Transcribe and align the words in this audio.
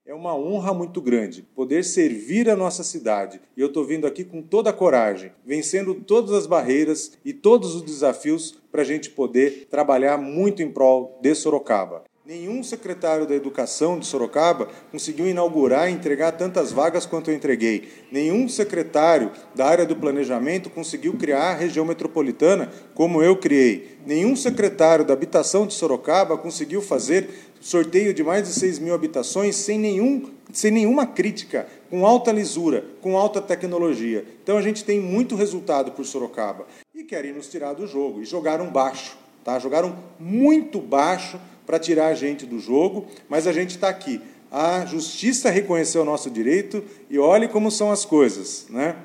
É 0.04 0.16
uma 0.16 0.36
honra 0.36 0.74
muito 0.74 1.00
grande 1.00 1.44
poder 1.44 1.84
servir 1.84 2.50
a 2.50 2.56
nossa 2.56 2.84
cidade. 2.84 3.40
E 3.56 3.62
eu 3.62 3.68
estou 3.68 3.86
vindo 3.86 4.08
aqui 4.08 4.24
com 4.24 4.42
toda 4.42 4.72
a 4.72 4.74
coragem, 4.74 5.32
vencendo 5.46 5.94
todas 5.94 6.32
as 6.32 6.48
barreiras 6.48 7.16
e 7.24 7.34
todos 7.34 7.76
os 7.76 7.84
desafios 7.84 8.60
para 8.72 8.82
a 8.82 8.86
gente 8.86 9.12
poder 9.12 9.68
trabalhar 9.70 10.18
muito 10.18 10.64
em 10.64 10.72
prol 10.72 11.20
de 11.22 11.36
Sorocaba. 11.36 12.04
Nenhum 12.28 12.62
secretário 12.62 13.26
da 13.26 13.34
Educação 13.34 13.98
de 13.98 14.06
Sorocaba 14.06 14.68
conseguiu 14.92 15.26
inaugurar 15.30 15.90
e 15.90 15.94
entregar 15.94 16.34
tantas 16.34 16.74
vagas 16.74 17.06
quanto 17.06 17.32
eu 17.32 17.34
entreguei. 17.34 17.88
Nenhum 18.12 18.50
secretário 18.50 19.32
da 19.56 19.66
área 19.66 19.86
do 19.86 19.96
planejamento 19.96 20.70
conseguiu 20.70 21.14
criar 21.14 21.52
a 21.52 21.54
região 21.54 21.86
metropolitana 21.86 22.70
como 22.94 23.24
eu 23.24 23.38
criei. 23.38 23.98
Nenhum 24.06 24.36
secretário 24.36 25.06
da 25.06 25.14
Habitação 25.14 25.66
de 25.66 25.74
Sorocaba 25.74 26.38
conseguiu 26.38 26.82
fazer 26.82 27.30
sorteio 27.62 28.14
de 28.14 28.26
mais 28.26 28.46
de 28.46 28.54
6 28.56 28.80
mil 28.80 28.94
habitações 28.94 29.56
sem, 29.56 29.80
nenhum, 29.80 30.30
sem 30.52 30.70
nenhuma 30.70 31.06
crítica, 31.06 31.66
com 31.90 32.06
alta 32.06 32.34
lisura, 32.34 32.84
com 33.00 33.18
alta 33.18 33.42
tecnologia. 33.42 34.26
Então 34.44 34.58
a 34.58 34.62
gente 34.62 34.84
tem 34.84 35.00
muito 35.00 35.34
resultado 35.34 35.94
por 35.94 36.06
Sorocaba. 36.06 36.68
E 36.94 37.06
querem 37.06 37.32
nos 37.32 37.48
tirar 37.48 37.72
do 37.72 37.88
jogo. 37.88 38.22
E 38.22 38.26
jogaram 38.26 38.70
baixo. 38.70 39.18
Tá? 39.46 39.58
Jogaram 39.60 39.98
muito 40.20 40.82
baixo 40.82 41.40
para 41.68 41.78
tirar 41.78 42.08
a 42.08 42.16
gente 42.16 42.46
do 42.46 42.60
jogo, 42.60 43.06
mas 43.28 43.46
a 43.46 43.52
gente 43.52 43.72
está 43.72 43.90
aqui. 43.90 44.22
A 44.50 44.86
justiça 44.86 45.50
reconheceu 45.50 46.02
o 46.02 46.06
nosso 46.06 46.30
direito 46.30 46.82
e 47.10 47.20
olhe 47.20 47.50
como 47.50 47.70
são 47.70 47.92
as 47.92 48.06
coisas. 48.06 48.66
Né? 48.70 48.96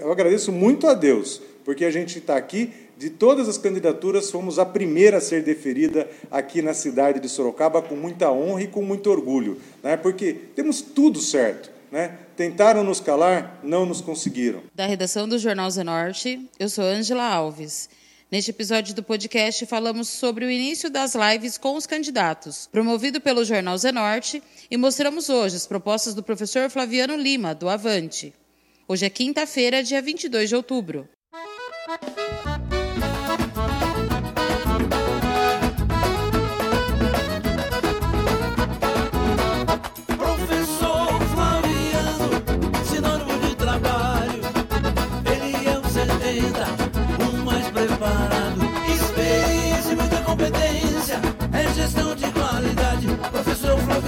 Eu 0.00 0.10
agradeço 0.10 0.50
muito 0.50 0.86
a 0.86 0.94
Deus, 0.94 1.42
porque 1.64 1.84
a 1.84 1.90
gente 1.90 2.18
está 2.18 2.36
aqui. 2.36 2.72
De 2.96 3.10
todas 3.10 3.48
as 3.48 3.58
candidaturas, 3.58 4.30
fomos 4.30 4.60
a 4.60 4.64
primeira 4.64 5.16
a 5.16 5.20
ser 5.20 5.42
deferida 5.42 6.08
aqui 6.30 6.62
na 6.62 6.72
cidade 6.72 7.18
de 7.18 7.28
Sorocaba 7.28 7.82
com 7.82 7.96
muita 7.96 8.30
honra 8.30 8.62
e 8.62 8.66
com 8.68 8.80
muito 8.80 9.10
orgulho, 9.10 9.58
né? 9.82 9.96
porque 9.96 10.32
temos 10.54 10.80
tudo 10.80 11.18
certo. 11.18 11.70
Né? 11.90 12.16
Tentaram 12.36 12.84
nos 12.84 13.00
calar, 13.00 13.58
não 13.62 13.84
nos 13.84 14.00
conseguiram. 14.00 14.62
Da 14.74 14.86
redação 14.86 15.28
do 15.28 15.38
Jornal 15.38 15.68
Zenorte, 15.70 16.48
eu 16.58 16.68
sou 16.68 16.84
Ângela 16.84 17.24
Alves. 17.24 17.90
Neste 18.32 18.50
episódio 18.50 18.94
do 18.94 19.02
podcast, 19.02 19.66
falamos 19.66 20.08
sobre 20.08 20.46
o 20.46 20.50
início 20.50 20.88
das 20.88 21.14
lives 21.14 21.58
com 21.58 21.76
os 21.76 21.84
candidatos, 21.84 22.66
promovido 22.72 23.20
pelo 23.20 23.44
Jornal 23.44 23.76
Zenorte, 23.76 24.42
e 24.70 24.76
mostramos 24.78 25.28
hoje 25.28 25.56
as 25.56 25.66
propostas 25.66 26.14
do 26.14 26.22
professor 26.22 26.70
Flaviano 26.70 27.14
Lima, 27.14 27.54
do 27.54 27.68
Avante. 27.68 28.32
Hoje 28.88 29.04
é 29.04 29.10
quinta-feira, 29.10 29.82
dia 29.82 30.00
22 30.00 30.48
de 30.48 30.56
outubro. 30.56 31.06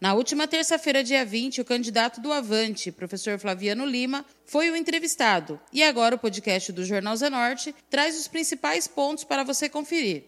Na 0.00 0.14
última 0.14 0.48
terça-feira, 0.48 1.04
dia 1.04 1.26
20, 1.26 1.60
o 1.60 1.64
candidato 1.64 2.22
do 2.22 2.32
Avante, 2.32 2.90
professor 2.90 3.38
Flaviano 3.38 3.84
Lima, 3.84 4.24
foi 4.46 4.70
o 4.70 4.76
entrevistado. 4.76 5.60
E 5.70 5.82
agora 5.82 6.14
o 6.14 6.18
podcast 6.18 6.72
do 6.72 6.86
Jornal 6.86 7.14
Zenorte 7.16 7.74
traz 7.90 8.18
os 8.18 8.26
principais 8.26 8.88
pontos 8.88 9.24
para 9.24 9.44
você 9.44 9.68
conferir. 9.68 10.24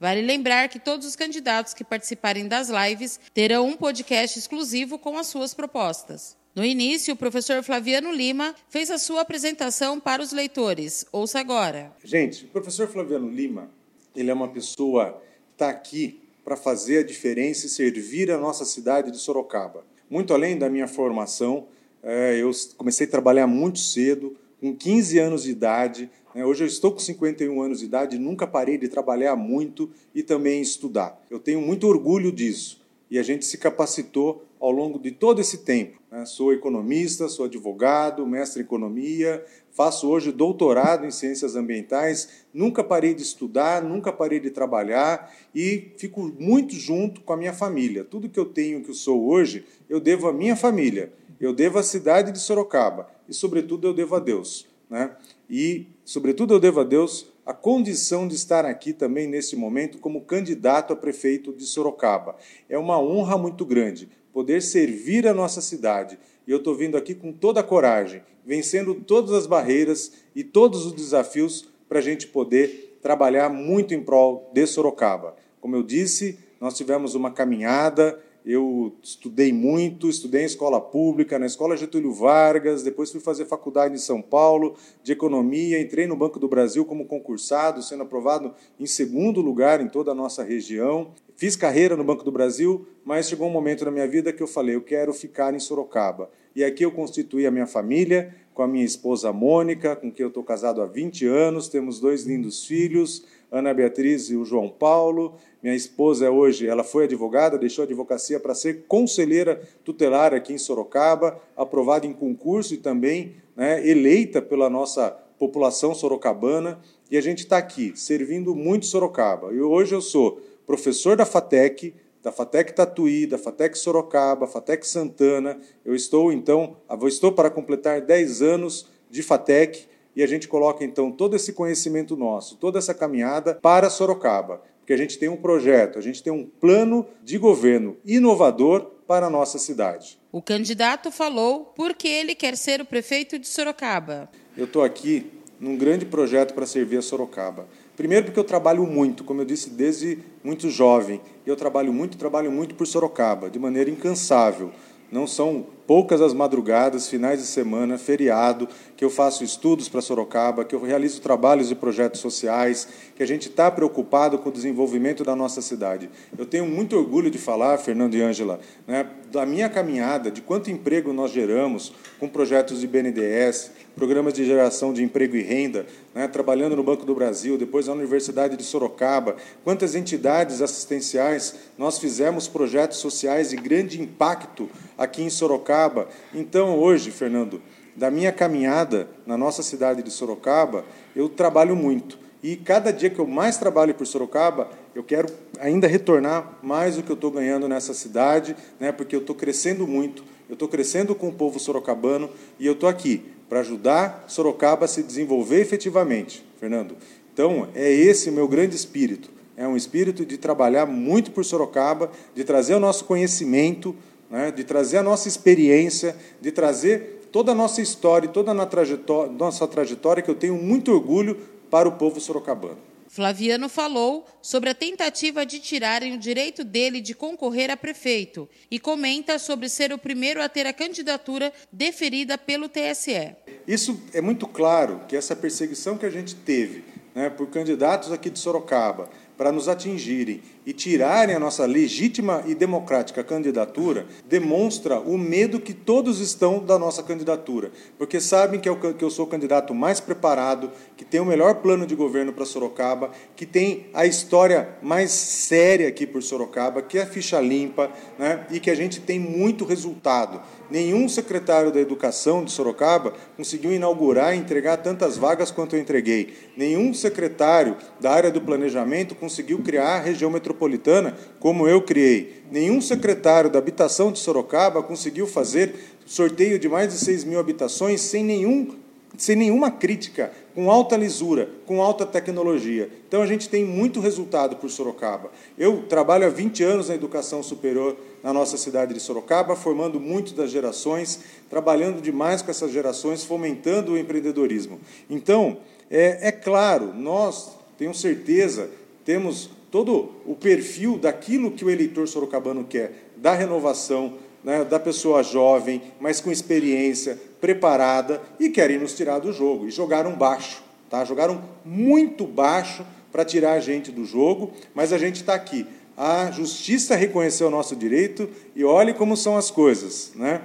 Vale 0.00 0.22
lembrar 0.22 0.68
que 0.68 0.80
todos 0.80 1.06
os 1.06 1.14
candidatos 1.14 1.72
que 1.72 1.84
participarem 1.84 2.48
das 2.48 2.68
lives 2.68 3.20
terão 3.32 3.68
um 3.68 3.76
podcast 3.76 4.36
exclusivo 4.36 4.98
com 4.98 5.16
as 5.16 5.28
suas 5.28 5.54
propostas. 5.54 6.36
No 6.52 6.64
início, 6.64 7.14
o 7.14 7.16
professor 7.16 7.62
Flaviano 7.62 8.10
Lima 8.10 8.56
fez 8.68 8.90
a 8.90 8.98
sua 8.98 9.20
apresentação 9.20 10.00
para 10.00 10.20
os 10.20 10.32
leitores. 10.32 11.06
Ouça 11.12 11.38
agora. 11.38 11.94
Gente, 12.02 12.46
o 12.46 12.48
professor 12.48 12.88
Flaviano 12.88 13.30
Lima, 13.30 13.70
ele 14.16 14.32
é 14.32 14.34
uma 14.34 14.48
pessoa 14.48 15.22
que 15.46 15.52
está 15.52 15.70
aqui 15.70 16.21
para 16.44 16.56
fazer 16.56 16.98
a 16.98 17.02
diferença 17.02 17.66
e 17.66 17.68
servir 17.68 18.30
a 18.30 18.38
nossa 18.38 18.64
cidade 18.64 19.10
de 19.10 19.18
Sorocaba. 19.18 19.84
Muito 20.10 20.34
além 20.34 20.58
da 20.58 20.68
minha 20.68 20.88
formação, 20.88 21.66
é, 22.02 22.36
eu 22.36 22.50
comecei 22.76 23.06
a 23.06 23.10
trabalhar 23.10 23.46
muito 23.46 23.78
cedo, 23.78 24.36
com 24.60 24.74
15 24.74 25.18
anos 25.18 25.42
de 25.42 25.50
idade. 25.50 26.10
Né? 26.34 26.44
Hoje 26.44 26.64
eu 26.64 26.68
estou 26.68 26.92
com 26.92 26.98
51 26.98 27.60
anos 27.60 27.80
de 27.80 27.86
idade, 27.86 28.18
nunca 28.18 28.46
parei 28.46 28.78
de 28.78 28.88
trabalhar 28.88 29.34
muito 29.34 29.90
e 30.14 30.22
também 30.22 30.60
estudar. 30.60 31.20
Eu 31.30 31.38
tenho 31.38 31.60
muito 31.60 31.86
orgulho 31.86 32.30
disso 32.30 32.80
e 33.10 33.18
a 33.18 33.22
gente 33.22 33.44
se 33.44 33.58
capacitou 33.58 34.44
ao 34.60 34.70
longo 34.70 34.98
de 34.98 35.10
todo 35.10 35.40
esse 35.40 35.58
tempo. 35.58 36.00
Né? 36.10 36.24
Sou 36.24 36.52
economista, 36.52 37.28
sou 37.28 37.46
advogado, 37.46 38.26
mestre 38.26 38.62
em 38.62 38.64
economia, 38.64 39.44
faço 39.72 40.08
hoje 40.08 40.30
doutorado 40.30 41.06
em 41.06 41.10
ciências 41.10 41.56
ambientais, 41.56 42.44
nunca 42.52 42.84
parei 42.84 43.14
de 43.14 43.22
estudar, 43.22 43.82
nunca 43.82 44.12
parei 44.12 44.38
de 44.38 44.50
trabalhar 44.50 45.34
e 45.54 45.92
fico 45.96 46.32
muito 46.38 46.74
junto 46.74 47.22
com 47.22 47.32
a 47.32 47.36
minha 47.36 47.52
família. 47.52 48.04
Tudo 48.04 48.28
que 48.28 48.38
eu 48.38 48.46
tenho, 48.46 48.82
que 48.82 48.90
eu 48.90 48.94
sou 48.94 49.26
hoje, 49.26 49.64
eu 49.88 49.98
devo 49.98 50.28
à 50.28 50.32
minha 50.32 50.54
família, 50.54 51.12
eu 51.40 51.52
devo 51.52 51.78
à 51.78 51.82
cidade 51.82 52.30
de 52.30 52.38
Sorocaba 52.38 53.08
e, 53.28 53.34
sobretudo, 53.34 53.88
eu 53.88 53.94
devo 53.94 54.14
a 54.14 54.20
Deus. 54.20 54.66
Né? 54.88 55.10
E, 55.48 55.86
sobretudo, 56.04 56.54
eu 56.54 56.60
devo 56.60 56.80
a 56.80 56.84
Deus 56.84 57.32
a 57.44 57.52
condição 57.52 58.28
de 58.28 58.36
estar 58.36 58.64
aqui 58.64 58.92
também 58.92 59.26
nesse 59.26 59.56
momento 59.56 59.98
como 59.98 60.20
candidato 60.20 60.92
a 60.92 60.96
prefeito 60.96 61.52
de 61.52 61.64
Sorocaba. 61.64 62.36
É 62.68 62.78
uma 62.78 63.00
honra 63.00 63.36
muito 63.36 63.64
grande 63.64 64.08
poder 64.32 64.62
servir 64.62 65.26
a 65.26 65.34
nossa 65.34 65.60
cidade. 65.60 66.18
E 66.46 66.50
eu 66.50 66.58
estou 66.58 66.74
vindo 66.74 66.96
aqui 66.96 67.14
com 67.14 67.32
toda 67.32 67.60
a 67.60 67.64
coragem, 67.64 68.22
vencendo 68.44 68.94
todas 68.94 69.32
as 69.32 69.46
barreiras 69.46 70.12
e 70.34 70.42
todos 70.42 70.86
os 70.86 70.92
desafios 70.92 71.68
para 71.88 71.98
a 71.98 72.02
gente 72.02 72.26
poder 72.26 72.98
trabalhar 73.02 73.48
muito 73.48 73.94
em 73.94 74.02
prol 74.02 74.50
de 74.52 74.66
Sorocaba. 74.66 75.36
Como 75.60 75.76
eu 75.76 75.82
disse, 75.82 76.38
nós 76.60 76.76
tivemos 76.76 77.14
uma 77.14 77.30
caminhada 77.30 78.18
eu 78.44 78.96
estudei 79.02 79.52
muito, 79.52 80.08
estudei 80.08 80.42
em 80.42 80.46
escola 80.46 80.80
pública, 80.80 81.38
na 81.38 81.46
escola 81.46 81.76
Getúlio 81.76 82.12
Vargas, 82.12 82.82
depois 82.82 83.10
fui 83.10 83.20
fazer 83.20 83.44
faculdade 83.44 83.94
em 83.94 83.98
São 83.98 84.20
Paulo 84.20 84.76
de 85.02 85.12
economia, 85.12 85.80
entrei 85.80 86.06
no 86.06 86.16
Banco 86.16 86.40
do 86.40 86.48
Brasil 86.48 86.84
como 86.84 87.06
concursado, 87.06 87.82
sendo 87.82 88.02
aprovado 88.02 88.52
em 88.80 88.86
segundo 88.86 89.40
lugar 89.40 89.80
em 89.80 89.88
toda 89.88 90.10
a 90.10 90.14
nossa 90.14 90.42
região. 90.42 91.12
Fiz 91.36 91.56
carreira 91.56 91.96
no 91.96 92.04
Banco 92.04 92.24
do 92.24 92.32
Brasil, 92.32 92.86
mas 93.04 93.28
chegou 93.28 93.48
um 93.48 93.52
momento 93.52 93.84
na 93.84 93.90
minha 93.90 94.08
vida 94.08 94.32
que 94.32 94.42
eu 94.42 94.48
falei, 94.48 94.74
eu 94.74 94.82
quero 94.82 95.12
ficar 95.12 95.54
em 95.54 95.58
Sorocaba. 95.58 96.30
E 96.54 96.62
aqui 96.62 96.84
eu 96.84 96.92
constituí 96.92 97.46
a 97.46 97.50
minha 97.50 97.66
família, 97.66 98.34
com 98.52 98.62
a 98.62 98.68
minha 98.68 98.84
esposa 98.84 99.32
Mônica, 99.32 99.96
com 99.96 100.12
quem 100.12 100.24
eu 100.24 100.28
estou 100.28 100.44
casado 100.44 100.82
há 100.82 100.86
20 100.86 101.26
anos, 101.26 101.68
temos 101.68 101.98
dois 101.98 102.24
lindos 102.24 102.66
filhos, 102.66 103.24
Ana 103.52 103.74
Beatriz 103.74 104.30
e 104.30 104.36
o 104.36 104.46
João 104.46 104.70
Paulo. 104.70 105.34
Minha 105.62 105.76
esposa 105.76 106.30
hoje, 106.30 106.66
ela 106.66 106.82
foi 106.82 107.04
advogada, 107.04 107.58
deixou 107.58 107.82
a 107.82 107.86
advocacia 107.86 108.40
para 108.40 108.54
ser 108.54 108.86
conselheira 108.88 109.60
tutelar 109.84 110.32
aqui 110.32 110.54
em 110.54 110.58
Sorocaba, 110.58 111.38
aprovada 111.54 112.06
em 112.06 112.14
concurso 112.14 112.72
e 112.72 112.78
também 112.78 113.34
né, 113.54 113.86
eleita 113.86 114.40
pela 114.40 114.70
nossa 114.70 115.10
população 115.38 115.94
sorocabana. 115.94 116.80
E 117.10 117.18
a 117.18 117.20
gente 117.20 117.40
está 117.40 117.58
aqui, 117.58 117.92
servindo 117.94 118.54
muito 118.54 118.86
Sorocaba. 118.86 119.52
E 119.52 119.60
hoje 119.60 119.94
eu 119.94 120.00
sou 120.00 120.40
professor 120.66 121.14
da 121.14 121.26
FATEC, 121.26 121.94
da 122.22 122.32
FATEC 122.32 122.72
Tatuí, 122.72 123.26
da 123.26 123.36
FATEC 123.36 123.76
Sorocaba, 123.76 124.46
FATEC 124.46 124.86
Santana. 124.86 125.60
Eu 125.84 125.94
estou, 125.94 126.32
então, 126.32 126.76
estou 127.06 127.32
para 127.32 127.50
completar 127.50 128.00
10 128.00 128.40
anos 128.40 128.86
de 129.10 129.22
FATEC 129.22 129.91
e 130.14 130.22
a 130.22 130.26
gente 130.26 130.48
coloca 130.48 130.84
então 130.84 131.10
todo 131.10 131.36
esse 131.36 131.52
conhecimento 131.52 132.16
nosso, 132.16 132.56
toda 132.56 132.78
essa 132.78 132.94
caminhada 132.94 133.54
para 133.54 133.90
Sorocaba, 133.90 134.62
porque 134.80 134.92
a 134.92 134.96
gente 134.96 135.18
tem 135.18 135.28
um 135.28 135.36
projeto, 135.36 135.98
a 135.98 136.02
gente 136.02 136.22
tem 136.22 136.32
um 136.32 136.44
plano 136.44 137.06
de 137.22 137.38
governo 137.38 137.96
inovador 138.04 138.90
para 139.06 139.26
a 139.26 139.30
nossa 139.30 139.58
cidade. 139.58 140.18
O 140.30 140.40
candidato 140.40 141.10
falou 141.10 141.66
por 141.76 141.94
que 141.94 142.08
ele 142.08 142.34
quer 142.34 142.56
ser 142.56 142.80
o 142.80 142.84
prefeito 142.84 143.38
de 143.38 143.46
Sorocaba. 143.46 144.28
Eu 144.56 144.64
estou 144.64 144.82
aqui 144.82 145.30
num 145.60 145.76
grande 145.76 146.04
projeto 146.04 146.54
para 146.54 146.66
servir 146.66 146.96
a 146.96 147.02
Sorocaba. 147.02 147.68
Primeiro 147.96 148.24
porque 148.26 148.40
eu 148.40 148.44
trabalho 148.44 148.84
muito, 148.84 149.22
como 149.22 149.42
eu 149.42 149.44
disse, 149.44 149.70
desde 149.70 150.18
muito 150.42 150.68
jovem. 150.68 151.20
Eu 151.46 151.54
trabalho 151.54 151.92
muito, 151.92 152.16
trabalho 152.16 152.50
muito 152.50 152.74
por 152.74 152.86
Sorocaba, 152.86 153.48
de 153.48 153.58
maneira 153.58 153.88
incansável. 153.88 154.72
Não 155.10 155.26
são 155.26 155.66
poucas 155.86 156.20
as 156.20 156.32
madrugadas, 156.32 157.08
finais 157.08 157.40
de 157.40 157.46
semana, 157.46 157.98
feriado, 157.98 158.68
que 158.96 159.04
eu 159.04 159.10
faço 159.10 159.44
estudos 159.44 159.88
para 159.88 160.00
Sorocaba, 160.00 160.64
que 160.64 160.74
eu 160.74 160.82
realizo 160.82 161.20
trabalhos 161.20 161.70
e 161.70 161.74
projetos 161.74 162.20
sociais, 162.20 162.88
que 163.14 163.22
a 163.22 163.26
gente 163.26 163.48
está 163.48 163.70
preocupado 163.70 164.38
com 164.38 164.48
o 164.48 164.52
desenvolvimento 164.52 165.24
da 165.24 165.34
nossa 165.34 165.60
cidade. 165.60 166.08
Eu 166.36 166.46
tenho 166.46 166.66
muito 166.66 166.96
orgulho 166.96 167.30
de 167.30 167.38
falar, 167.38 167.78
Fernando 167.78 168.14
e 168.14 168.22
Ângela, 168.22 168.60
né, 168.86 169.06
da 169.32 169.46
minha 169.46 169.68
caminhada, 169.70 170.30
de 170.30 170.42
quanto 170.42 170.70
emprego 170.70 171.10
nós 171.10 171.30
geramos 171.30 171.94
com 172.20 172.28
projetos 172.28 172.80
de 172.80 172.86
BNDES, 172.86 173.72
programas 173.96 174.34
de 174.34 174.44
geração 174.44 174.92
de 174.92 175.02
emprego 175.02 175.34
e 175.34 175.42
renda, 175.42 175.86
né, 176.14 176.28
trabalhando 176.28 176.76
no 176.76 176.84
Banco 176.84 177.06
do 177.06 177.14
Brasil, 177.14 177.56
depois 177.56 177.86
na 177.86 177.94
Universidade 177.94 178.58
de 178.58 178.62
Sorocaba, 178.62 179.36
quantas 179.64 179.94
entidades 179.94 180.60
assistenciais 180.60 181.54
nós 181.78 181.98
fizemos 181.98 182.46
projetos 182.46 182.98
sociais 182.98 183.48
de 183.50 183.56
grande 183.56 184.00
impacto 184.02 184.68
aqui 184.98 185.22
em 185.22 185.30
Sorocaba. 185.30 186.08
Então, 186.34 186.78
hoje, 186.78 187.10
Fernando, 187.10 187.62
da 187.96 188.10
minha 188.10 188.32
caminhada 188.32 189.08
na 189.26 189.38
nossa 189.38 189.62
cidade 189.62 190.02
de 190.02 190.10
Sorocaba, 190.10 190.84
eu 191.16 191.30
trabalho 191.30 191.74
muito. 191.74 192.18
E 192.42 192.56
cada 192.56 192.92
dia 192.92 193.08
que 193.08 193.18
eu 193.18 193.26
mais 193.26 193.56
trabalho 193.56 193.94
por 193.94 194.06
Sorocaba, 194.06 194.68
eu 194.94 195.02
quero 195.02 195.28
ainda 195.58 195.86
retornar 195.86 196.58
mais 196.62 196.96
do 196.96 197.02
que 197.02 197.10
eu 197.10 197.14
estou 197.14 197.30
ganhando 197.30 197.68
nessa 197.68 197.94
cidade, 197.94 198.56
né, 198.78 198.92
porque 198.92 199.16
eu 199.16 199.20
estou 199.20 199.34
crescendo 199.34 199.86
muito, 199.86 200.24
eu 200.48 200.54
estou 200.54 200.68
crescendo 200.68 201.14
com 201.14 201.28
o 201.28 201.32
povo 201.32 201.58
sorocabano 201.58 202.28
e 202.58 202.66
eu 202.66 202.74
estou 202.74 202.88
aqui 202.88 203.22
para 203.48 203.60
ajudar 203.60 204.24
Sorocaba 204.28 204.86
a 204.86 204.88
se 204.88 205.02
desenvolver 205.02 205.60
efetivamente, 205.60 206.42
Fernando. 206.58 206.96
Então, 207.34 207.68
é 207.74 207.90
esse 207.90 208.30
o 208.30 208.32
meu 208.32 208.48
grande 208.48 208.74
espírito. 208.74 209.30
É 209.56 209.68
um 209.68 209.76
espírito 209.76 210.24
de 210.24 210.38
trabalhar 210.38 210.86
muito 210.86 211.30
por 211.30 211.44
Sorocaba, 211.44 212.10
de 212.34 212.44
trazer 212.44 212.74
o 212.74 212.80
nosso 212.80 213.04
conhecimento, 213.04 213.94
né, 214.30 214.50
de 214.50 214.64
trazer 214.64 214.96
a 214.98 215.02
nossa 215.02 215.28
experiência, 215.28 216.16
de 216.40 216.50
trazer 216.50 217.28
toda 217.30 217.52
a 217.52 217.54
nossa 217.54 217.82
história, 217.82 218.26
toda 218.28 218.52
a 218.52 219.26
nossa 219.28 219.68
trajetória, 219.68 220.22
que 220.22 220.30
eu 220.30 220.34
tenho 220.34 220.54
muito 220.54 220.90
orgulho 220.90 221.38
para 221.70 221.86
o 221.86 221.92
povo 221.92 222.20
sorocabano. 222.20 222.91
Flaviano 223.12 223.68
falou 223.68 224.24
sobre 224.40 224.70
a 224.70 224.74
tentativa 224.74 225.44
de 225.44 225.60
tirarem 225.60 226.14
o 226.14 226.18
direito 226.18 226.64
dele 226.64 226.98
de 226.98 227.12
concorrer 227.12 227.70
a 227.70 227.76
prefeito 227.76 228.48
e 228.70 228.78
comenta 228.78 229.38
sobre 229.38 229.68
ser 229.68 229.92
o 229.92 229.98
primeiro 229.98 230.42
a 230.42 230.48
ter 230.48 230.66
a 230.66 230.72
candidatura 230.72 231.52
deferida 231.70 232.38
pelo 232.38 232.70
TSE. 232.70 233.36
Isso 233.68 234.00
é 234.14 234.22
muito 234.22 234.48
claro 234.48 235.02
que 235.06 235.14
essa 235.14 235.36
perseguição 235.36 235.98
que 235.98 236.06
a 236.06 236.10
gente 236.10 236.34
teve 236.34 236.84
né, 237.14 237.28
por 237.28 237.48
candidatos 237.48 238.10
aqui 238.10 238.30
de 238.30 238.38
Sorocaba 238.38 239.10
para 239.36 239.52
nos 239.52 239.68
atingirem 239.68 240.40
e 240.64 240.72
tirarem 240.72 241.34
a 241.34 241.40
nossa 241.40 241.66
legítima 241.66 242.42
e 242.46 242.54
democrática 242.54 243.24
candidatura, 243.24 244.06
demonstra 244.28 245.00
o 245.00 245.18
medo 245.18 245.58
que 245.58 245.74
todos 245.74 246.20
estão 246.20 246.64
da 246.64 246.78
nossa 246.78 247.02
candidatura, 247.02 247.72
porque 247.98 248.20
sabem 248.20 248.60
que 248.60 248.68
eu, 248.68 248.76
que 248.76 249.04
eu 249.04 249.10
sou 249.10 249.26
o 249.26 249.28
candidato 249.28 249.74
mais 249.74 249.98
preparado, 249.98 250.70
que 250.96 251.04
tem 251.04 251.20
o 251.20 251.24
melhor 251.24 251.56
plano 251.56 251.86
de 251.86 251.96
governo 251.96 252.32
para 252.32 252.44
Sorocaba, 252.44 253.10
que 253.34 253.44
tem 253.44 253.86
a 253.92 254.06
história 254.06 254.76
mais 254.80 255.10
séria 255.10 255.88
aqui 255.88 256.06
por 256.06 256.22
Sorocaba, 256.22 256.80
que 256.80 256.98
é 256.98 257.02
a 257.02 257.06
ficha 257.06 257.40
limpa, 257.40 257.90
né, 258.18 258.46
e 258.50 258.60
que 258.60 258.70
a 258.70 258.74
gente 258.74 259.00
tem 259.00 259.18
muito 259.18 259.64
resultado. 259.64 260.40
Nenhum 260.70 261.08
secretário 261.08 261.70
da 261.70 261.80
Educação 261.80 262.44
de 262.44 262.50
Sorocaba 262.50 263.12
conseguiu 263.36 263.72
inaugurar 263.72 264.34
e 264.34 264.38
entregar 264.38 264.78
tantas 264.78 265.18
vagas 265.18 265.50
quanto 265.50 265.76
eu 265.76 265.80
entreguei. 265.80 266.34
Nenhum 266.56 266.94
secretário 266.94 267.76
da 268.00 268.10
área 268.10 268.30
do 268.30 268.40
planejamento 268.40 269.14
conseguiu 269.14 269.58
criar 269.58 269.96
a 269.96 270.00
região 270.00 270.30
metropolitana 270.30 270.51
metropolitana 270.52 271.16
como 271.40 271.66
eu 271.66 271.82
criei. 271.82 272.42
Nenhum 272.50 272.80
secretário 272.80 273.50
da 273.50 273.58
habitação 273.58 274.12
de 274.12 274.18
Sorocaba 274.18 274.82
conseguiu 274.82 275.26
fazer 275.26 275.74
sorteio 276.06 276.58
de 276.58 276.68
mais 276.68 276.92
de 276.92 276.98
6 276.98 277.24
mil 277.24 277.40
habitações 277.40 278.00
sem, 278.00 278.22
nenhum, 278.22 278.76
sem 279.16 279.34
nenhuma 279.34 279.70
crítica, 279.70 280.30
com 280.54 280.70
alta 280.70 280.96
lisura, 280.96 281.48
com 281.64 281.80
alta 281.80 282.04
tecnologia. 282.04 282.90
Então 283.08 283.22
a 283.22 283.26
gente 283.26 283.48
tem 283.48 283.64
muito 283.64 284.00
resultado 284.00 284.56
por 284.56 284.68
Sorocaba. 284.68 285.30
Eu 285.56 285.84
trabalho 285.88 286.26
há 286.26 286.28
20 286.28 286.62
anos 286.62 286.88
na 286.88 286.94
educação 286.94 287.42
superior 287.42 287.96
na 288.22 288.32
nossa 288.32 288.56
cidade 288.56 288.92
de 288.94 289.00
Sorocaba, 289.00 289.56
formando 289.56 289.98
muitas 289.98 290.32
das 290.32 290.50
gerações, 290.50 291.20
trabalhando 291.48 292.00
demais 292.02 292.42
com 292.42 292.50
essas 292.50 292.70
gerações, 292.70 293.24
fomentando 293.24 293.92
o 293.92 293.98
empreendedorismo. 293.98 294.78
Então, 295.08 295.56
é, 295.90 296.28
é 296.28 296.32
claro, 296.32 296.92
nós, 296.94 297.52
tenho 297.78 297.94
certeza, 297.94 298.70
temos 299.04 299.50
todo 299.72 300.10
o 300.26 300.36
perfil 300.36 300.98
daquilo 300.98 301.50
que 301.50 301.64
o 301.64 301.70
eleitor 301.70 302.06
sorocabano 302.06 302.62
quer, 302.62 303.10
da 303.16 303.32
renovação, 303.32 304.12
né, 304.44 304.64
da 304.64 304.78
pessoa 304.78 305.22
jovem, 305.22 305.80
mas 305.98 306.20
com 306.20 306.30
experiência, 306.30 307.18
preparada, 307.40 308.20
e 308.38 308.50
querem 308.50 308.78
nos 308.78 308.94
tirar 308.94 309.18
do 309.18 309.32
jogo. 309.32 309.66
E 309.66 309.70
jogaram 309.70 310.12
baixo, 310.12 310.62
tá? 310.90 311.02
jogaram 311.06 311.42
muito 311.64 312.26
baixo 312.26 312.84
para 313.10 313.24
tirar 313.24 313.52
a 313.52 313.60
gente 313.60 313.90
do 313.90 314.04
jogo, 314.04 314.52
mas 314.74 314.92
a 314.92 314.98
gente 314.98 315.22
está 315.22 315.32
aqui. 315.32 315.66
A 315.96 316.30
justiça 316.30 316.94
reconheceu 316.94 317.46
o 317.46 317.50
nosso 317.50 317.74
direito 317.74 318.28
e 318.54 318.64
olhe 318.64 318.92
como 318.92 319.16
são 319.16 319.38
as 319.38 319.50
coisas. 319.50 320.12
Né? 320.14 320.42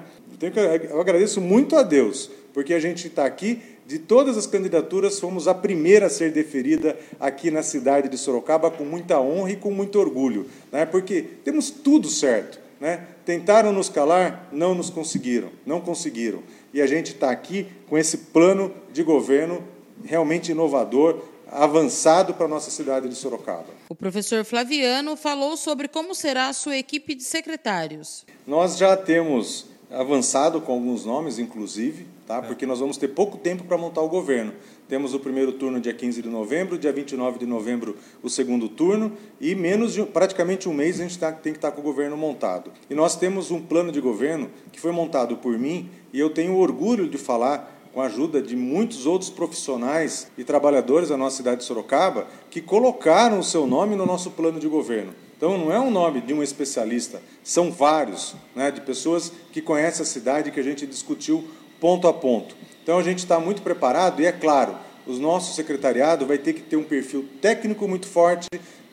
Eu 0.90 1.02
agradeço 1.02 1.42
muito 1.42 1.76
a 1.76 1.84
Deus, 1.84 2.32
porque 2.54 2.74
a 2.74 2.80
gente 2.80 3.08
está 3.08 3.26
aqui 3.26 3.62
de 3.88 3.98
todas 3.98 4.38
as 4.38 4.46
candidaturas, 4.46 5.18
fomos 5.18 5.48
a 5.48 5.54
primeira 5.54 6.08
a 6.08 6.10
ser 6.10 6.30
deferida 6.34 7.00
aqui 7.18 7.50
na 7.50 7.64
cidade 7.64 8.10
de 8.10 8.18
Sorocaba 8.18 8.70
com 8.70 8.84
muita 8.84 9.18
honra 9.18 9.52
e 9.52 9.56
com 9.56 9.72
muito 9.72 9.98
orgulho, 9.98 10.46
né? 10.70 10.86
porque 10.86 11.22
temos 11.46 11.72
tudo 11.72 12.10
certo. 12.10 12.60
Né? 12.82 13.08
Tentaram 13.26 13.72
nos 13.72 13.90
calar, 13.90 14.50
não 14.52 14.76
nos 14.76 14.90
conseguiram, 14.90 15.50
não 15.66 15.80
conseguiram. 15.80 16.44
E 16.74 16.82
a 16.82 16.86
gente 16.86 17.14
está 17.14 17.32
aqui 17.32 17.66
com 17.90 17.98
esse 17.98 18.18
plano 18.18 18.74
de 18.92 19.02
governo 19.04 19.64
realmente 20.04 20.52
inovador, 20.52 21.24
avançado 21.50 22.34
para 22.34 22.46
a 22.46 22.50
nossa 22.50 22.70
cidade 22.70 23.08
de 23.08 23.16
Sorocaba. 23.16 23.68
O 23.90 23.96
professor 23.96 24.44
Flaviano 24.44 25.16
falou 25.16 25.56
sobre 25.56 25.88
como 25.88 26.14
será 26.14 26.50
a 26.50 26.54
sua 26.54 26.76
equipe 26.76 27.16
de 27.16 27.24
secretários. 27.24 28.26
Nós 28.46 28.78
já 28.78 28.98
temos 28.98 29.66
avançado 29.90 30.60
com 30.60 30.74
alguns 30.74 31.06
nomes, 31.06 31.40
inclusive, 31.40 32.06
tá? 32.26 32.42
porque 32.42 32.66
nós 32.66 32.80
vamos 32.80 32.98
ter 32.98 33.08
pouco 33.10 33.38
tempo 33.38 33.64
para 33.64 33.78
montar 33.78 34.02
o 34.02 34.10
governo. 34.10 34.54
Temos 34.88 35.14
o 35.14 35.20
primeiro 35.20 35.54
turno 35.54 35.80
dia 35.80 35.94
15 35.94 36.22
de 36.22 36.30
novembro, 36.30 36.78
dia 36.78 36.92
29 36.92 37.40
de 37.40 37.46
novembro 37.46 37.96
o 38.22 38.30
segundo 38.30 38.68
turno, 38.68 39.14
e 39.40 39.56
menos 39.56 39.94
de 39.94 40.04
praticamente 40.04 40.68
um 40.68 40.74
mês 40.74 41.00
a 41.00 41.04
gente 41.04 41.18
tá, 41.18 41.32
tem 41.32 41.54
que 41.54 41.58
estar 41.58 41.72
tá 41.72 41.76
com 41.76 41.82
o 41.82 41.84
governo 41.84 42.18
montado. 42.18 42.72
E 42.90 42.96
nós 42.96 43.16
temos 43.16 43.50
um 43.50 43.62
plano 43.62 43.92
de 43.92 44.02
governo 44.02 44.50
que 44.72 44.80
foi 44.80 44.92
montado 44.92 45.38
por 45.38 45.58
mim, 45.58 45.90
e 46.12 46.20
eu 46.20 46.30
tenho 46.30 46.58
orgulho 46.58 47.08
de 47.10 47.18
falar 47.18 47.76
com 47.94 48.02
a 48.02 48.06
ajuda 48.06 48.42
de 48.42 48.56
muitos 48.56 49.06
outros 49.06 49.30
profissionais 49.30 50.30
e 50.38 50.44
trabalhadores 50.44 51.10
da 51.10 51.18
nossa 51.18 51.38
cidade 51.38 51.62
de 51.62 51.64
Sorocaba, 51.64 52.28
que 52.50 52.62
colocaram 52.62 53.40
o 53.40 53.44
seu 53.44 53.66
nome 53.66 53.96
no 53.96 54.06
nosso 54.06 54.32
plano 54.32 54.60
de 54.60 54.68
governo. 54.68 55.14
Então, 55.38 55.56
não 55.56 55.72
é 55.72 55.80
um 55.80 55.92
nome 55.92 56.20
de 56.20 56.34
um 56.34 56.42
especialista, 56.42 57.22
são 57.44 57.72
vários, 57.72 58.36
né, 58.56 58.72
de 58.72 58.82
pessoas 58.82 59.32
que 59.52 59.62
conhecem 59.62 60.02
a 60.02 60.06
cidade 60.06 60.50
que 60.50 60.60
a 60.60 60.64
gente 60.64 60.88
discutiu 60.88 61.48
ponto 61.80 62.08
a 62.08 62.14
ponto. 62.14 62.56
Então, 62.82 62.98
a 62.98 63.04
gente 63.04 63.20
está 63.20 63.40
muito 63.40 63.62
preparado 63.62 64.20
e, 64.20 64.26
é 64.26 64.32
claro, 64.32 64.76
o 65.06 65.14
nosso 65.14 65.54
secretariado 65.54 66.26
vai 66.26 66.40
ter 66.40 66.54
que 66.54 66.62
ter 66.62 66.76
um 66.76 66.84
perfil 66.84 67.24
técnico 67.40 67.88
muito 67.88 68.08
forte, 68.08 68.48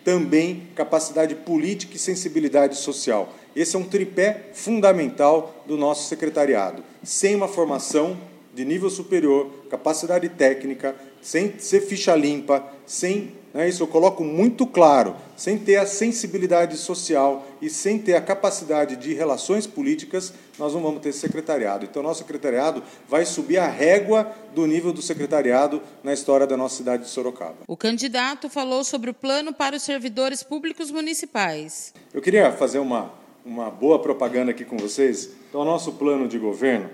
também 0.04 0.68
capacidade 0.74 1.34
política 1.34 1.96
e 1.96 1.98
sensibilidade 1.98 2.76
social. 2.76 3.32
Esse 3.56 3.74
é 3.74 3.78
um 3.78 3.84
tripé 3.84 4.50
fundamental 4.52 5.64
do 5.66 5.78
nosso 5.78 6.08
secretariado. 6.08 6.84
Sem 7.02 7.34
uma 7.34 7.48
formação 7.48 8.18
de 8.52 8.66
nível 8.66 8.90
superior, 8.90 9.50
capacidade 9.70 10.28
técnica, 10.28 10.94
sem 11.22 11.58
ser 11.58 11.80
ficha 11.80 12.14
limpa, 12.14 12.62
sem 12.84 13.32
né, 13.54 13.68
isso 13.68 13.84
eu 13.84 13.86
coloco 13.86 14.24
muito 14.24 14.66
claro, 14.66 15.14
sem 15.36 15.56
ter 15.56 15.76
a 15.76 15.86
sensibilidade 15.86 16.76
social 16.76 17.46
e 17.62 17.70
sem 17.70 18.00
ter 18.00 18.16
a 18.16 18.20
capacidade 18.20 18.96
de 18.96 19.14
relações 19.14 19.64
políticas, 19.64 20.34
nós 20.58 20.74
não 20.74 20.82
vamos 20.82 21.00
ter 21.00 21.12
secretariado. 21.12 21.84
Então, 21.84 22.02
nosso 22.02 22.18
secretariado 22.18 22.82
vai 23.08 23.24
subir 23.24 23.58
a 23.58 23.68
régua 23.68 24.28
do 24.52 24.66
nível 24.66 24.92
do 24.92 25.00
secretariado 25.00 25.80
na 26.02 26.12
história 26.12 26.48
da 26.48 26.56
nossa 26.56 26.76
cidade 26.76 27.04
de 27.04 27.08
Sorocaba. 27.08 27.58
O 27.68 27.76
candidato 27.76 28.50
falou 28.50 28.82
sobre 28.82 29.10
o 29.10 29.14
plano 29.14 29.52
para 29.52 29.76
os 29.76 29.82
servidores 29.84 30.42
públicos 30.42 30.90
municipais. 30.90 31.94
Eu 32.12 32.20
queria 32.20 32.50
fazer 32.50 32.80
uma, 32.80 33.12
uma 33.46 33.70
boa 33.70 34.00
propaganda 34.00 34.50
aqui 34.50 34.64
com 34.64 34.76
vocês. 34.76 35.30
Então, 35.48 35.60
o 35.60 35.64
nosso 35.64 35.92
plano 35.92 36.26
de 36.26 36.40
governo, 36.40 36.90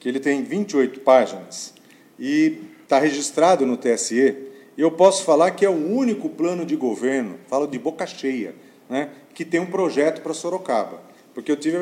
que 0.00 0.08
ele 0.08 0.20
tem 0.20 0.42
28 0.42 1.00
páginas, 1.00 1.74
e 2.18 2.62
está 2.82 2.98
registrado 2.98 3.66
no 3.66 3.76
TSE, 3.76 4.47
eu 4.82 4.90
posso 4.92 5.24
falar 5.24 5.50
que 5.50 5.64
é 5.64 5.68
o 5.68 5.92
único 5.92 6.28
plano 6.28 6.64
de 6.64 6.76
governo, 6.76 7.36
falo 7.48 7.66
de 7.66 7.78
boca 7.78 8.06
cheia, 8.06 8.54
né, 8.88 9.10
que 9.34 9.44
tem 9.44 9.60
um 9.60 9.66
projeto 9.66 10.22
para 10.22 10.32
Sorocaba. 10.32 11.02
porque 11.34 11.52
eu 11.52 11.56
tive, 11.56 11.76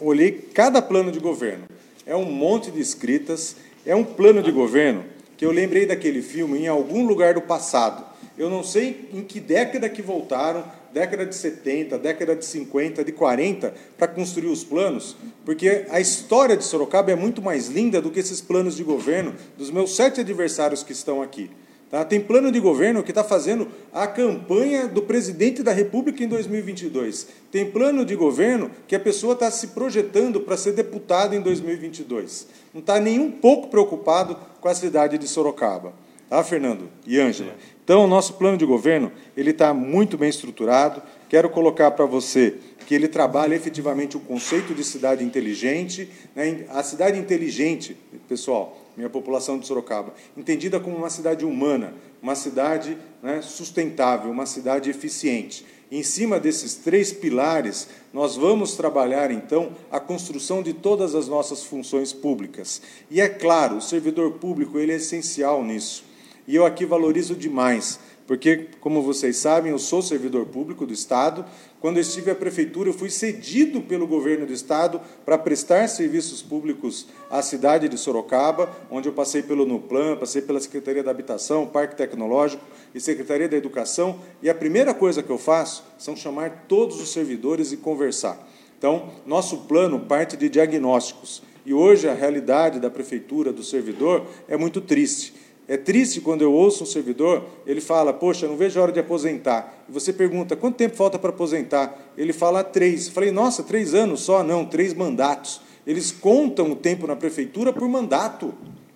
olhei 0.00 0.32
cada 0.32 0.82
plano 0.82 1.12
de 1.12 1.20
governo. 1.20 1.64
É 2.04 2.16
um 2.16 2.24
monte 2.24 2.70
de 2.70 2.80
escritas, 2.80 3.56
é 3.86 3.94
um 3.94 4.04
plano 4.04 4.42
de 4.42 4.50
governo 4.50 5.04
que 5.36 5.46
eu 5.46 5.52
lembrei 5.52 5.86
daquele 5.86 6.22
filme 6.22 6.58
em 6.58 6.68
algum 6.68 7.06
lugar 7.06 7.34
do 7.34 7.40
passado. 7.40 8.04
Eu 8.38 8.48
não 8.48 8.64
sei 8.64 9.08
em 9.12 9.22
que 9.22 9.38
década 9.38 9.88
que 9.88 10.00
voltaram, 10.00 10.64
década 10.92 11.26
de 11.26 11.34
70, 11.34 11.98
década 11.98 12.36
de 12.36 12.44
50, 12.44 13.04
de 13.04 13.12
40, 13.12 13.74
para 13.96 14.08
construir 14.08 14.48
os 14.48 14.64
planos, 14.64 15.16
porque 15.44 15.86
a 15.90 16.00
história 16.00 16.56
de 16.56 16.64
Sorocaba 16.64 17.10
é 17.10 17.16
muito 17.16 17.42
mais 17.42 17.68
linda 17.68 18.00
do 18.00 18.10
que 18.10 18.20
esses 18.20 18.40
planos 18.40 18.76
de 18.76 18.84
governo 18.84 19.34
dos 19.56 19.70
meus 19.70 19.96
sete 19.96 20.20
adversários 20.20 20.82
que 20.82 20.92
estão 20.92 21.22
aqui. 21.22 21.50
Tá? 21.92 22.06
Tem 22.06 22.18
plano 22.18 22.50
de 22.50 22.58
governo 22.58 23.02
que 23.02 23.10
está 23.10 23.22
fazendo 23.22 23.68
a 23.92 24.06
campanha 24.06 24.88
do 24.88 25.02
presidente 25.02 25.62
da 25.62 25.72
República 25.72 26.24
em 26.24 26.26
2022. 26.26 27.28
Tem 27.50 27.70
plano 27.70 28.02
de 28.02 28.16
governo 28.16 28.70
que 28.88 28.96
a 28.96 28.98
pessoa 28.98 29.34
está 29.34 29.50
se 29.50 29.68
projetando 29.68 30.40
para 30.40 30.56
ser 30.56 30.72
deputado 30.72 31.34
em 31.34 31.40
2022. 31.42 32.46
Não 32.72 32.80
está 32.80 32.98
nem 32.98 33.20
um 33.20 33.30
pouco 33.30 33.68
preocupado 33.68 34.38
com 34.58 34.68
a 34.70 34.74
cidade 34.74 35.18
de 35.18 35.28
Sorocaba. 35.28 35.92
Tá, 36.30 36.42
Fernando 36.42 36.88
e 37.06 37.20
Ângela? 37.20 37.54
Então, 37.84 38.04
o 38.04 38.08
nosso 38.08 38.32
plano 38.38 38.56
de 38.56 38.64
governo 38.64 39.12
ele 39.36 39.50
está 39.50 39.74
muito 39.74 40.16
bem 40.16 40.30
estruturado. 40.30 41.02
Quero 41.28 41.50
colocar 41.50 41.90
para 41.90 42.06
você 42.06 42.54
que 42.86 42.94
ele 42.94 43.06
trabalha 43.06 43.54
efetivamente 43.54 44.16
o 44.16 44.20
conceito 44.20 44.72
de 44.72 44.82
cidade 44.82 45.22
inteligente. 45.22 46.08
Né? 46.34 46.64
A 46.70 46.82
cidade 46.82 47.18
inteligente, 47.18 47.94
pessoal, 48.30 48.81
minha 48.96 49.10
população 49.10 49.58
de 49.58 49.66
Sorocaba, 49.66 50.14
entendida 50.36 50.78
como 50.78 50.96
uma 50.96 51.10
cidade 51.10 51.44
humana, 51.44 51.94
uma 52.22 52.34
cidade 52.34 52.96
né, 53.22 53.40
sustentável, 53.42 54.30
uma 54.30 54.46
cidade 54.46 54.90
eficiente. 54.90 55.64
Em 55.90 56.02
cima 56.02 56.40
desses 56.40 56.74
três 56.74 57.12
pilares, 57.12 57.86
nós 58.12 58.34
vamos 58.34 58.74
trabalhar 58.76 59.30
então 59.30 59.72
a 59.90 60.00
construção 60.00 60.62
de 60.62 60.72
todas 60.72 61.14
as 61.14 61.28
nossas 61.28 61.64
funções 61.64 62.12
públicas. 62.12 62.80
E 63.10 63.20
é 63.20 63.28
claro, 63.28 63.76
o 63.76 63.82
servidor 63.82 64.32
público 64.32 64.78
ele 64.78 64.92
é 64.92 64.96
essencial 64.96 65.62
nisso. 65.62 66.04
E 66.46 66.56
eu 66.56 66.64
aqui 66.64 66.86
valorizo 66.86 67.36
demais 67.36 68.00
porque, 68.32 68.68
como 68.80 69.02
vocês 69.02 69.36
sabem, 69.36 69.72
eu 69.72 69.78
sou 69.78 70.00
servidor 70.00 70.46
público 70.46 70.86
do 70.86 70.92
Estado. 70.94 71.44
Quando 71.78 71.98
eu 71.98 72.00
estive 72.00 72.30
à 72.30 72.34
prefeitura, 72.34 72.88
eu 72.88 72.94
fui 72.94 73.10
cedido 73.10 73.82
pelo 73.82 74.06
governo 74.06 74.46
do 74.46 74.54
Estado 74.54 75.02
para 75.22 75.36
prestar 75.36 75.86
serviços 75.86 76.40
públicos 76.40 77.08
à 77.30 77.42
cidade 77.42 77.90
de 77.90 77.98
Sorocaba, 77.98 78.74
onde 78.90 79.06
eu 79.06 79.12
passei 79.12 79.42
pelo 79.42 79.66
NUPLAN, 79.66 80.16
passei 80.16 80.40
pela 80.40 80.58
Secretaria 80.60 81.02
da 81.02 81.10
Habitação, 81.10 81.66
Parque 81.66 81.94
Tecnológico 81.94 82.64
e 82.94 83.00
Secretaria 83.00 83.50
da 83.50 83.56
Educação. 83.58 84.18
E 84.42 84.48
a 84.48 84.54
primeira 84.54 84.94
coisa 84.94 85.22
que 85.22 85.28
eu 85.28 85.36
faço 85.36 85.84
são 85.98 86.16
chamar 86.16 86.64
todos 86.66 87.02
os 87.02 87.12
servidores 87.12 87.70
e 87.70 87.76
conversar. 87.76 88.48
Então, 88.78 89.10
nosso 89.26 89.58
plano 89.68 90.00
parte 90.00 90.38
de 90.38 90.48
diagnósticos. 90.48 91.42
E 91.66 91.74
hoje 91.74 92.08
a 92.08 92.14
realidade 92.14 92.80
da 92.80 92.88
prefeitura, 92.88 93.52
do 93.52 93.62
servidor, 93.62 94.26
é 94.48 94.56
muito 94.56 94.80
triste. 94.80 95.34
É 95.68 95.76
triste 95.76 96.20
quando 96.20 96.42
eu 96.42 96.52
ouço 96.52 96.82
um 96.82 96.86
servidor, 96.86 97.44
ele 97.66 97.80
fala, 97.80 98.12
poxa, 98.12 98.48
não 98.48 98.56
vejo 98.56 98.78
a 98.78 98.82
hora 98.82 98.92
de 98.92 98.98
aposentar. 99.00 99.84
E 99.88 99.92
você 99.92 100.12
pergunta, 100.12 100.56
quanto 100.56 100.76
tempo 100.76 100.96
falta 100.96 101.18
para 101.18 101.30
aposentar? 101.30 102.12
Ele 102.16 102.32
fala, 102.32 102.64
três. 102.64 103.06
Eu 103.06 103.12
falei, 103.12 103.30
nossa, 103.30 103.62
três 103.62 103.94
anos 103.94 104.20
só? 104.20 104.42
Não, 104.42 104.64
três 104.64 104.92
mandatos. 104.92 105.60
Eles 105.86 106.10
contam 106.10 106.72
o 106.72 106.76
tempo 106.76 107.06
na 107.06 107.14
prefeitura 107.14 107.72
por 107.72 107.88
mandato. 107.88 108.52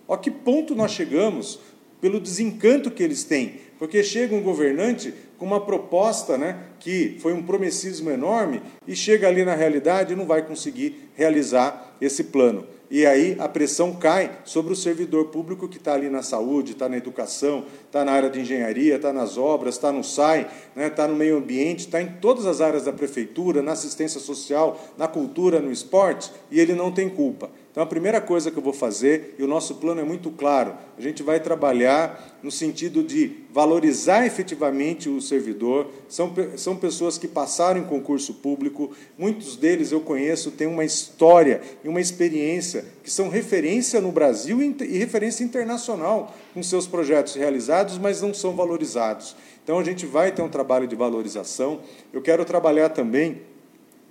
A 0.09 0.17
que 0.17 0.31
ponto 0.31 0.75
nós 0.75 0.93
chegamos 0.93 1.59
pelo 2.01 2.21
desencanto 2.21 2.91
que 2.91 3.03
eles 3.03 3.25
têm? 3.25 3.61
Porque 3.79 4.03
chega 4.03 4.35
um 4.35 4.43
governante 4.43 5.13
com 5.39 5.45
uma 5.45 5.61
proposta 5.61 6.39
né, 6.39 6.59
que 6.81 7.17
foi 7.21 7.33
um 7.33 7.43
promessismo 7.43 8.11
enorme 8.11 8.63
e 8.87 8.97
chega 8.97 9.29
ali 9.29 9.45
na 9.45 9.55
realidade 9.55 10.13
e 10.13 10.17
não 10.17 10.27
vai 10.27 10.43
conseguir 10.43 11.11
realizar 11.15 11.97
esse 12.01 12.25
plano. 12.25 12.67
E 12.91 13.05
aí 13.05 13.37
a 13.41 13.49
pressão 13.49 13.93
cai 13.95 14.39
sobre 14.45 14.73
o 14.73 14.77
servidor 14.77 15.27
público 15.27 15.69
que 15.69 15.77
está 15.77 15.95
ali 15.95 16.09
na 16.09 16.23
saúde, 16.23 16.73
está 16.73 16.89
na 16.89 16.97
educação, 16.97 17.65
está 17.85 18.05
na 18.05 18.13
área 18.13 18.31
de 18.31 18.41
engenharia, 18.41 18.97
está 18.97 19.13
nas 19.13 19.37
obras, 19.37 19.75
está 19.75 19.91
no 19.91 20.05
SAI, 20.05 20.43
está 20.43 20.53
né, 20.77 20.91
tá 20.91 21.09
no 21.09 21.17
meio 21.17 21.39
ambiente, 21.39 21.81
está 21.81 22.01
em 22.01 22.13
todas 22.21 22.47
as 22.47 22.61
áreas 22.61 22.85
da 22.85 22.93
prefeitura, 22.93 23.61
na 23.61 23.73
assistência 23.73 24.21
social, 24.21 24.81
na 24.97 25.09
cultura, 25.09 25.61
no 25.61 25.73
esporte, 25.73 26.31
e 26.51 26.61
ele 26.61 26.75
não 26.75 26.93
tem 26.93 27.09
culpa. 27.09 27.51
Então, 27.77 27.85
a 27.85 27.87
primeira 27.87 28.23
coisa 28.23 28.51
que 28.51 28.57
eu 28.57 28.63
vou 28.63 28.73
fazer, 28.73 29.35
e 29.39 29.43
o 29.43 29.47
nosso 29.47 29.75
plano 29.75 30.01
é 30.01 30.03
muito 30.03 30.31
claro, 30.31 30.73
a 30.97 31.01
gente 31.03 31.23
vai 31.23 31.39
trabalhar 31.39 32.39
no 32.43 32.51
sentido 32.51 33.03
de 33.03 33.41
valorizar 33.53 34.25
efetivamente 34.25 35.11
o 35.11 35.21
servidor. 35.21 35.91
São, 36.09 36.33
são 36.57 36.75
pessoas 36.75 37.19
que 37.19 37.29
passaram 37.29 37.79
em 37.79 37.85
concurso 37.85 38.33
público, 38.33 38.93
muitos 39.19 39.59
deles 39.59 39.93
eu 39.93 40.01
conheço, 40.01 40.53
têm 40.53 40.67
uma 40.67 40.87
história 40.87 41.61
e 41.85 41.89
uma 41.89 42.01
experiência 42.01 42.83
que 43.05 43.11
são 43.11 43.29
referência 43.29 44.01
no 44.01 44.11
Brasil 44.11 44.63
e 44.63 44.97
referência 44.97 45.45
internacional 45.45 46.35
com 46.55 46.63
seus 46.63 46.87
projetos 46.87 47.35
realizados, 47.35 47.99
mas 47.99 48.23
não 48.23 48.33
são 48.33 48.57
valorizados. 48.57 49.37
Então, 49.63 49.79
a 49.79 49.85
gente 49.85 50.07
vai 50.07 50.33
ter 50.33 50.41
um 50.41 50.49
trabalho 50.49 50.89
de 50.89 50.97
valorização. 50.97 51.83
Eu 52.11 52.23
quero 52.23 52.43
trabalhar 52.43 52.89
também 52.89 53.43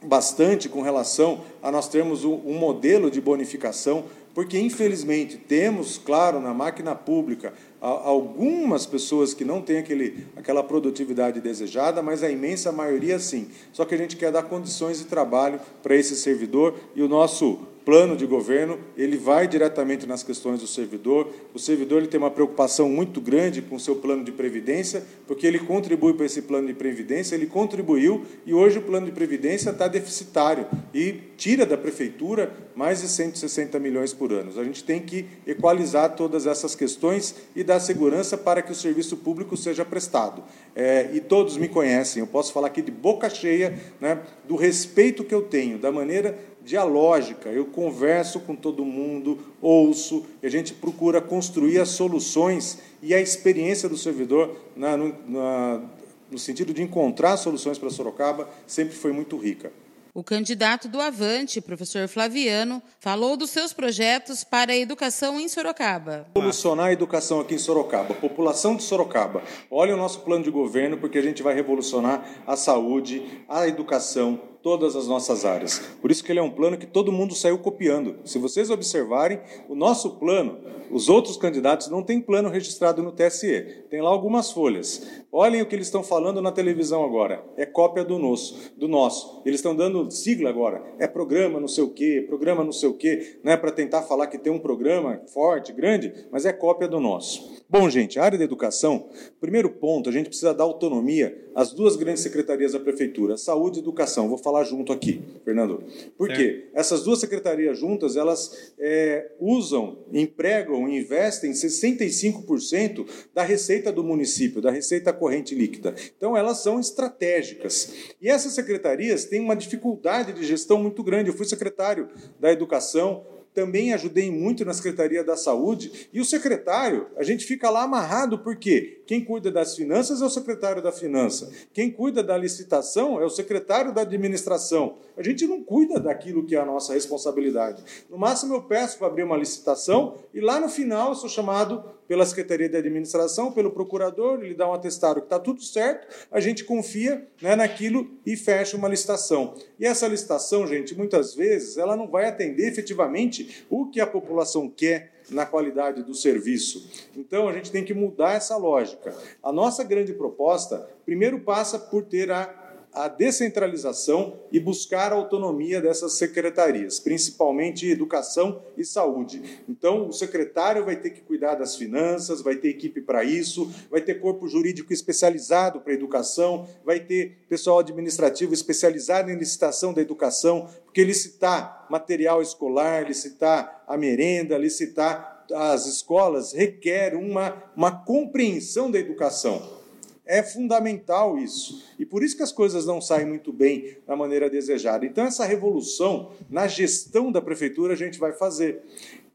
bastante 0.06 0.70
com 0.70 0.82
relação 0.82 1.42
a 1.62 1.72
nós 1.72 1.88
termos 1.88 2.24
um 2.24 2.58
modelo 2.58 3.10
de 3.10 3.20
bonificação, 3.20 4.06
porque 4.34 4.60
infelizmente 4.60 5.38
temos, 5.38 5.98
claro, 5.98 6.40
na 6.40 6.54
máquina 6.54 6.94
pública 6.94 7.54
algumas 7.80 8.86
pessoas 8.86 9.34
que 9.34 9.46
não 9.46 9.62
têm 9.62 9.78
aquele, 9.78 10.26
aquela 10.36 10.64
produtividade 10.64 11.40
desejada, 11.40 12.02
mas 12.02 12.24
a 12.24 12.30
imensa 12.30 12.72
maioria 12.72 13.20
sim. 13.20 13.48
Só 13.72 13.86
que 13.86 13.94
a 13.94 13.98
gente 13.98 14.18
quer 14.18 14.32
dar 14.32 14.44
condições 14.44 15.00
de 15.00 15.06
trabalho 15.06 15.60
para 15.84 15.96
esse 15.96 16.16
servidor 16.16 16.76
e 16.96 17.02
o 17.02 17.08
nosso 17.08 17.60
plano 17.86 18.18
de 18.18 18.26
governo, 18.26 18.80
ele 18.98 19.16
vai 19.16 19.48
diretamente 19.48 20.08
nas 20.08 20.24
questões 20.24 20.60
do 20.60 20.66
servidor. 20.66 21.30
O 21.54 21.60
servidor 21.60 22.00
ele 22.00 22.08
tem 22.08 22.20
uma 22.20 22.32
preocupação 22.32 22.90
muito 22.90 23.22
grande 23.22 23.62
com 23.62 23.76
o 23.76 23.80
seu 23.80 23.96
plano 23.96 24.24
de 24.24 24.32
previdência, 24.32 25.06
porque 25.28 25.46
ele 25.46 25.60
contribui 25.60 26.16
para 26.16 26.26
esse 26.26 26.42
plano 26.42 26.68
de 26.68 26.74
previdência, 26.74 27.36
ele 27.36 27.46
contribuiu 27.46 28.26
e 28.44 28.54
hoje 28.54 28.80
o 28.80 28.82
plano 28.82 29.06
de 29.06 29.12
previdência 29.12 29.70
está 29.70 29.88
deficitário 29.88 30.66
e 30.94 31.14
tira 31.38 31.66
da 31.66 31.78
prefeitura 31.78 32.52
mais 32.76 33.02
de 33.02 33.08
160 33.08 33.80
milhões 33.80 34.14
por 34.14 34.34
ano. 34.34 34.52
A 34.60 34.64
gente 34.64 34.84
tem 34.84 35.00
que 35.00 35.26
equalizar 35.46 36.16
todas 36.16 36.48
essas 36.48 36.76
questões 36.76 37.36
e 37.56 37.64
dar 37.64 37.80
segurança 37.80 38.38
para 38.38 38.62
que 38.62 38.72
o 38.72 38.76
serviço 38.76 39.16
público 39.18 39.56
seja 39.56 39.86
prestado. 39.86 40.44
É, 40.76 41.10
e 41.14 41.20
todos 41.22 41.56
me 41.56 41.70
conhecem, 41.70 42.20
eu 42.20 42.28
posso 42.28 42.52
falar 42.52 42.68
aqui 42.68 42.82
de 42.82 42.92
boca 42.92 43.30
cheia 43.30 43.80
né, 44.02 44.20
do 44.46 44.56
respeito 44.56 45.24
que 45.24 45.34
eu 45.34 45.44
tenho, 45.44 45.78
da 45.78 45.92
maneira 45.92 46.38
dialógica. 46.66 47.50
Eu 47.50 47.66
converso 47.66 48.40
com 48.40 48.56
todo 48.56 48.84
mundo, 48.84 49.38
ouço, 49.62 50.26
e 50.42 50.48
a 50.48 50.50
gente 50.50 50.74
procura 50.74 51.22
construir 51.22 51.80
as 51.80 51.90
soluções 51.90 52.80
e 53.02 53.14
a 53.14 53.22
experiência 53.22 53.88
do 53.88 53.98
servidor 53.98 54.58
na, 54.76 54.98
no, 54.98 55.16
na, 55.28 55.82
no 56.30 56.40
sentido 56.40 56.74
de 56.74 56.82
encontrar 56.82 57.38
soluções 57.38 57.78
para 57.78 57.90
Sorocaba 57.90 58.50
sempre 58.66 58.96
foi 58.96 59.12
muito 59.12 59.38
rica. 59.38 59.72
O 60.18 60.24
candidato 60.24 60.88
do 60.88 61.02
Avante, 61.02 61.60
professor 61.60 62.08
Flaviano, 62.08 62.82
falou 63.02 63.36
dos 63.36 63.50
seus 63.50 63.74
projetos 63.74 64.46
para 64.46 64.72
a 64.72 64.78
educação 64.78 65.38
em 65.38 65.50
Sorocaba. 65.50 66.26
Revolucionar 66.34 66.86
a 66.86 66.94
educação 66.94 67.42
aqui 67.42 67.56
em 67.56 67.58
Sorocaba. 67.58 68.14
População 68.14 68.78
de 68.78 68.84
Sorocaba, 68.84 69.44
olha 69.70 69.94
o 69.94 69.98
nosso 69.98 70.22
plano 70.22 70.46
de 70.46 70.50
governo, 70.50 70.98
porque 70.98 71.18
a 71.18 71.22
gente 71.22 71.44
vai 71.44 71.54
revolucionar 71.54 72.26
a 72.48 72.56
saúde, 72.56 73.44
a 73.50 73.68
educação, 73.68 74.40
todas 74.66 74.96
as 74.96 75.08
nossas 75.08 75.46
áreas. 75.46 75.78
Por 76.02 76.10
isso 76.10 76.24
que 76.24 76.32
ele 76.32 76.40
é 76.40 76.42
um 76.42 76.50
plano 76.50 76.76
que 76.76 76.88
todo 76.88 77.12
mundo 77.12 77.36
saiu 77.36 77.60
copiando. 77.60 78.16
Se 78.26 78.40
vocês 78.40 78.72
observarem, 78.72 79.40
o 79.70 79.76
nosso 79.76 80.16
plano, 80.16 80.58
os 80.90 81.08
outros 81.08 81.38
candidatos 81.38 81.88
não 81.88 82.02
têm 82.02 82.20
plano 82.20 82.50
registrado 82.50 83.04
no 83.04 83.12
TSE. 83.12 83.84
Tem 83.92 84.02
lá 84.02 84.10
algumas 84.10 84.52
folhas. 84.52 85.08
Olhem 85.32 85.62
o 85.62 85.68
que 85.68 85.76
eles 85.76 85.86
estão 85.86 86.02
falando 86.02 86.42
na 86.42 86.52
televisão 86.52 87.04
agora. 87.04 87.46
É 87.56 87.66
cópia 87.66 88.04
do 88.04 88.18
nosso, 88.18 88.72
do 88.76 88.88
nosso. 88.88 89.42
Eles 89.46 89.60
estão 89.60 89.76
dando 89.76 90.10
sigla 90.10 90.50
agora. 90.50 90.82
É 90.98 91.08
programa 91.08 91.60
não 91.60 91.68
sei 91.68 91.84
o 91.84 91.90
quê, 91.90 92.24
programa 92.28 92.64
não 92.64 92.72
sei 92.72 92.90
o 92.90 92.94
quê, 92.94 93.38
não 93.44 93.52
é 93.52 93.58
para 93.58 93.72
tentar 93.72 94.02
falar 94.02 94.26
que 94.28 94.40
tem 94.40 94.52
um 94.52 94.58
programa 94.58 95.22
forte, 95.32 95.74
grande, 95.74 96.12
mas 96.32 96.46
é 96.46 96.54
cópia 96.54 96.88
do 96.88 97.00
nosso. 97.00 97.64
Bom, 97.70 97.90
gente, 97.90 98.20
a 98.20 98.24
área 98.24 98.38
da 98.38 98.44
educação, 98.44 99.10
primeiro 99.42 99.70
ponto, 99.70 100.08
a 100.08 100.12
gente 100.12 100.28
precisa 100.28 100.54
dar 100.54 100.64
autonomia 100.64 101.50
às 101.54 101.74
duas 101.74 101.96
grandes 101.96 102.22
secretarias 102.22 102.74
da 102.74 102.80
prefeitura, 102.80 103.38
saúde 103.38 103.80
e 103.80 103.82
educação. 103.82 104.30
Vou 104.30 104.38
falar 104.38 104.55
junto 104.64 104.94
aqui, 104.94 105.22
Fernando. 105.44 105.84
Por 106.18 106.30
quê? 106.30 106.70
Essas 106.74 107.04
duas 107.04 107.20
secretarias 107.20 107.78
juntas, 107.78 108.16
elas 108.16 108.74
é, 108.80 109.32
usam, 109.40 110.00
empregam, 110.12 110.88
investem 110.88 111.52
65% 111.52 113.06
da 113.34 113.44
receita 113.44 113.92
do 113.92 114.04
município, 114.04 114.62
da 114.62 114.72
receita 114.72 115.12
corrente 115.12 115.54
líquida. 115.54 115.94
Então, 116.18 116.36
elas 116.36 116.60
são 116.60 116.80
estratégicas. 116.80 117.94
E 118.22 118.30
essas 118.30 118.54
secretarias 118.54 119.26
têm 119.26 119.42
uma 119.42 119.56
dificuldade 119.56 120.34
de 120.34 120.46
gestão 120.46 120.82
muito 120.82 121.04
grande. 121.04 121.30
Eu 121.30 121.36
fui 121.36 121.46
secretário 121.46 122.10
da 122.40 122.52
educação 122.52 123.24
também 123.56 123.94
ajudei 123.94 124.30
muito 124.30 124.66
na 124.66 124.74
Secretaria 124.74 125.24
da 125.24 125.38
Saúde, 125.38 126.10
e 126.12 126.20
o 126.20 126.26
secretário, 126.26 127.08
a 127.16 127.24
gente 127.24 127.46
fica 127.46 127.70
lá 127.70 127.84
amarrado 127.84 128.40
porque 128.40 129.02
quem 129.08 129.24
cuida 129.24 129.50
das 129.50 129.76
finanças 129.76 130.22
é 130.22 130.26
o 130.26 130.30
secretário 130.30 130.84
da 130.84 130.92
finança. 130.92 131.50
Quem 131.74 131.90
cuida 131.90 132.22
da 132.22 132.38
licitação 132.38 133.22
é 133.22 133.26
o 133.26 133.30
secretário 133.30 133.94
da 133.94 134.02
administração. 134.02 134.98
A 135.16 135.24
gente 135.24 135.48
não 135.48 135.64
cuida 135.64 136.00
daquilo 136.00 136.46
que 136.46 136.56
é 136.56 136.60
a 136.60 136.66
nossa 136.66 136.94
responsabilidade. 136.94 137.82
No 138.10 138.18
máximo, 138.18 138.56
eu 138.56 138.64
peço 138.64 138.98
para 138.98 139.08
abrir 139.08 139.24
uma 139.24 139.38
licitação 139.38 140.16
e 140.34 140.42
lá 140.42 140.60
no 140.60 140.68
final 140.68 141.10
eu 141.10 141.16
sou 141.16 141.30
chamado 141.30 141.84
pela 142.08 142.26
Secretaria 142.26 142.70
de 142.70 142.78
Administração, 142.78 143.52
pelo 143.52 143.72
procurador, 143.72 144.44
ele 144.44 144.54
dá 144.54 144.70
um 144.70 144.74
atestado 144.74 145.20
que 145.22 145.28
está 145.28 145.40
tudo 145.40 145.62
certo, 145.62 146.08
a 146.32 146.40
gente 146.40 146.64
confia 146.64 147.28
né, 147.42 147.56
naquilo 147.56 148.10
e 148.26 148.36
fecha 148.36 148.78
uma 148.78 148.88
licitação. 148.88 149.56
E 149.80 149.86
essa 149.86 150.08
licitação, 150.08 150.68
gente, 150.68 150.96
muitas 150.96 151.34
vezes, 151.34 151.78
ela 151.78 151.96
não 151.96 152.08
vai 152.08 152.26
atender 152.26 152.68
efetivamente 152.68 153.66
o 153.70 153.88
que 153.88 154.00
a 154.00 154.08
população 154.08 154.70
quer 154.70 155.14
na 155.30 155.46
qualidade 155.46 156.04
do 156.04 156.14
serviço. 156.14 156.88
Então, 157.16 157.48
a 157.48 157.54
gente 157.54 157.72
tem 157.72 157.84
que 157.84 157.94
mudar 157.94 158.34
essa 158.34 158.56
lógica. 158.58 159.16
A 159.42 159.52
nossa 159.52 159.84
grande 159.84 160.14
proposta, 160.14 160.88
primeiro, 161.04 161.40
passa 161.40 161.80
por 161.80 162.04
ter 162.04 162.32
a 162.32 162.65
a 162.96 163.10
descentralização 163.10 164.40
e 164.52 164.60
buscar 164.60 165.12
a 165.12 165.16
autonomia 165.16 165.82
dessas 165.82 166.14
secretarias, 166.14 167.00
principalmente 167.00 167.90
educação 167.90 168.62
e 168.78 168.86
saúde. 168.86 169.62
Então, 169.68 170.08
o 170.08 170.14
secretário 170.14 170.86
vai 170.86 170.96
ter 170.96 171.10
que 171.10 171.22
cuidar 171.22 171.56
das 171.56 171.76
finanças, 171.76 172.42
vai 172.42 172.56
ter 172.56 172.70
equipe 172.70 173.02
para 173.02 173.24
isso, 173.24 173.70
vai 173.92 174.00
ter 174.00 174.22
corpo 174.22 174.48
jurídico 174.48 174.94
especializado 174.94 175.82
para 175.82 175.94
educação, 175.94 176.68
vai 176.86 177.02
ter 177.02 177.38
pessoal 177.50 177.80
administrativo 177.80 178.54
especializado 178.54 179.30
em 179.30 179.38
licitação 179.38 179.94
da 179.94 180.02
educação, 180.02 180.70
porque 180.86 181.04
licitar 181.04 181.86
material 181.90 182.42
escolar, 182.42 183.06
licitar 183.06 183.84
a 183.88 183.98
merenda, 183.98 184.58
licitar 184.58 185.36
as 185.54 185.86
escolas 185.86 186.54
requer 186.54 187.16
uma, 187.16 187.62
uma 187.76 187.92
compreensão 187.92 188.90
da 188.90 188.98
educação. 188.98 189.85
É 190.26 190.42
fundamental 190.42 191.38
isso. 191.38 191.84
E 192.00 192.06
por 192.06 192.24
isso 192.24 192.36
que 192.36 192.44
as 192.44 192.52
coisas 192.52 192.86
não 192.86 193.00
saem 193.00 193.28
muito 193.28 193.54
bem 193.54 193.98
da 194.08 194.16
maneira 194.16 194.50
desejada. 194.50 195.06
Então, 195.06 195.26
essa 195.26 195.46
revolução 195.46 196.32
na 196.50 196.68
gestão 196.68 197.32
da 197.32 197.42
prefeitura 197.42 197.94
a 197.94 197.98
gente 197.98 198.18
vai 198.18 198.34
fazer. 198.34 198.82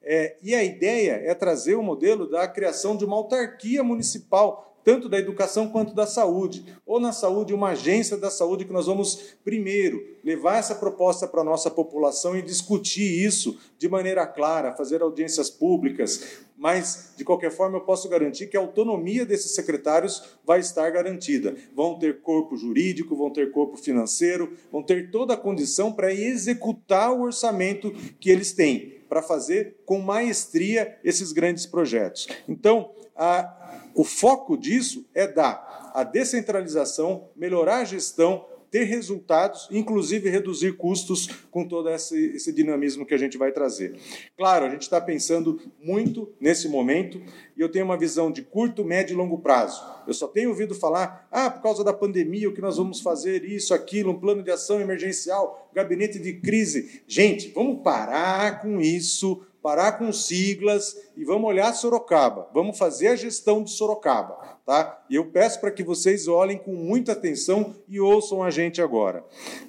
É, 0.02 0.36
e 0.42 0.54
a 0.54 0.64
ideia 0.64 1.20
é 1.24 1.34
trazer 1.34 1.76
o 1.76 1.82
modelo 1.82 2.28
da 2.28 2.48
criação 2.48 2.96
de 2.96 3.04
uma 3.04 3.16
autarquia 3.16 3.84
municipal 3.84 4.70
tanto 4.82 5.08
da 5.08 5.18
educação 5.18 5.68
quanto 5.68 5.94
da 5.94 6.06
saúde. 6.06 6.64
Ou 6.86 6.98
na 6.98 7.12
saúde, 7.12 7.54
uma 7.54 7.70
agência 7.70 8.16
da 8.16 8.30
saúde 8.30 8.64
que 8.64 8.72
nós 8.72 8.86
vamos, 8.86 9.36
primeiro, 9.44 10.02
levar 10.24 10.56
essa 10.56 10.74
proposta 10.74 11.26
para 11.26 11.42
a 11.42 11.44
nossa 11.44 11.70
população 11.70 12.36
e 12.36 12.42
discutir 12.42 13.24
isso 13.24 13.58
de 13.78 13.88
maneira 13.88 14.26
clara, 14.26 14.72
fazer 14.72 15.02
audiências 15.02 15.50
públicas. 15.50 16.40
Mas, 16.60 17.14
de 17.16 17.24
qualquer 17.24 17.50
forma, 17.50 17.78
eu 17.78 17.80
posso 17.80 18.06
garantir 18.06 18.48
que 18.48 18.56
a 18.56 18.60
autonomia 18.60 19.24
desses 19.24 19.54
secretários 19.54 20.36
vai 20.44 20.60
estar 20.60 20.90
garantida. 20.90 21.56
Vão 21.74 21.98
ter 21.98 22.20
corpo 22.20 22.54
jurídico, 22.54 23.16
vão 23.16 23.30
ter 23.30 23.50
corpo 23.50 23.78
financeiro, 23.78 24.54
vão 24.70 24.82
ter 24.82 25.10
toda 25.10 25.32
a 25.32 25.38
condição 25.38 25.90
para 25.90 26.12
executar 26.12 27.12
o 27.12 27.22
orçamento 27.22 27.90
que 28.20 28.28
eles 28.28 28.52
têm, 28.52 29.00
para 29.08 29.22
fazer 29.22 29.78
com 29.86 30.00
maestria 30.00 30.98
esses 31.02 31.32
grandes 31.32 31.64
projetos. 31.64 32.28
Então, 32.46 32.92
a, 33.16 33.80
o 33.94 34.04
foco 34.04 34.54
disso 34.54 35.08
é 35.14 35.26
dar 35.26 35.90
a 35.94 36.04
descentralização, 36.04 37.30
melhorar 37.34 37.78
a 37.78 37.84
gestão, 37.84 38.44
ter 38.70 38.84
resultados, 38.84 39.68
inclusive 39.70 40.30
reduzir 40.30 40.76
custos 40.76 41.26
com 41.50 41.66
todo 41.66 41.88
esse, 41.90 42.16
esse 42.36 42.52
dinamismo 42.52 43.04
que 43.04 43.14
a 43.14 43.18
gente 43.18 43.36
vai 43.36 43.50
trazer. 43.50 43.96
Claro, 44.36 44.66
a 44.66 44.70
gente 44.70 44.82
está 44.82 45.00
pensando 45.00 45.60
muito 45.82 46.32
nesse 46.40 46.68
momento 46.68 47.20
e 47.56 47.60
eu 47.60 47.68
tenho 47.68 47.84
uma 47.84 47.96
visão 47.96 48.30
de 48.30 48.42
curto, 48.42 48.84
médio 48.84 49.14
e 49.14 49.16
longo 49.16 49.38
prazo. 49.38 49.82
Eu 50.06 50.14
só 50.14 50.28
tenho 50.28 50.50
ouvido 50.50 50.74
falar, 50.74 51.28
ah, 51.30 51.50
por 51.50 51.62
causa 51.62 51.82
da 51.82 51.92
pandemia, 51.92 52.48
o 52.48 52.54
que 52.54 52.60
nós 52.60 52.76
vamos 52.76 53.00
fazer, 53.00 53.44
isso, 53.44 53.74
aquilo, 53.74 54.12
um 54.12 54.18
plano 54.18 54.42
de 54.42 54.50
ação 54.50 54.80
emergencial, 54.80 55.70
gabinete 55.74 56.18
de 56.18 56.34
crise. 56.34 57.02
Gente, 57.06 57.52
vamos 57.52 57.82
parar 57.82 58.62
com 58.62 58.80
isso 58.80 59.44
parar 59.62 59.92
com 59.92 60.12
siglas 60.12 60.96
e 61.16 61.24
vamos 61.24 61.48
olhar 61.48 61.72
Sorocaba. 61.72 62.48
Vamos 62.52 62.78
fazer 62.78 63.08
a 63.08 63.16
gestão 63.16 63.62
de 63.62 63.70
Sorocaba, 63.70 64.58
tá? 64.64 65.02
E 65.08 65.16
eu 65.16 65.26
peço 65.26 65.60
para 65.60 65.70
que 65.70 65.82
vocês 65.82 66.28
olhem 66.28 66.58
com 66.58 66.74
muita 66.74 67.12
atenção 67.12 67.74
e 67.88 68.00
ouçam 68.00 68.42
a 68.42 68.50
gente 68.50 68.80
agora. 68.80 69.24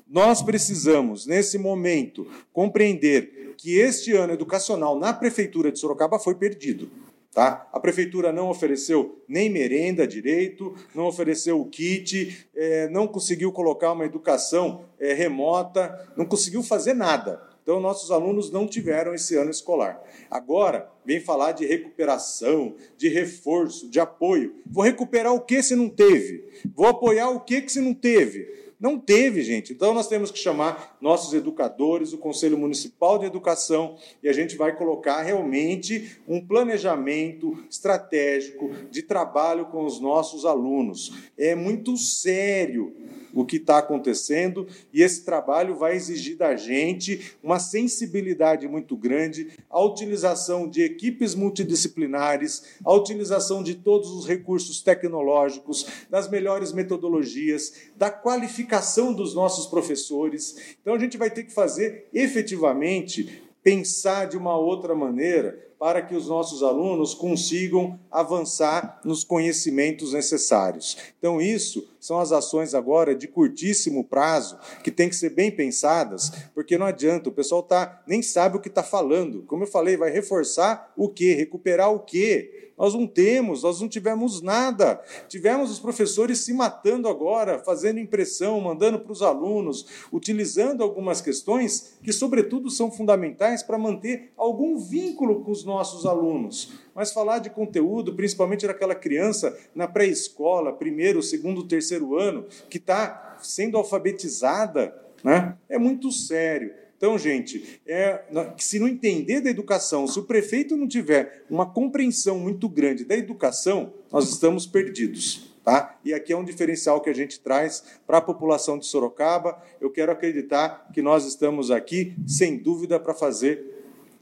Nós 0.07 0.41
precisamos, 0.41 1.25
nesse 1.25 1.57
momento, 1.57 2.27
compreender 2.53 3.53
que 3.57 3.77
este 3.77 4.13
ano 4.13 4.33
educacional 4.33 4.97
na 4.97 5.13
prefeitura 5.13 5.71
de 5.71 5.79
Sorocaba 5.79 6.17
foi 6.17 6.35
perdido. 6.35 6.89
Tá? 7.33 7.65
A 7.71 7.79
prefeitura 7.79 8.33
não 8.33 8.49
ofereceu 8.49 9.23
nem 9.25 9.49
merenda 9.49 10.05
direito, 10.05 10.75
não 10.93 11.05
ofereceu 11.05 11.61
o 11.61 11.65
kit, 11.65 12.45
é, 12.53 12.89
não 12.89 13.07
conseguiu 13.07 13.53
colocar 13.53 13.93
uma 13.93 14.05
educação 14.05 14.83
é, 14.99 15.13
remota, 15.13 16.11
não 16.17 16.25
conseguiu 16.25 16.61
fazer 16.61 16.93
nada. 16.93 17.41
Então, 17.63 17.79
nossos 17.79 18.11
alunos 18.11 18.51
não 18.51 18.67
tiveram 18.67 19.13
esse 19.13 19.35
ano 19.35 19.51
escolar. 19.51 20.01
Agora, 20.29 20.89
vem 21.05 21.19
falar 21.19 21.51
de 21.51 21.65
recuperação, 21.65 22.75
de 22.97 23.07
reforço, 23.07 23.89
de 23.89 23.99
apoio. 23.99 24.55
Vou 24.65 24.83
recuperar 24.83 25.33
o 25.33 25.41
que 25.41 25.61
se 25.61 25.75
não 25.75 25.89
teve? 25.89 26.43
Vou 26.75 26.87
apoiar 26.87 27.29
o 27.29 27.39
que 27.39 27.67
se 27.69 27.79
não 27.79 27.93
teve? 27.93 28.61
Não 28.81 28.97
teve, 28.97 29.43
gente. 29.43 29.71
Então 29.73 29.93
nós 29.93 30.07
temos 30.07 30.31
que 30.31 30.39
chamar 30.39 30.97
nossos 30.99 31.35
educadores, 31.35 32.13
o 32.13 32.17
Conselho 32.17 32.57
Municipal 32.57 33.19
de 33.19 33.27
Educação, 33.27 33.95
e 34.23 34.27
a 34.27 34.33
gente 34.33 34.57
vai 34.57 34.75
colocar 34.75 35.21
realmente 35.21 36.17
um 36.27 36.43
planejamento 36.43 37.63
estratégico 37.69 38.71
de 38.89 39.03
trabalho 39.03 39.67
com 39.67 39.85
os 39.85 39.99
nossos 39.99 40.45
alunos. 40.45 41.13
É 41.37 41.53
muito 41.53 41.95
sério 41.95 42.95
o 43.33 43.45
que 43.45 43.57
está 43.57 43.77
acontecendo 43.77 44.67
e 44.93 45.01
esse 45.01 45.23
trabalho 45.23 45.75
vai 45.75 45.95
exigir 45.95 46.37
da 46.37 46.55
gente 46.55 47.35
uma 47.41 47.59
sensibilidade 47.59 48.67
muito 48.67 48.95
grande, 48.95 49.51
a 49.69 49.83
utilização 49.83 50.67
de 50.67 50.81
equipes 50.81 51.35
multidisciplinares, 51.35 52.63
a 52.83 52.93
utilização 52.93 53.63
de 53.63 53.75
todos 53.75 54.09
os 54.11 54.27
recursos 54.27 54.81
tecnológicos, 54.81 55.85
das 56.09 56.29
melhores 56.29 56.71
metodologias, 56.71 57.73
da 57.95 58.09
qualificação 58.09 59.13
dos 59.13 59.33
nossos 59.33 59.67
professores. 59.67 60.75
Então 60.81 60.93
a 60.93 60.99
gente 60.99 61.17
vai 61.17 61.29
ter 61.29 61.43
que 61.43 61.53
fazer 61.53 62.07
efetivamente 62.13 63.43
pensar 63.63 64.25
de 64.25 64.37
uma 64.37 64.57
outra 64.57 64.95
maneira 64.95 65.70
para 65.81 66.03
que 66.03 66.13
os 66.13 66.27
nossos 66.27 66.61
alunos 66.61 67.15
consigam 67.15 67.99
avançar 68.11 69.01
nos 69.03 69.23
conhecimentos 69.23 70.13
necessários. 70.13 70.95
Então, 71.17 71.41
isso 71.41 71.89
são 71.99 72.19
as 72.19 72.31
ações 72.31 72.75
agora 72.75 73.15
de 73.15 73.27
curtíssimo 73.27 74.03
prazo 74.03 74.59
que 74.83 74.91
tem 74.91 75.09
que 75.09 75.15
ser 75.15 75.31
bem 75.31 75.49
pensadas, 75.49 76.31
porque 76.53 76.77
não 76.77 76.85
adianta, 76.85 77.29
o 77.29 77.31
pessoal 77.31 77.63
tá, 77.63 78.03
nem 78.05 78.21
sabe 78.21 78.57
o 78.57 78.61
que 78.61 78.67
está 78.67 78.83
falando. 78.83 79.41
Como 79.47 79.63
eu 79.63 79.67
falei, 79.67 79.97
vai 79.97 80.11
reforçar 80.11 80.93
o 80.95 81.09
quê? 81.09 81.33
Recuperar 81.33 81.91
o 81.91 82.01
quê? 82.01 82.70
Nós 82.77 82.93
não 82.93 83.05
temos, 83.05 83.63
nós 83.63 83.79
não 83.79 83.87
tivemos 83.87 84.41
nada. 84.41 85.01
Tivemos 85.27 85.69
os 85.71 85.79
professores 85.79 86.39
se 86.39 86.53
matando 86.53 87.07
agora, 87.07 87.59
fazendo 87.59 87.99
impressão, 87.99 88.59
mandando 88.59 88.99
para 88.99 89.11
os 89.11 89.21
alunos, 89.21 89.85
utilizando 90.11 90.81
algumas 90.81 91.21
questões 91.21 91.97
que, 92.01 92.11
sobretudo, 92.11 92.69
são 92.69 92.91
fundamentais 92.91 93.61
para 93.61 93.77
manter 93.77 94.31
algum 94.35 94.77
vínculo 94.77 95.43
com 95.43 95.51
os 95.51 95.63
nossos 95.63 96.05
alunos. 96.05 96.73
Mas 96.93 97.13
falar 97.13 97.39
de 97.39 97.49
conteúdo, 97.49 98.15
principalmente 98.15 98.67
daquela 98.67 98.95
criança 98.95 99.57
na 99.73 99.87
pré-escola, 99.87 100.73
primeiro, 100.73 101.21
segundo, 101.21 101.67
terceiro 101.67 102.17
ano, 102.17 102.45
que 102.69 102.77
está 102.77 103.37
sendo 103.41 103.77
alfabetizada, 103.77 104.93
né? 105.23 105.55
é 105.69 105.77
muito 105.77 106.11
sério. 106.11 106.80
Então, 107.01 107.17
gente, 107.17 107.81
é, 107.87 108.21
se 108.59 108.77
não 108.77 108.87
entender 108.87 109.41
da 109.41 109.49
educação, 109.49 110.05
se 110.05 110.19
o 110.19 110.23
prefeito 110.23 110.77
não 110.77 110.87
tiver 110.87 111.45
uma 111.49 111.65
compreensão 111.65 112.37
muito 112.37 112.69
grande 112.69 113.03
da 113.03 113.17
educação, 113.17 113.91
nós 114.11 114.29
estamos 114.29 114.67
perdidos. 114.67 115.51
Tá? 115.63 115.97
E 116.05 116.13
aqui 116.13 116.31
é 116.31 116.37
um 116.37 116.43
diferencial 116.43 117.01
que 117.01 117.09
a 117.09 117.13
gente 117.13 117.39
traz 117.39 117.83
para 118.05 118.19
a 118.19 118.21
população 118.21 118.77
de 118.77 118.85
Sorocaba. 118.85 119.59
Eu 119.81 119.89
quero 119.89 120.11
acreditar 120.11 120.91
que 120.93 121.01
nós 121.01 121.25
estamos 121.25 121.71
aqui, 121.71 122.13
sem 122.27 122.55
dúvida, 122.55 122.99
para 122.99 123.15
fazer 123.15 123.65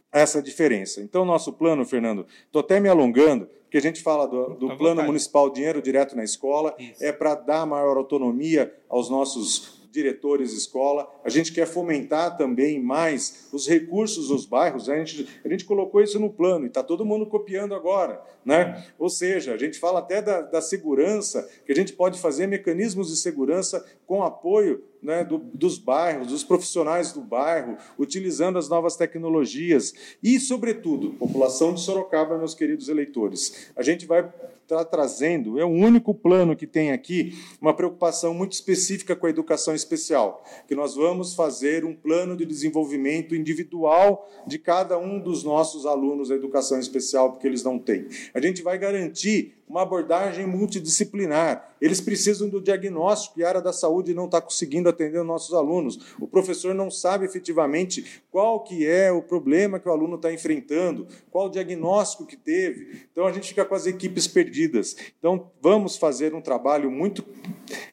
essa 0.10 0.42
diferença. 0.42 1.02
Então, 1.02 1.26
nosso 1.26 1.52
plano, 1.52 1.84
Fernando, 1.86 2.26
estou 2.46 2.62
até 2.62 2.80
me 2.80 2.88
alongando, 2.88 3.50
porque 3.64 3.78
a 3.78 3.82
gente 3.82 4.02
fala 4.02 4.26
do, 4.26 4.54
do 4.56 4.78
plano 4.78 5.04
municipal 5.04 5.50
Dinheiro 5.50 5.82
Direto 5.82 6.16
na 6.16 6.24
Escola, 6.24 6.74
Isso. 6.80 7.04
é 7.04 7.12
para 7.12 7.36
dar 7.36 7.66
maior 7.66 7.98
autonomia 7.98 8.74
aos 8.88 9.10
nossos 9.10 9.79
diretores 9.92 10.54
escola. 10.54 11.08
A 11.24 11.30
gente 11.30 11.52
quer 11.52 11.66
fomentar 11.66 12.38
também 12.38 12.82
mais 12.82 13.50
os 13.52 13.68
recursos 13.68 14.28
dos 14.28 14.46
bairros. 14.46 14.90
A 14.90 14.98
gente, 14.98 15.28
a 15.44 15.50
gente 15.50 15.66
colocou 15.66 16.02
isso 16.02 16.20
no 16.20 16.30
plano 16.30 16.66
e 16.66 16.68
está 16.68 16.84
todo 16.84 17.06
mundo 17.06 17.26
copiando 17.26 17.74
agora. 17.74 18.22
Né? 18.46 18.86
Ou 18.98 19.10
seja, 19.10 19.54
a 19.54 19.58
gente 19.58 19.80
fala 19.80 20.00
até 20.00 20.22
da, 20.22 20.42
da 20.42 20.62
segurança, 20.62 21.50
que 21.66 21.72
a 21.72 21.76
gente 21.76 21.94
pode 21.94 22.20
fazer 22.20 22.48
mecanismos 22.48 23.10
de 23.10 23.18
segurança 23.18 23.86
com 24.06 24.24
apoio 24.24 24.84
né, 25.02 25.24
do, 25.24 25.38
dos 25.38 25.78
bairros, 25.78 26.28
dos 26.28 26.44
profissionais 26.44 27.12
do 27.14 27.22
bairro, 27.22 27.78
utilizando 27.98 28.58
as 28.58 28.70
novas 28.70 28.96
tecnologias 28.96 29.94
e, 30.22 30.40
sobretudo, 30.40 31.12
população 31.12 31.74
de 31.74 31.82
Sorocaba, 31.82 32.38
meus 32.38 32.54
queridos 32.54 32.90
eleitores. 32.90 33.72
A 33.76 33.82
gente 33.82 34.06
vai 34.06 34.30
estar 34.64 34.86
trazendo, 34.86 35.60
é 35.60 35.66
o 35.66 35.70
único 35.70 36.14
plano 36.14 36.56
que 36.56 36.68
tem 36.68 36.92
aqui, 36.92 37.34
uma 37.60 37.74
preocupação 37.74 38.34
muito 38.34 38.52
específica 38.52 39.16
com 39.16 39.26
a 39.26 39.30
educação 39.30 39.74
especial, 39.74 40.44
que 40.68 40.76
nós 40.76 40.96
vamos 40.96 41.34
fazer 41.34 41.84
um 41.84 41.96
plano 41.96 42.38
de 42.38 42.46
desenvolvimento 42.46 43.36
individual 43.36 44.30
de 44.46 44.60
cada 44.60 44.98
um 45.00 45.20
dos 45.20 45.44
nossos 45.44 45.86
alunos 45.86 46.30
da 46.30 46.36
educação 46.36 46.80
especial, 46.80 47.32
porque 47.32 47.48
eles 47.48 47.64
não 47.64 47.80
têm. 47.80 48.08
A 48.34 48.40
gente 48.40 48.62
vai 48.62 48.78
garantir 48.78 49.59
uma 49.70 49.84
abordagem 49.84 50.48
multidisciplinar. 50.48 51.76
Eles 51.80 52.02
precisam 52.02 52.50
do 52.50 52.60
diagnóstico 52.60 53.40
e 53.40 53.44
a 53.44 53.48
área 53.48 53.62
da 53.62 53.72
saúde 53.72 54.16
não 54.16 54.26
está 54.26 54.42
conseguindo 54.42 54.90
atender 54.90 55.20
os 55.20 55.28
nossos 55.28 55.54
alunos. 55.54 56.14
O 56.20 56.28
professor 56.28 56.74
não 56.74 56.90
sabe 56.90 57.26
efetivamente 57.26 58.24
qual 58.32 58.64
que 58.64 58.88
é 58.88 59.12
o 59.12 59.22
problema 59.22 59.80
que 59.80 59.88
o 59.88 59.92
aluno 59.92 60.16
está 60.16 60.34
enfrentando, 60.34 61.08
qual 61.30 61.46
o 61.46 61.52
diagnóstico 61.52 62.26
que 62.26 62.36
teve. 62.36 63.06
Então 63.12 63.28
a 63.28 63.32
gente 63.32 63.48
fica 63.50 63.64
com 63.64 63.76
as 63.76 63.86
equipes 63.86 64.28
perdidas. 64.28 64.96
Então 65.20 65.52
vamos 65.62 65.96
fazer 65.96 66.34
um 66.34 66.42
trabalho 66.42 66.90
muito 66.90 67.24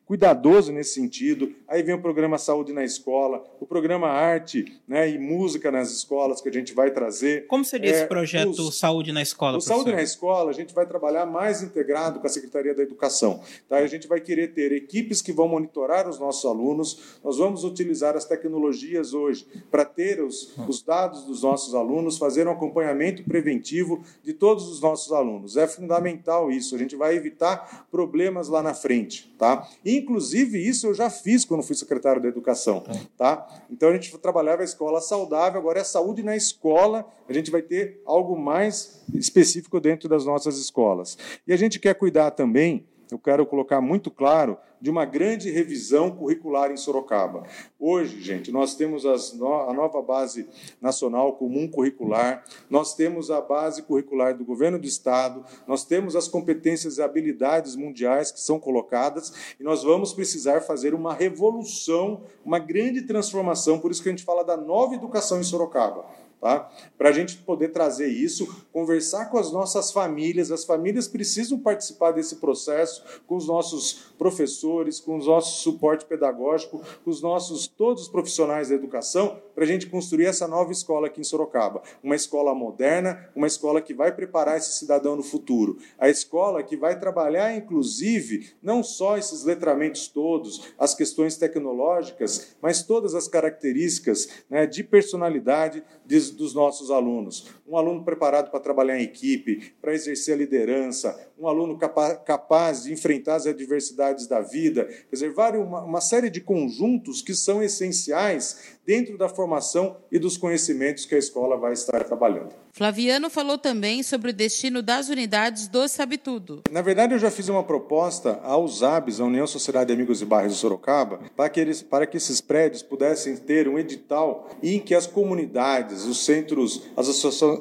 cuidadoso 0.07 0.73
nesse 0.73 0.95
sentido. 0.95 1.53
Aí 1.67 1.83
vem 1.83 1.95
o 1.95 2.01
programa 2.01 2.39
Saúde 2.39 2.73
na 2.73 2.85
Escola, 2.85 3.45
o 3.61 3.67
programa 3.67 4.07
Arte 4.07 4.81
né, 4.87 5.11
e 5.11 5.19
Música 5.19 5.71
nas 5.71 5.91
escolas 5.91 6.41
que 6.41 6.49
a 6.49 6.53
gente 6.53 6.73
vai 6.73 6.93
trazer. 6.93 7.47
Como 7.49 7.65
seria 7.65 7.91
é, 7.91 7.95
esse 7.95 8.07
projeto 8.07 8.51
os, 8.51 8.79
Saúde 8.79 9.11
na 9.11 9.21
Escola? 9.21 9.53
O 9.53 9.55
professor? 9.55 9.75
Saúde 9.75 9.93
na 9.93 10.03
Escola, 10.03 10.51
a 10.51 10.55
gente 10.55 10.73
vai 10.73 10.87
trabalhar 10.87 11.27
mais 11.27 11.61
integrado 11.61 12.21
com 12.21 12.27
a 12.27 12.31
Secretaria 12.31 12.73
da 12.73 12.85
Educação. 12.85 13.41
Tá? 13.69 13.79
A 13.79 13.87
gente 13.89 14.07
vai 14.07 14.21
querer 14.21 14.55
ter 14.55 14.71
equipes 14.71 15.21
que 15.21 15.33
vão 15.33 15.49
monitorar 15.49 16.09
os 16.09 16.21
nossos 16.21 16.45
alunos, 16.45 17.19
nós 17.25 17.39
vamos 17.39 17.65
utilizar 17.65 18.17
as 18.17 18.25
tecnologias 18.25 19.13
hoje 19.13 19.45
para 19.73 19.85
ter 19.85 20.23
os, 20.23 20.57
os 20.69 20.83
dados 20.83 21.25
dos 21.25 21.43
nossos 21.43 21.75
alunos, 21.75 22.17
fazer 22.17 22.47
um 22.47 22.53
acompanhamento 22.53 23.25
preventivo 23.25 24.05
de 24.23 24.33
todos 24.33 24.69
os 24.69 24.81
nossos 24.81 25.13
alunos. 25.13 25.57
É 25.57 25.67
fundamental 25.67 26.49
isso, 26.49 26.77
a 26.77 26.79
gente 26.79 26.95
vai 26.95 27.17
evitar 27.17 27.89
problemas 27.91 28.47
lá 28.49 28.63
na 28.63 28.73
frente. 28.73 29.35
Tá? 29.37 29.69
Inclusive, 29.99 30.59
isso 30.59 30.87
eu 30.87 30.95
já 30.95 31.11
fiz 31.11 31.45
quando 31.45 31.63
fui 31.63 31.75
secretário 31.75 32.21
da 32.21 32.29
Educação. 32.29 32.85
Tá? 33.17 33.47
Então, 33.71 33.89
a 33.89 33.93
gente 33.93 34.17
trabalhava 34.19 34.63
a 34.63 34.65
escola 34.65 35.01
saudável, 35.01 35.61
agora 35.61 35.81
é 35.81 35.85
saúde 35.85 36.23
na 36.23 36.37
escola, 36.37 37.07
a 37.29 37.33
gente 37.33 37.51
vai 37.51 37.63
ter 37.63 38.01
algo 38.05 38.39
mais 38.39 39.03
específico 39.15 39.81
dentro 39.81 40.09
das 40.09 40.25
nossas 40.25 40.59
escolas. 40.59 41.17
E 41.47 41.53
a 41.53 41.57
gente 41.57 41.79
quer 41.79 41.95
cuidar 41.95 42.31
também, 42.33 42.87
eu 43.11 43.19
quero 43.19 43.47
colocar 43.47 43.81
muito 43.81 44.11
claro, 44.11 44.59
de 44.81 44.91
uma 44.91 45.05
grande 45.05 45.51
revisão 45.51 46.11
curricular 46.11 46.71
em 46.71 46.77
Sorocaba. 46.77 47.45
Hoje, 47.79 48.21
gente, 48.21 48.53
nós 48.53 48.75
temos 48.75 49.05
no, 49.35 49.69
a 49.69 49.73
nova 49.73 50.03
base 50.03 50.47
nacional 50.81 51.33
comum 51.35 51.67
curricular, 51.67 52.45
nós 52.69 52.95
temos 52.95 53.31
a 53.31 53.41
base 53.41 53.83
curricular 53.83 54.37
do 54.37 54.45
governo 54.45 54.79
do 54.79 54.87
estado, 54.87 55.45
nós 55.67 55.85
temos 55.85 56.15
as 56.15 56.29
competências 56.29 56.99
e 56.99 57.03
habilidades 57.03 57.75
mundiais 57.75 58.31
que 58.31 58.41
são 58.41 58.61
colocadas 58.61 59.57
e 59.59 59.63
nós 59.65 59.83
vamos 59.83 60.13
precisar 60.13 60.61
fazer 60.61 60.95
uma 60.95 61.15
revolução, 61.15 62.23
uma 62.45 62.59
grande 62.59 63.03
transformação, 63.03 63.79
por 63.79 63.91
isso 63.91 64.03
que 64.03 64.09
a 64.09 64.13
gente 64.13 64.25
fala 64.25 64.45
da 64.45 64.57
nova 64.57 64.95
educação 64.95 65.41
em 65.41 65.45
Sorocaba 65.45 66.05
Tá? 66.41 66.71
Para 66.99 67.09
a 67.09 67.13
gente 67.13 67.39
poder 67.39 67.69
trazer 67.69 68.09
isso, 68.09 68.67
conversar 68.71 69.31
com 69.31 69.39
as 69.39 69.51
nossas 69.51 69.91
famílias, 69.91 70.53
as 70.53 70.65
famílias 70.65 71.09
precisam 71.09 71.59
participar 71.59 72.13
desse 72.13 72.37
processo 72.37 73.03
com 73.27 73.37
os 73.37 73.47
nossos 73.47 74.13
professores, 74.19 75.01
com 75.01 75.17
os 75.17 75.27
nossos 75.27 75.63
suporte 75.63 76.05
pedagógico, 76.05 76.83
com 77.03 77.11
os 77.11 77.23
nossos 77.23 77.67
todos 77.67 78.03
os 78.03 78.09
profissionais 78.09 78.69
da 78.69 78.75
educação, 78.75 79.41
para 79.55 79.65
a 79.65 79.67
gente 79.67 79.87
construir 79.87 80.27
essa 80.27 80.47
nova 80.47 80.71
escola 80.71 81.07
aqui 81.07 81.21
em 81.21 81.25
Sorocaba, 81.25 81.83
uma 82.03 82.15
escola 82.15 82.55
moderna, 82.55 83.31
uma 83.35 83.47
escola 83.47 83.81
que 83.81 83.95
vai 83.95 84.15
preparar 84.15 84.59
esse 84.59 84.73
cidadão 84.73 85.17
no 85.17 85.23
futuro, 85.23 85.79
a 85.99 86.11
escola 86.11 86.63
que 86.63 86.77
vai 86.77 87.01
trabalhar, 87.01 87.57
inclusive, 87.57 88.51
não 88.63 88.83
só 88.83 89.17
esses 89.17 89.43
letramentos 89.43 90.09
todos, 90.09 90.75
as 90.79 90.95
questões 90.95 91.37
tecnológicas, 91.39 92.57
mas 92.61 92.83
todas 92.83 93.15
as 93.15 93.27
características 93.27 94.29
né, 94.51 94.67
de 94.67 94.85
personalidade 94.85 95.83
de 96.05 96.26
dos 96.31 96.55
nossos 96.55 96.91
alunos. 96.91 97.47
Um 97.69 97.77
aluno 97.77 98.05
preparado 98.05 98.51
para 98.51 98.61
trabalhar 98.61 98.99
em 98.99 99.03
equipe, 99.03 99.73
para 99.81 99.95
exercer 99.95 100.35
a 100.35 100.39
liderança, 100.39 101.19
um 101.39 101.47
aluno 101.47 101.79
capaz 101.79 102.85
de 102.85 102.93
enfrentar 102.93 103.37
as 103.37 103.47
adversidades 103.47 104.27
da 104.27 104.41
vida. 104.41 104.85
Quer 104.85 105.13
dizer, 105.13 105.35
uma, 105.59 105.83
uma 105.83 106.01
série 106.01 106.31
de 106.31 106.41
conjuntos 106.41 107.21
que 107.21 107.35
são 107.35 107.63
essenciais 107.63 108.77
dentro 108.87 109.19
da 109.19 109.29
formação 109.29 109.97
e 110.11 110.19
dos 110.19 110.37
conhecimentos 110.37 111.05
que 111.05 111.15
a 111.15 111.19
escola 111.19 111.57
vai 111.57 111.73
estar 111.73 112.05
trabalhando. 112.05 112.55
Flaviano 112.73 113.31
falou 113.31 113.59
também 113.59 114.03
sobre 114.03 114.31
o 114.31 114.35
destino 114.35 114.83
das 114.83 115.09
unidades 115.09 115.67
do 115.67 115.89
Sabe 115.89 116.19
Tudo. 116.19 116.63
Na 116.71 116.83
verdade, 116.83 117.15
eu 117.15 117.19
já 117.19 117.31
fiz 117.31 117.49
uma 117.49 117.65
proposta 117.65 118.39
aos 118.45 118.83
ABs, 118.83 119.19
a 119.19 119.25
União 119.25 119.47
Sociedade 119.47 119.89
de 119.89 119.95
Amigos 119.95 120.19
de 120.19 120.27
Bairros 120.27 120.53
de 120.53 120.59
Sorocaba, 120.59 121.21
para 121.35 121.49
que, 121.49 121.59
eles, 121.59 121.83
para 121.83 122.07
que 122.07 122.19
esses 122.19 122.41
prédios 122.41 122.83
pudessem 122.83 123.35
ter 123.37 123.67
um 123.67 123.79
edital 123.79 124.51
em 124.63 124.79
que 124.79 124.95
as 124.95 125.07
comunidades, 125.07 126.05
os 126.05 126.25
centros, 126.25 126.83
as 126.97 127.09
associações 127.09 127.56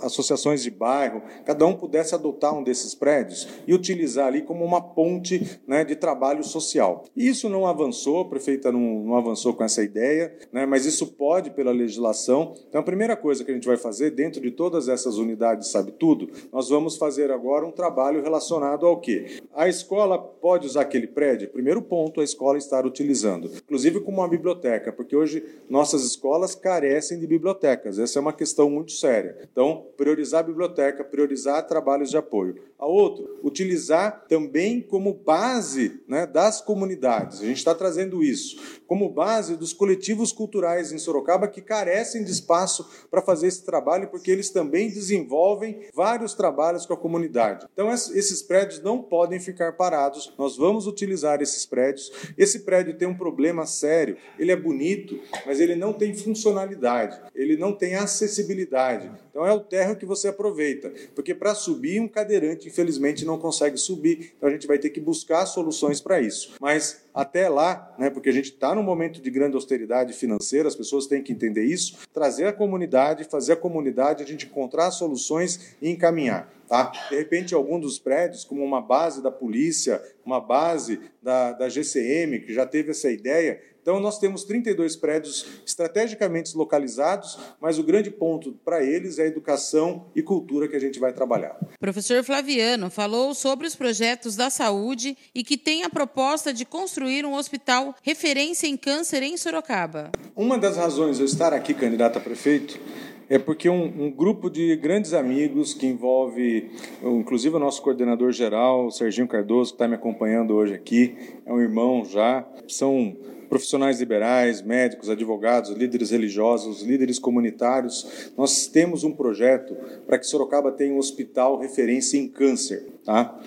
de 0.64 0.72
bairro, 0.72 1.22
cada 1.46 1.66
um 1.66 1.74
pudesse 1.74 2.16
adotar 2.16 2.58
um 2.58 2.64
desses 2.64 2.96
prédios 2.96 3.48
e 3.68 3.74
utilizar 3.74 4.28
ali 4.28 4.42
como 4.42 4.64
uma 4.64 4.82
ponte 4.82 5.60
né, 5.68 5.84
de 5.84 5.96
trabalho 5.96 6.44
social. 6.44 7.04
Isso 7.16 7.50
não 7.50 7.66
avançou, 7.66 8.22
a 8.22 8.26
prefeita 8.26 8.72
não, 8.72 8.80
não 8.80 9.16
avançou 9.16 9.54
com 9.54 9.64
essa 9.64 9.84
ideia, 9.84 10.36
né, 10.52 10.66
mas 10.66 10.86
isso 10.86 11.08
pode 11.08 11.52
pela 11.52 11.72
legislação. 11.72 12.54
Então, 12.68 12.82
a 12.82 12.84
primeira 12.84 13.16
coisa 13.16 13.44
que 13.44 13.52
a 13.52 13.54
gente 13.54 13.68
vai 13.68 13.78
fazer 13.78 14.12
dentro 14.12 14.42
de 14.42 14.52
todas 14.52 14.88
essas 14.88 15.18
unidades 15.18 15.70
sabe 15.70 15.92
tudo, 15.92 16.30
nós 16.52 16.70
vamos 16.70 16.98
fazer 16.98 17.32
agora 17.32 17.66
um 17.66 17.72
trabalho 17.72 18.22
relacionado 18.22 18.86
ao 18.86 19.00
quê? 19.00 19.40
A 19.54 19.68
escola 19.68 20.18
pode 20.18 20.68
usar 20.68 20.82
aquele 20.82 21.08
prédio? 21.08 21.50
Primeiro 21.50 21.82
ponto, 21.82 22.22
a 22.22 22.24
escola 22.24 22.58
estar 22.58 22.86
utilizando, 22.86 23.50
inclusive 23.56 24.02
como 24.02 24.20
uma 24.20 24.28
biblioteca, 24.28 24.92
porque 24.92 25.16
hoje 25.16 25.44
nossas 25.70 26.04
escolas 26.04 26.56
carecem 26.56 27.20
de 27.20 27.28
bibliotecas. 27.28 28.00
Essa 28.00 28.20
é 28.20 28.22
uma 28.22 28.34
questão 28.34 28.70
muito 28.70 28.92
séria. 28.92 29.38
Então, 29.52 29.85
priorizar 29.98 30.40
a 30.40 30.44
biblioteca, 30.44 31.04
priorizar 31.04 31.66
trabalhos 31.66 32.10
de 32.10 32.18
apoio. 32.18 32.56
A 32.78 32.86
outro, 32.86 33.40
utilizar 33.44 34.26
também 34.28 34.82
como 34.82 35.14
base 35.14 36.02
né, 36.08 36.26
das 36.26 36.62
comunidades. 36.62 37.42
A 37.42 37.46
gente 37.46 37.58
está 37.58 37.74
trazendo 37.74 38.22
isso 38.22 38.58
como 38.88 39.10
base 39.10 39.56
dos 39.56 39.74
coletivos 39.74 40.32
culturais 40.32 40.92
em 40.92 40.98
Sorocaba 40.98 41.48
que 41.48 41.62
carecem 41.62 42.24
de 42.24 42.32
espaço 42.32 42.88
para 43.10 43.22
fazer 43.22 43.48
esse 43.48 43.64
trabalho, 43.64 44.08
porque 44.08 44.32
eles 44.32 44.50
também 44.50 44.90
desenvolvem 44.90 45.88
vários 45.94 46.34
trabalhos 46.34 46.86
com 46.86 46.94
a 46.94 46.98
comunidade. 46.98 47.68
Então, 47.74 47.92
esses 47.92 48.42
prédios 48.42 48.82
não 48.82 49.02
podem 49.02 49.40
ficar 49.40 49.74
parados, 49.74 50.34
nós 50.38 50.58
vamos 50.58 50.88
utilizar 50.88 51.42
esses 51.42 51.66
prédios. 51.66 52.12
Esse 52.38 52.60
prédio 52.60 52.98
tem 52.98 53.08
um 53.08 53.18
problema 53.18 53.66
sério, 53.66 54.18
ele 54.38 54.52
é 54.52 54.56
bonito, 54.56 55.20
mas 55.46 55.60
ele 55.60 55.76
não 55.76 55.94
tem 55.94 56.14
funcionalidade, 56.14 57.20
ele 57.34 57.58
não 57.58 57.74
tem 57.74 57.96
acessibilidade. 57.96 59.12
Então, 59.30 59.46
é 59.46 59.52
o 59.52 59.60
terra 59.60 59.96
que 59.96 60.06
você 60.06 60.30
aproveita, 60.30 60.94
porque 61.14 61.34
para 61.34 61.54
subir, 61.56 62.00
um 62.00 62.08
cadeirante, 62.08 62.65
infelizmente, 62.68 63.26
não 63.26 63.38
consegue 63.38 63.78
subir, 63.78 64.34
então 64.38 64.50
a 64.50 64.52
gente 64.52 64.68
vai 64.68 64.78
ter 64.78 64.90
que 64.90 65.00
buscar 65.00 65.46
soluções 65.46 66.02
para 66.02 66.22
isso. 66.22 66.54
Mas 66.60 67.06
até 67.14 67.48
lá, 67.50 67.94
né, 67.98 68.10
porque 68.10 68.30
a 68.30 68.34
gente 68.34 68.52
está 68.52 68.74
num 68.76 68.84
momento 68.84 69.22
de 69.22 69.30
grande 69.30 69.56
austeridade 69.56 70.14
financeira, 70.14 70.68
as 70.68 70.76
pessoas 70.76 71.08
têm 71.08 71.24
que 71.24 71.32
entender 71.32 71.64
isso, 71.64 71.98
trazer 72.14 72.46
a 72.46 72.54
comunidade, 72.54 73.24
fazer 73.24 73.54
a 73.54 73.58
comunidade, 73.58 74.24
a 74.24 74.28
gente 74.28 74.46
encontrar 74.46 74.92
soluções 74.92 75.76
e 75.82 75.90
encaminhar. 75.90 76.55
Tá? 76.68 76.92
De 77.10 77.16
repente, 77.16 77.54
algum 77.54 77.80
dos 77.80 78.00
prédios, 78.00 78.44
como 78.44 78.64
uma 78.64 78.82
base 78.82 79.22
da 79.22 79.32
polícia, 79.32 80.02
uma 80.26 80.42
base 80.42 81.00
da, 81.22 81.52
da 81.52 81.70
GCM, 81.70 82.40
que 82.40 82.54
já 82.54 82.66
teve 82.66 82.92
essa 82.92 83.12
ideia. 83.12 83.62
Então, 83.82 84.00
nós 84.00 84.18
temos 84.18 84.44
32 84.44 84.96
prédios 84.96 85.46
estrategicamente 85.64 86.58
localizados, 86.58 87.38
mas 87.62 87.78
o 87.78 87.84
grande 87.84 88.10
ponto 88.10 88.54
para 88.66 88.84
eles 88.84 89.20
é 89.20 89.24
a 89.24 89.28
educação 89.28 90.08
e 90.16 90.24
cultura 90.24 90.68
que 90.68 90.76
a 90.76 90.80
gente 90.80 91.00
vai 91.00 91.14
trabalhar. 91.14 91.56
Professor 91.80 92.24
Flaviano 92.24 92.90
falou 92.90 93.36
sobre 93.36 93.68
os 93.68 93.76
projetos 93.76 94.36
da 94.36 94.50
saúde 94.50 95.16
e 95.36 95.44
que 95.44 95.56
tem 95.56 95.84
a 95.84 95.90
proposta 95.90 96.52
de 96.52 96.66
construir 96.66 97.28
um 97.28 97.36
hospital 97.36 97.94
referência 98.02 98.66
em 98.66 98.76
câncer 98.76 99.22
em 99.22 99.38
Sorocaba. 99.38 100.12
Uma 100.36 100.58
das 100.58 100.78
razões 100.78 101.18
de 101.18 101.22
eu 101.22 101.28
estar 101.28 101.54
aqui, 101.54 101.76
candidato 101.76 102.18
a 102.18 102.22
prefeito, 102.22 102.80
é 103.30 103.40
porque 103.40 103.70
um, 103.70 104.06
um, 104.06 104.12
grupo 104.12 104.50
de 104.50 104.76
grandes 104.76 105.14
amigos 105.14 105.74
que 105.74 105.88
envolve, 105.88 106.70
inclusive 107.04 107.56
o 107.56 107.60
nosso 107.60 107.82
coordenador 107.82 108.32
geral, 108.32 108.92
Serginho 108.92 109.28
Cardoso, 109.28 109.72
que 109.72 109.76
está 109.76 109.88
me 109.88 109.96
acompanhando 109.96 110.54
hoje 110.54 110.74
aqui, 110.74 111.16
é 111.46 111.52
um 111.52 111.60
irmão 111.60 112.06
já, 112.06 112.48
são 112.68 113.16
profissionais 113.50 114.00
liberais, 114.00 114.62
médicos, 114.62 115.10
advogados, 115.10 115.72
líderes 115.72 116.12
religiosos, 116.12 116.82
líderes 116.82 117.20
comunitários. 117.20 118.32
Nós 118.38 118.68
temos 118.68 119.04
um 119.04 119.12
projeto 119.12 119.76
para 120.06 120.18
que 120.18 120.26
Sorocaba 120.26 120.72
tenha 120.72 120.94
um 120.94 120.98
hospital 120.98 121.60
referência 121.60 122.18
em 122.18 122.28
câncer, 122.28 122.86
tá? 123.04 123.40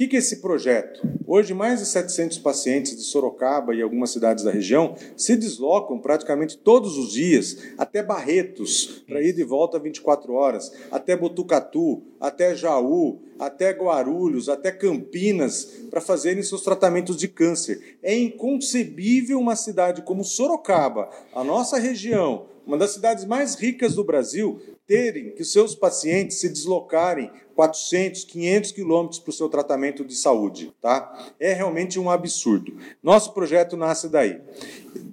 Que, 0.00 0.08
que 0.08 0.16
é 0.16 0.18
esse 0.18 0.36
projeto? 0.36 1.06
Hoje, 1.26 1.52
mais 1.52 1.80
de 1.80 1.84
700 1.84 2.38
pacientes 2.38 2.96
de 2.96 3.02
Sorocaba 3.02 3.74
e 3.74 3.82
algumas 3.82 4.08
cidades 4.08 4.42
da 4.42 4.50
região 4.50 4.94
se 5.14 5.36
deslocam 5.36 5.98
praticamente 5.98 6.56
todos 6.56 6.96
os 6.96 7.12
dias 7.12 7.58
até 7.76 8.02
Barretos, 8.02 9.04
para 9.06 9.20
ir 9.20 9.34
de 9.34 9.44
volta 9.44 9.78
24 9.78 10.32
horas, 10.32 10.72
até 10.90 11.14
Botucatu, 11.14 12.02
até 12.18 12.56
Jaú, 12.56 13.20
até 13.38 13.72
Guarulhos, 13.72 14.48
até 14.48 14.72
Campinas, 14.72 15.66
para 15.90 16.00
fazerem 16.00 16.42
seus 16.42 16.62
tratamentos 16.62 17.18
de 17.18 17.28
câncer. 17.28 17.98
É 18.02 18.16
inconcebível 18.16 19.38
uma 19.38 19.54
cidade 19.54 20.00
como 20.00 20.24
Sorocaba, 20.24 21.10
a 21.34 21.44
nossa 21.44 21.78
região, 21.78 22.46
uma 22.66 22.78
das 22.78 22.92
cidades 22.92 23.26
mais 23.26 23.54
ricas 23.54 23.96
do 23.96 24.04
Brasil, 24.04 24.62
terem 24.86 25.30
que 25.30 25.44
seus 25.44 25.74
pacientes 25.74 26.40
se 26.40 26.48
deslocarem 26.48 27.30
400, 27.60 28.24
500 28.24 28.72
quilômetros 28.72 29.18
para 29.18 29.28
o 29.28 29.34
seu 29.34 29.46
tratamento 29.46 30.02
de 30.02 30.14
saúde. 30.14 30.72
Tá? 30.80 31.30
É 31.38 31.52
realmente 31.52 32.00
um 32.00 32.08
absurdo. 32.08 32.74
Nosso 33.02 33.34
projeto 33.34 33.76
nasce 33.76 34.08
daí. 34.08 34.40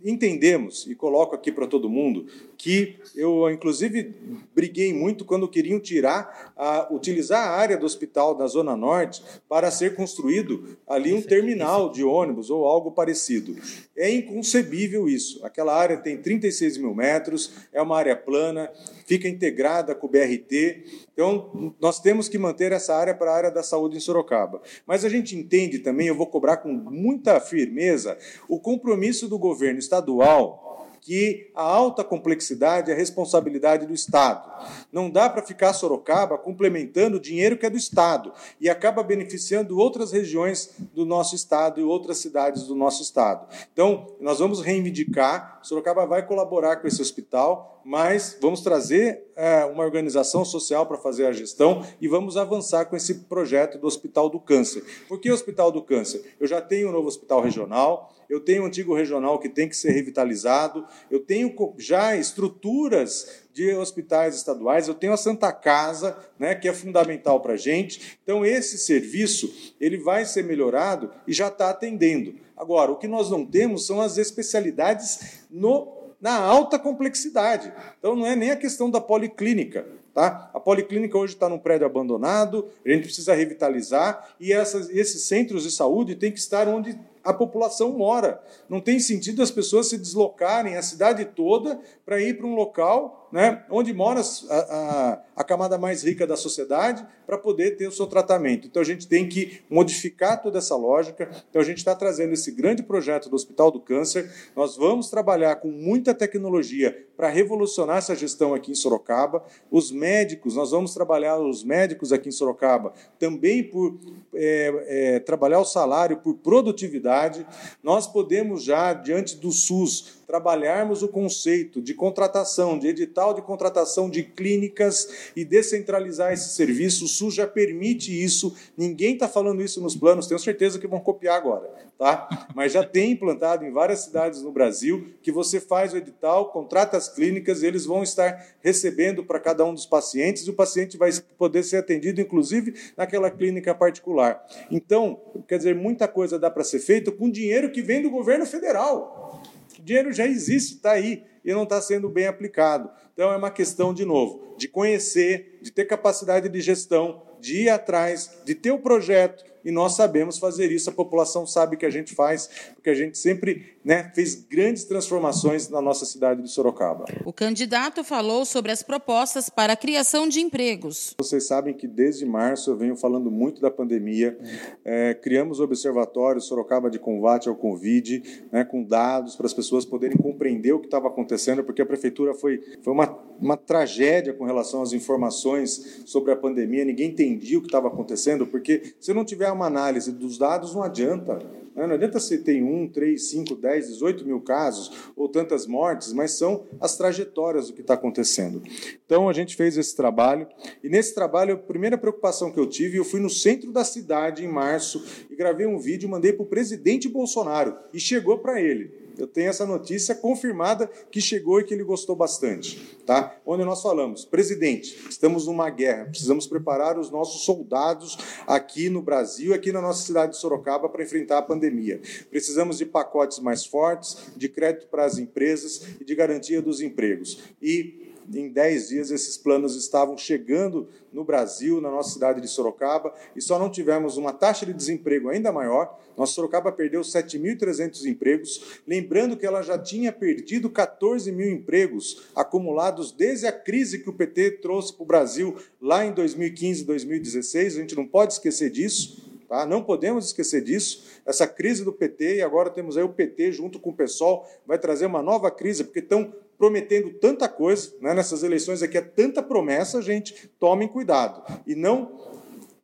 Entendemos, 0.01 0.87
e 0.87 0.95
coloco 0.95 1.35
aqui 1.35 1.51
para 1.51 1.67
todo 1.67 1.89
mundo, 1.89 2.25
que 2.57 2.95
eu, 3.13 3.49
inclusive, 3.51 4.15
briguei 4.55 4.93
muito 4.93 5.25
quando 5.25 5.47
queriam 5.47 5.77
tirar, 5.77 6.53
a, 6.55 6.87
utilizar 6.89 7.45
a 7.45 7.51
área 7.51 7.77
do 7.77 7.85
hospital 7.85 8.33
da 8.33 8.47
Zona 8.47 8.77
Norte 8.77 9.21
para 9.49 9.69
ser 9.69 9.95
construído 9.95 10.77
ali 10.87 11.13
um 11.13 11.21
terminal 11.21 11.91
de 11.91 12.01
ônibus 12.01 12.49
ou 12.49 12.65
algo 12.65 12.91
parecido. 12.91 13.57
É 13.95 14.09
inconcebível 14.09 15.09
isso. 15.09 15.45
Aquela 15.45 15.75
área 15.75 15.97
tem 15.97 16.17
36 16.17 16.77
mil 16.77 16.95
metros, 16.95 17.51
é 17.73 17.81
uma 17.81 17.97
área 17.97 18.15
plana, 18.15 18.71
fica 19.05 19.27
integrada 19.27 19.93
com 19.93 20.07
o 20.07 20.09
BRT. 20.09 21.06
Então, 21.17 21.73
nós 21.81 21.99
temos 21.99 22.29
que 22.29 22.37
manter 22.37 22.71
essa 22.71 22.95
área 22.95 23.11
para 23.11 23.31
a 23.31 23.35
área 23.35 23.49
da 23.49 23.63
saúde 23.63 23.97
em 23.97 23.99
Sorocaba. 23.99 24.61
Mas 24.85 25.03
a 25.03 25.09
gente 25.09 25.35
entende 25.35 25.79
também, 25.79 26.05
eu 26.05 26.15
vou 26.15 26.27
cobrar 26.27 26.57
com 26.57 26.69
muita 26.69 27.39
firmeza, 27.39 28.15
o 28.47 28.59
compromisso 28.59 29.27
do 29.27 29.39
governo 29.39 29.79
estadual 29.79 30.66
que 31.07 31.49
a 31.55 31.63
alta 31.63 32.03
complexidade 32.03 32.91
é 32.91 32.93
responsabilidade 32.93 33.87
do 33.87 33.93
Estado. 33.93 34.45
Não 34.91 35.09
dá 35.09 35.29
para 35.29 35.41
ficar 35.41 35.71
Sorocaba 35.71 36.37
complementando 36.37 37.15
o 37.15 37.19
dinheiro 37.19 37.57
que 37.57 37.65
é 37.65 37.69
do 37.69 37.77
Estado 37.77 38.33
e 38.59 38.69
acaba 38.69 39.01
beneficiando 39.01 39.79
outras 39.79 40.11
regiões 40.11 40.71
do 40.93 41.05
nosso 41.05 41.33
Estado 41.33 41.79
e 41.79 41.83
outras 41.83 42.17
cidades 42.17 42.63
do 42.63 42.75
nosso 42.75 43.01
Estado. 43.01 43.47
Então, 43.71 44.17
nós 44.19 44.39
vamos 44.39 44.59
reivindicar, 44.59 45.61
Sorocaba 45.63 46.05
vai 46.05 46.27
colaborar 46.27 46.75
com 46.75 46.89
esse 46.89 47.01
hospital, 47.01 47.81
mas 47.85 48.37
vamos 48.41 48.59
trazer 48.59 49.31
é, 49.33 49.63
uma 49.63 49.85
organização 49.85 50.43
social 50.43 50.85
para 50.85 50.97
fazer 50.97 51.25
a 51.25 51.31
gestão 51.31 51.85
e 52.01 52.07
vamos 52.09 52.35
avançar 52.35 52.83
com 52.83 52.97
esse 52.97 53.13
projeto 53.29 53.77
do 53.77 53.87
Hospital 53.87 54.29
do 54.29 54.41
Câncer. 54.41 54.83
Por 55.07 55.21
que 55.21 55.31
Hospital 55.31 55.71
do 55.71 55.81
Câncer? 55.81 56.35
Eu 56.37 56.47
já 56.47 56.59
tenho 56.59 56.89
um 56.89 56.91
novo 56.91 57.07
hospital 57.07 57.39
regional, 57.39 58.13
eu 58.29 58.39
tenho 58.39 58.63
um 58.63 58.65
antigo 58.65 58.95
regional 58.95 59.39
que 59.39 59.49
tem 59.49 59.67
que 59.67 59.75
ser 59.75 59.91
revitalizado, 59.91 60.85
eu 61.09 61.19
tenho 61.19 61.53
já 61.77 62.15
estruturas 62.15 63.45
de 63.53 63.73
hospitais 63.73 64.35
estaduais, 64.35 64.87
eu 64.87 64.93
tenho 64.93 65.13
a 65.13 65.17
Santa 65.17 65.51
Casa, 65.51 66.17
né, 66.37 66.53
que 66.53 66.67
é 66.67 66.73
fundamental 66.73 67.39
para 67.39 67.53
a 67.53 67.57
gente. 67.57 68.19
Então, 68.23 68.45
esse 68.45 68.77
serviço 68.77 69.73
ele 69.79 69.97
vai 69.97 70.25
ser 70.25 70.43
melhorado 70.43 71.11
e 71.25 71.33
já 71.33 71.47
está 71.47 71.69
atendendo. 71.69 72.35
Agora, 72.55 72.91
o 72.91 72.97
que 72.97 73.07
nós 73.07 73.29
não 73.31 73.45
temos 73.45 73.85
são 73.85 74.01
as 74.01 74.17
especialidades 74.17 75.45
no, 75.49 76.13
na 76.21 76.37
alta 76.37 76.77
complexidade. 76.77 77.71
Então, 77.97 78.15
não 78.15 78.25
é 78.25 78.35
nem 78.35 78.51
a 78.51 78.55
questão 78.55 78.91
da 78.91 79.01
policlínica. 79.01 79.87
Tá? 80.17 80.49
A 80.51 80.59
policlínica 80.59 81.15
hoje 81.15 81.35
está 81.35 81.47
num 81.47 81.59
prédio 81.59 81.85
abandonado, 81.85 82.67
a 82.83 82.89
gente 82.89 83.03
precisa 83.03 83.35
revitalizar 83.35 84.29
e 84.39 84.51
essas, 84.51 84.89
esses 84.89 85.21
centros 85.27 85.61
de 85.61 85.69
saúde 85.69 86.15
têm 86.15 86.31
que 86.31 86.39
estar 86.39 86.67
onde 86.67 86.97
a 87.27 87.33
população 87.33 87.91
mora. 87.91 88.41
Não 88.69 88.79
tem 88.79 88.99
sentido 89.01 89.43
as 89.43 89.51
pessoas 89.51 89.89
se 89.89 89.97
deslocarem 89.97 90.77
a 90.77 90.81
cidade 90.81 91.25
toda 91.25 91.77
para 92.05 92.21
ir 92.21 92.37
para 92.37 92.47
um 92.47 92.55
local 92.55 93.26
né, 93.31 93.63
onde 93.69 93.93
mora 93.93 94.21
a, 94.21 94.55
a, 94.55 95.21
a 95.37 95.43
camada 95.43 95.77
mais 95.77 96.03
rica 96.03 96.25
da 96.25 96.37
sociedade 96.37 97.05
para 97.25 97.37
poder 97.37 97.77
ter 97.77 97.87
o 97.87 97.91
seu 97.91 98.07
tratamento. 98.07 98.67
Então 98.67 98.81
a 98.81 98.85
gente 98.85 99.07
tem 99.07 99.27
que 99.27 99.61
modificar 99.69 100.41
toda 100.41 100.59
essa 100.59 100.75
lógica. 100.75 101.29
Então 101.49 101.61
a 101.61 101.65
gente 101.65 101.77
está 101.77 101.93
trazendo 101.93 102.33
esse 102.33 102.51
grande 102.51 102.81
projeto 102.83 103.29
do 103.29 103.35
Hospital 103.35 103.69
do 103.69 103.79
Câncer. 103.79 104.31
Nós 104.55 104.77
vamos 104.77 105.09
trabalhar 105.09 105.57
com 105.57 105.67
muita 105.67 106.13
tecnologia 106.13 107.05
para 107.17 107.27
revolucionar 107.29 107.97
essa 107.97 108.15
gestão 108.15 108.53
aqui 108.53 108.71
em 108.71 108.75
Sorocaba. 108.75 109.43
Os 109.69 109.91
médicos, 109.91 110.55
nós 110.55 110.71
vamos 110.71 110.93
trabalhar 110.93 111.37
os 111.37 111.63
médicos 111.63 112.13
aqui 112.13 112.29
em 112.29 112.31
Sorocaba 112.31 112.93
também 113.19 113.63
por 113.63 113.97
é, 114.33 115.15
é, 115.15 115.19
trabalhar 115.19 115.59
o 115.59 115.65
salário 115.65 116.17
por 116.17 116.35
produtividade. 116.35 117.45
Nós 117.83 118.07
podemos 118.07 118.63
já, 118.63 118.93
diante 118.93 119.35
do 119.35 119.51
SUS, 119.51 120.16
trabalharmos 120.27 121.01
o 121.01 121.07
conceito 121.07 121.81
de 121.81 121.93
contratação, 121.93 122.77
de 122.77 122.87
edital 122.87 123.33
de 123.33 123.41
contratação 123.41 124.09
de 124.09 124.23
clínicas 124.23 125.31
e 125.33 125.45
descentralizar 125.45 126.33
esse 126.33 126.49
serviço. 126.49 127.05
O 127.05 127.07
SUS 127.07 127.33
já 127.33 127.47
permite 127.47 128.11
isso, 128.11 128.53
ninguém 128.75 129.13
está 129.13 129.29
falando 129.29 129.63
isso 129.63 129.81
nos 129.81 129.95
planos, 129.95 130.27
tenho 130.27 130.39
certeza 130.39 130.77
que 130.77 130.87
vão 130.87 130.99
copiar 130.99 131.37
agora, 131.37 131.69
tá? 131.97 132.47
Mas 132.53 132.73
já 132.73 132.83
tem 132.83 133.11
implantado 133.11 133.63
em 133.63 133.71
várias 133.71 134.01
cidades 134.01 134.41
no 134.41 134.51
Brasil 134.51 135.13
que 135.23 135.31
você 135.31 135.61
faz 135.61 135.93
o 135.93 135.97
edital, 135.97 136.51
contrata 136.51 136.97
as 136.97 137.07
clínicas, 137.07 137.63
eles 137.63 137.85
vão 137.85 138.03
estar 138.03 138.45
recebendo 138.59 139.23
para 139.23 139.39
cada 139.39 139.63
um 139.63 139.73
dos 139.73 139.85
pacientes 139.85 140.45
e 140.45 140.49
o 140.49 140.53
paciente 140.53 140.97
vai 140.97 141.09
poder 141.37 141.63
ser 141.63 141.77
atendido, 141.77 142.19
inclusive, 142.19 142.73
naquela 142.97 143.31
clínica 143.31 143.73
particular. 143.73 144.45
Então, 144.69 145.21
quer 145.47 145.57
dizer, 145.57 145.73
muita 145.73 146.05
coisa 146.05 146.37
dá 146.37 146.51
para 146.51 146.65
ser 146.65 146.79
feita 146.79 147.13
com 147.13 147.29
dinheiro 147.29 147.71
que 147.71 147.81
vem 147.81 148.01
do 148.01 148.09
governo 148.09 148.45
federal. 148.45 149.41
Dinheiro 149.87 150.11
já 150.11 150.27
existe, 150.27 150.75
está 150.75 150.91
aí, 150.91 151.23
e 151.45 151.53
não 151.53 151.63
está 151.63 151.81
sendo 151.81 152.09
bem 152.09 152.27
aplicado. 152.27 152.89
Então 153.13 153.31
é 153.31 153.37
uma 153.37 153.49
questão, 153.49 153.93
de 153.93 154.03
novo, 154.03 154.53
de 154.57 154.67
conhecer, 154.67 155.59
de 155.61 155.71
ter 155.71 155.85
capacidade 155.85 156.49
de 156.49 156.59
gestão, 156.59 157.23
de 157.39 157.61
ir 157.61 157.69
atrás, 157.69 158.37
de 158.43 158.53
ter 158.53 158.71
o 158.71 158.79
projeto, 158.79 159.45
e 159.67 159.71
nós 159.71 159.97
sabemos 159.97 160.39
fazer 160.39 160.71
isso, 160.71 160.89
a 160.89 160.93
população 160.93 161.45
sabe 161.45 161.75
que 161.75 161.85
a 161.85 161.89
gente 161.89 162.15
faz, 162.15 162.49
porque 162.73 162.89
a 162.89 162.93
gente 162.93 163.17
sempre 163.17 163.75
né, 163.83 164.09
fez 164.15 164.33
grandes 164.33 164.85
transformações 164.85 165.67
na 165.67 165.81
nossa 165.81 166.05
cidade 166.05 166.41
de 166.41 166.49
Sorocaba. 166.49 167.03
O 167.25 167.33
candidato 167.33 168.01
falou 168.01 168.45
sobre 168.45 168.71
as 168.71 168.81
propostas 168.81 169.49
para 169.49 169.73
a 169.73 169.75
criação 169.75 170.25
de 170.25 170.39
empregos. 170.39 171.13
Vocês 171.17 171.45
sabem 171.47 171.73
que 171.73 171.85
desde 171.85 172.25
março 172.25 172.71
eu 172.71 172.77
venho 172.77 172.95
falando 172.95 173.29
muito 173.29 173.59
da 173.59 173.69
pandemia. 173.69 174.39
É, 174.85 175.13
criamos 175.13 175.59
o 175.59 175.65
Observatório 175.65 176.39
Sorocaba 176.39 176.89
de 176.89 176.97
Combate 176.97 177.49
ao 177.49 177.55
Covid, 177.55 178.23
né, 178.49 178.63
com 178.63 178.81
dados 178.81 179.35
para 179.35 179.47
as 179.47 179.53
pessoas 179.53 179.83
poderem 179.83 180.15
compreender 180.15 180.71
o 180.71 180.79
que 180.79 180.87
estava 180.87 181.09
acontecendo, 181.09 181.61
porque 181.61 181.81
a 181.81 181.85
prefeitura 181.85 182.33
foi, 182.33 182.63
foi 182.81 182.93
uma, 182.93 183.19
uma 183.37 183.57
tragédia 183.57 184.33
com 184.33 184.45
relação 184.45 184.81
às 184.81 184.93
informações 184.93 186.03
sobre 186.05 186.31
a 186.31 186.37
pandemia. 186.37 186.85
Ninguém 186.85 187.09
entendia 187.09 187.57
o 187.57 187.61
que 187.61 187.67
estava 187.67 187.89
acontecendo, 187.89 188.47
porque 188.47 188.93
se 188.97 189.13
não 189.13 189.25
tiver 189.25 189.56
uma 189.57 189.65
análise 189.65 190.11
dos 190.11 190.37
dados, 190.37 190.73
não 190.73 190.83
adianta. 190.83 191.39
Né? 191.75 191.85
Não 191.85 191.93
adianta 191.93 192.19
se 192.19 192.39
tem 192.39 192.63
um, 192.63 192.87
três, 192.87 193.29
cinco, 193.29 193.55
dez, 193.55 193.87
dezoito 193.87 194.25
mil 194.25 194.39
casos 194.39 194.91
ou 195.15 195.27
tantas 195.27 195.67
mortes, 195.67 196.13
mas 196.13 196.31
são 196.31 196.63
as 196.79 196.95
trajetórias 196.95 197.67
do 197.67 197.73
que 197.73 197.81
está 197.81 197.93
acontecendo. 197.93 198.63
Então 199.05 199.27
a 199.27 199.33
gente 199.33 199.55
fez 199.55 199.77
esse 199.77 199.95
trabalho 199.95 200.47
e 200.83 200.89
nesse 200.89 201.13
trabalho 201.13 201.55
a 201.55 201.57
primeira 201.57 201.97
preocupação 201.97 202.51
que 202.51 202.59
eu 202.59 202.65
tive, 202.67 202.97
eu 202.97 203.05
fui 203.05 203.19
no 203.19 203.29
centro 203.29 203.71
da 203.71 203.83
cidade 203.83 204.43
em 204.43 204.47
março 204.47 205.03
e 205.29 205.35
gravei 205.35 205.67
um 205.67 205.77
vídeo, 205.77 206.09
mandei 206.09 206.33
para 206.33 206.43
o 206.43 206.47
presidente 206.47 207.09
Bolsonaro 207.09 207.75
e 207.93 207.99
chegou 207.99 208.39
para 208.39 208.61
ele 208.61 209.06
eu 209.17 209.27
tenho 209.27 209.49
essa 209.49 209.65
notícia 209.65 210.15
confirmada 210.15 210.87
que 211.11 211.19
chegou 211.19 211.59
e 211.59 211.63
que 211.63 211.73
ele 211.73 211.83
gostou 211.83 212.15
bastante, 212.15 212.97
tá? 213.05 213.35
Onde 213.45 213.63
nós 213.63 213.81
falamos, 213.81 214.25
presidente, 214.25 214.97
estamos 215.09 215.47
numa 215.47 215.69
guerra, 215.69 216.05
precisamos 216.05 216.47
preparar 216.47 216.99
os 216.99 217.09
nossos 217.09 217.43
soldados 217.43 218.17
aqui 218.45 218.89
no 218.89 219.01
Brasil, 219.01 219.53
aqui 219.53 219.71
na 219.71 219.81
nossa 219.81 220.05
cidade 220.05 220.33
de 220.33 220.37
Sorocaba 220.37 220.89
para 220.89 221.03
enfrentar 221.03 221.39
a 221.39 221.41
pandemia. 221.41 222.01
Precisamos 222.29 222.77
de 222.77 222.85
pacotes 222.85 223.39
mais 223.39 223.65
fortes, 223.65 224.17
de 224.35 224.49
crédito 224.49 224.87
para 224.87 225.05
as 225.05 225.17
empresas 225.17 225.81
e 225.99 226.05
de 226.05 226.15
garantia 226.15 226.61
dos 226.61 226.81
empregos. 226.81 227.39
E 227.61 228.06
em 228.33 228.49
10 228.49 228.89
dias 228.89 229.11
esses 229.11 229.37
planos 229.37 229.75
estavam 229.75 230.17
chegando 230.17 230.87
no 231.11 231.23
Brasil, 231.23 231.79
na 231.79 231.89
nossa 231.89 232.11
cidade 232.11 232.41
de 232.41 232.47
Sorocaba, 232.47 233.13
e 233.35 233.41
só 233.41 233.57
não 233.57 233.69
tivemos 233.69 234.17
uma 234.17 234.33
taxa 234.33 234.65
de 234.65 234.73
desemprego 234.73 235.29
ainda 235.29 235.51
maior. 235.51 235.99
Nossa 236.17 236.33
Sorocaba 236.33 236.71
perdeu 236.71 237.01
7.300 237.01 238.05
empregos, 238.05 238.81
lembrando 238.85 239.37
que 239.37 239.45
ela 239.45 239.61
já 239.61 239.77
tinha 239.77 240.11
perdido 240.11 240.69
14 240.69 241.31
mil 241.31 241.49
empregos 241.49 242.27
acumulados 242.35 243.11
desde 243.11 243.47
a 243.47 243.51
crise 243.51 243.99
que 243.99 244.09
o 244.09 244.13
PT 244.13 244.59
trouxe 244.61 244.93
para 244.93 245.03
o 245.03 245.07
Brasil 245.07 245.55
lá 245.81 246.05
em 246.05 246.11
2015, 246.11 246.83
2016. 246.83 247.77
A 247.77 247.79
gente 247.81 247.95
não 247.95 248.05
pode 248.05 248.33
esquecer 248.33 248.69
disso. 248.69 249.27
Tá? 249.47 249.65
Não 249.65 249.81
podemos 249.81 250.25
esquecer 250.25 250.61
disso. 250.61 251.05
Essa 251.25 251.47
crise 251.47 251.83
do 251.83 251.93
PT, 251.93 252.37
e 252.37 252.41
agora 252.41 252.69
temos 252.69 252.97
aí 252.97 253.03
o 253.03 253.09
PT 253.09 253.53
junto 253.53 253.79
com 253.79 253.91
o 253.91 253.95
PSOL, 253.95 254.45
vai 254.65 254.77
trazer 254.77 255.05
uma 255.05 255.23
nova 255.23 255.49
crise, 255.49 255.85
porque 255.85 255.99
estão 255.99 256.33
prometendo 256.57 257.11
tanta 257.19 257.47
coisa, 257.47 257.93
né? 258.01 258.13
nessas 258.13 258.43
eleições 258.43 258.81
aqui 258.81 258.97
é 258.97 259.01
tanta 259.01 259.43
promessa, 259.43 260.01
gente, 260.01 260.49
tomem 260.59 260.87
cuidado. 260.87 261.41
E 261.65 261.75
não 261.75 262.11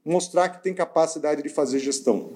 mostrar 0.05 0.49
que 0.49 0.63
tem 0.63 0.73
capacidade 0.73 1.41
de 1.41 1.49
fazer 1.49 1.79
gestão 1.79 2.31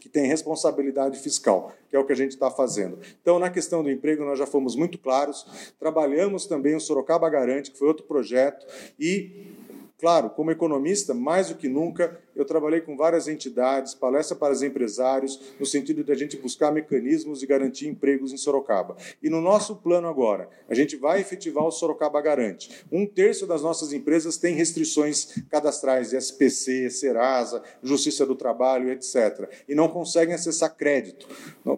que 0.00 0.08
tem 0.08 0.26
responsabilidade 0.26 1.18
fiscal, 1.18 1.72
que 1.90 1.96
é 1.96 1.98
o 1.98 2.04
que 2.04 2.12
a 2.12 2.16
gente 2.16 2.30
está 2.30 2.48
fazendo. 2.50 2.98
Então, 3.20 3.40
na 3.40 3.50
questão 3.50 3.82
do 3.82 3.90
emprego, 3.90 4.24
nós 4.24 4.38
já 4.38 4.46
fomos 4.46 4.76
muito 4.76 4.98
claros, 4.98 5.44
trabalhamos 5.80 6.46
também 6.46 6.76
o 6.76 6.80
Sorocaba 6.80 7.28
Garante, 7.28 7.72
que 7.72 7.78
foi 7.78 7.88
outro 7.88 8.04
projeto, 8.04 8.64
e 9.00 9.56
Claro, 9.98 10.28
como 10.30 10.50
economista, 10.50 11.14
mais 11.14 11.48
do 11.48 11.54
que 11.54 11.68
nunca, 11.68 12.20
eu 12.36 12.44
trabalhei 12.44 12.80
com 12.80 12.96
várias 12.96 13.26
entidades, 13.26 13.94
palestra 13.94 14.36
para 14.36 14.52
os 14.52 14.62
empresários, 14.62 15.40
no 15.58 15.66
sentido 15.66 16.04
de 16.04 16.12
a 16.12 16.14
gente 16.14 16.36
buscar 16.36 16.70
mecanismos 16.70 17.40
de 17.40 17.46
garantir 17.46 17.88
empregos 17.88 18.32
em 18.32 18.36
Sorocaba. 18.36 18.96
E 19.22 19.30
no 19.30 19.40
nosso 19.40 19.76
plano 19.76 20.06
agora, 20.06 20.48
a 20.68 20.74
gente 20.74 20.96
vai 20.96 21.20
efetivar 21.20 21.64
o 21.64 21.70
Sorocaba 21.70 22.20
Garante. 22.20 22.84
Um 22.92 23.06
terço 23.06 23.46
das 23.46 23.62
nossas 23.62 23.92
empresas 23.92 24.36
tem 24.36 24.54
restrições 24.54 25.42
cadastrais, 25.50 26.12
SPC, 26.12 26.90
Serasa, 26.90 27.62
Justiça 27.82 28.26
do 28.26 28.34
Trabalho, 28.34 28.90
etc. 28.90 29.48
E 29.68 29.74
não 29.74 29.88
conseguem 29.88 30.34
acessar 30.34 30.76
crédito. 30.76 31.26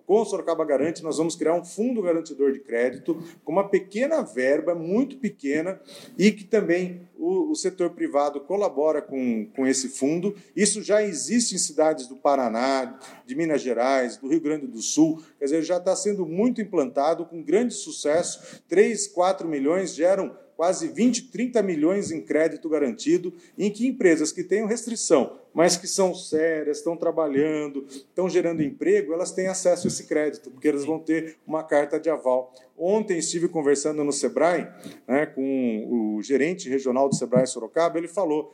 Com 0.06 0.20
o 0.20 0.24
Sorocaba 0.24 0.64
Garante, 0.64 1.02
nós 1.02 1.18
vamos 1.18 1.36
criar 1.36 1.54
um 1.54 1.64
fundo 1.64 2.02
garantidor 2.02 2.52
de 2.52 2.60
crédito 2.60 3.22
com 3.44 3.52
uma 3.52 3.68
pequena 3.68 4.22
verba, 4.22 4.74
muito 4.74 5.16
pequena, 5.18 5.80
e 6.18 6.32
que 6.32 6.44
também 6.44 7.08
o, 7.16 7.50
o 7.50 7.54
setor 7.54 7.90
privado 7.90 8.40
colabora 8.40 9.02
com, 9.02 9.46
com 9.54 9.66
esse 9.66 9.88
fundo. 9.88 10.34
Isso 10.54 10.82
já 10.82 11.02
existe 11.02 11.54
em 11.54 11.58
cidades 11.58 12.06
do 12.06 12.16
Paraná, 12.16 12.98
de 13.24 13.34
Minas 13.34 13.62
Gerais, 13.62 14.16
do 14.16 14.28
Rio 14.28 14.40
Grande 14.40 14.66
do 14.66 14.80
Sul, 14.82 15.22
quer 15.38 15.44
dizer, 15.44 15.62
já 15.62 15.76
está 15.76 15.94
sendo 15.94 16.26
muito 16.26 16.61
implantado, 16.61 17.24
com 17.26 17.42
grande 17.42 17.74
sucesso. 17.74 18.61
3, 18.68 19.08
4 19.08 19.48
milhões 19.48 19.94
geram 19.94 20.37
quase 20.58 20.88
20, 20.88 21.28
30 21.30 21.62
milhões 21.62 22.10
em 22.10 22.20
crédito 22.20 22.68
garantido, 22.68 23.32
em 23.56 23.70
que 23.70 23.86
empresas 23.86 24.32
que 24.32 24.42
tenham 24.42 24.66
restrição, 24.66 25.38
mas 25.54 25.76
que 25.76 25.86
são 25.86 26.12
sérias, 26.12 26.78
estão 26.78 26.96
trabalhando, 26.96 27.86
estão 27.88 28.28
gerando 28.28 28.60
emprego, 28.60 29.12
elas 29.12 29.30
têm 29.30 29.46
acesso 29.46 29.86
a 29.86 29.88
esse 29.88 30.08
crédito, 30.08 30.50
porque 30.50 30.66
elas 30.66 30.84
vão 30.84 30.98
ter 30.98 31.36
uma 31.46 31.62
carta 31.62 32.00
de 32.00 32.10
aval. 32.10 32.52
Ontem 32.76 33.18
estive 33.18 33.46
conversando 33.46 34.02
no 34.02 34.12
Sebrae 34.12 34.66
né, 35.06 35.26
com 35.26 36.16
o 36.16 36.22
gerente 36.24 36.68
regional 36.68 37.08
do 37.08 37.14
Sebrae 37.14 37.46
Sorocaba, 37.46 37.96
ele 37.96 38.08
falou 38.08 38.52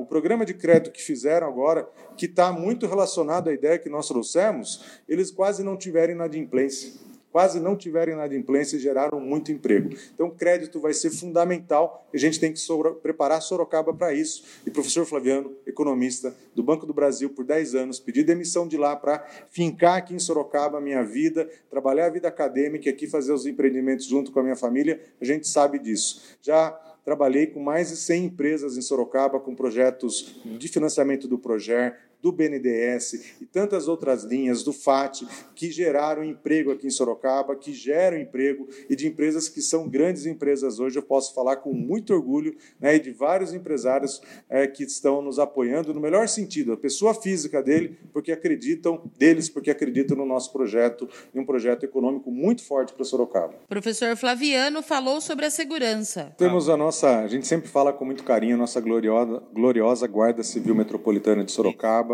o 0.00 0.04
programa 0.04 0.44
de 0.44 0.52
crédito 0.52 0.90
que 0.90 1.00
fizeram 1.00 1.46
agora, 1.46 1.88
que 2.16 2.26
está 2.26 2.50
muito 2.50 2.88
relacionado 2.88 3.50
à 3.50 3.52
ideia 3.52 3.78
que 3.78 3.88
nós 3.88 4.08
trouxemos, 4.08 5.00
eles 5.08 5.30
quase 5.30 5.62
não 5.62 5.76
tiveram 5.76 6.12
inadimplência 6.12 7.06
quase 7.36 7.60
não 7.60 7.76
tiveram 7.76 8.14
inadimplência 8.14 8.78
e 8.78 8.80
geraram 8.80 9.20
muito 9.20 9.52
emprego. 9.52 9.90
Então, 10.14 10.30
crédito 10.30 10.80
vai 10.80 10.94
ser 10.94 11.10
fundamental 11.10 12.08
e 12.10 12.16
a 12.16 12.18
gente 12.18 12.40
tem 12.40 12.50
que 12.50 12.58
preparar 13.02 13.42
Sorocaba 13.42 13.92
para 13.92 14.14
isso. 14.14 14.42
E 14.64 14.70
professor 14.70 15.04
Flaviano, 15.04 15.54
economista 15.66 16.34
do 16.54 16.62
Banco 16.62 16.86
do 16.86 16.94
Brasil 16.94 17.28
por 17.28 17.44
10 17.44 17.74
anos, 17.74 18.00
pedi 18.00 18.24
demissão 18.24 18.66
de 18.66 18.78
lá 18.78 18.96
para 18.96 19.22
fincar 19.50 19.98
aqui 19.98 20.14
em 20.14 20.18
Sorocaba 20.18 20.78
a 20.78 20.80
minha 20.80 21.04
vida, 21.04 21.46
trabalhar 21.68 22.06
a 22.06 22.08
vida 22.08 22.26
acadêmica 22.26 22.88
aqui 22.88 23.06
fazer 23.06 23.34
os 23.34 23.44
empreendimentos 23.44 24.06
junto 24.06 24.32
com 24.32 24.40
a 24.40 24.42
minha 24.42 24.56
família. 24.56 24.98
A 25.20 25.24
gente 25.26 25.46
sabe 25.46 25.78
disso. 25.78 26.38
Já 26.40 26.70
trabalhei 27.04 27.46
com 27.46 27.60
mais 27.60 27.90
de 27.90 27.96
100 27.96 28.24
empresas 28.24 28.76
em 28.76 28.80
Sorocaba, 28.80 29.38
com 29.38 29.54
projetos 29.54 30.40
de 30.42 30.68
financiamento 30.68 31.28
do 31.28 31.38
Proger, 31.38 31.96
do 32.22 32.32
BNDES 32.32 33.36
e 33.40 33.46
tantas 33.46 33.88
outras 33.88 34.24
linhas 34.24 34.62
do 34.62 34.72
FAT 34.72 35.22
que 35.54 35.70
geraram 35.70 36.24
emprego 36.24 36.72
aqui 36.72 36.86
em 36.86 36.90
Sorocaba, 36.90 37.54
que 37.54 37.72
geram 37.72 38.18
emprego 38.18 38.68
e 38.88 38.96
de 38.96 39.06
empresas 39.06 39.48
que 39.48 39.60
são 39.60 39.88
grandes 39.88 40.26
empresas 40.26 40.78
hoje. 40.78 40.98
Eu 40.98 41.02
posso 41.02 41.34
falar 41.34 41.56
com 41.56 41.72
muito 41.72 42.12
orgulho 42.12 42.56
né, 42.80 42.96
e 42.96 42.98
de 42.98 43.12
vários 43.12 43.52
empresários 43.52 44.20
é, 44.48 44.66
que 44.66 44.82
estão 44.82 45.22
nos 45.22 45.38
apoiando 45.38 45.94
no 45.94 46.00
melhor 46.00 46.28
sentido, 46.28 46.72
a 46.72 46.76
pessoa 46.76 47.14
física 47.14 47.62
dele, 47.62 47.98
porque 48.12 48.32
acreditam 48.32 49.10
deles, 49.16 49.48
porque 49.48 49.70
acreditam 49.70 50.16
no 50.16 50.26
nosso 50.26 50.52
projeto, 50.52 51.08
em 51.34 51.40
um 51.40 51.46
projeto 51.46 51.84
econômico 51.84 52.30
muito 52.30 52.62
forte 52.64 52.92
para 52.92 53.04
Sorocaba. 53.04 53.54
Professor 53.68 54.16
Flaviano 54.16 54.82
falou 54.82 55.20
sobre 55.20 55.46
a 55.46 55.50
segurança. 55.50 56.34
Temos 56.36 56.68
a 56.68 56.76
nossa, 56.76 57.20
a 57.20 57.28
gente 57.28 57.46
sempre 57.46 57.68
fala 57.68 57.92
com 57.92 58.04
muito 58.04 58.24
carinho, 58.24 58.54
a 58.54 58.58
nossa 58.58 58.80
gloriosa, 58.80 59.42
gloriosa 59.52 60.06
Guarda 60.06 60.42
Civil 60.42 60.74
Metropolitana 60.74 61.44
de 61.44 61.52
Sorocaba 61.52 62.05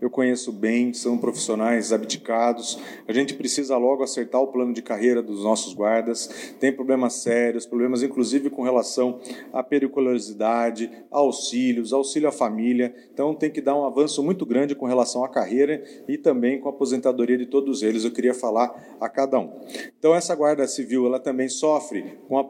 eu 0.00 0.10
conheço 0.10 0.52
bem, 0.52 0.92
são 0.92 1.18
profissionais 1.18 1.92
abdicados. 1.92 2.78
A 3.06 3.12
gente 3.12 3.34
precisa 3.34 3.76
logo 3.76 4.02
acertar 4.02 4.40
o 4.40 4.48
plano 4.48 4.72
de 4.72 4.82
carreira 4.82 5.22
dos 5.22 5.44
nossos 5.44 5.74
guardas. 5.74 6.54
Tem 6.58 6.72
problemas 6.72 7.14
sérios, 7.14 7.66
problemas 7.66 8.02
inclusive 8.02 8.50
com 8.50 8.62
relação 8.62 9.20
à 9.52 9.62
periculosidade, 9.62 10.90
auxílios, 11.10 11.92
auxílio 11.92 12.28
à 12.28 12.32
família. 12.32 12.94
Então 13.12 13.34
tem 13.34 13.50
que 13.50 13.60
dar 13.60 13.76
um 13.76 13.84
avanço 13.84 14.22
muito 14.22 14.46
grande 14.46 14.74
com 14.74 14.86
relação 14.86 15.24
à 15.24 15.28
carreira 15.28 15.82
e 16.08 16.16
também 16.16 16.60
com 16.60 16.68
a 16.68 16.72
aposentadoria 16.72 17.36
de 17.36 17.46
todos 17.46 17.82
eles. 17.82 18.04
Eu 18.04 18.10
queria 18.10 18.34
falar 18.34 18.96
a 19.00 19.08
cada 19.08 19.38
um. 19.38 19.60
Então 19.98 20.14
essa 20.14 20.34
guarda 20.34 20.66
civil 20.66 21.06
ela 21.06 21.18
também 21.18 21.48
sofre 21.48 22.18
com, 22.28 22.42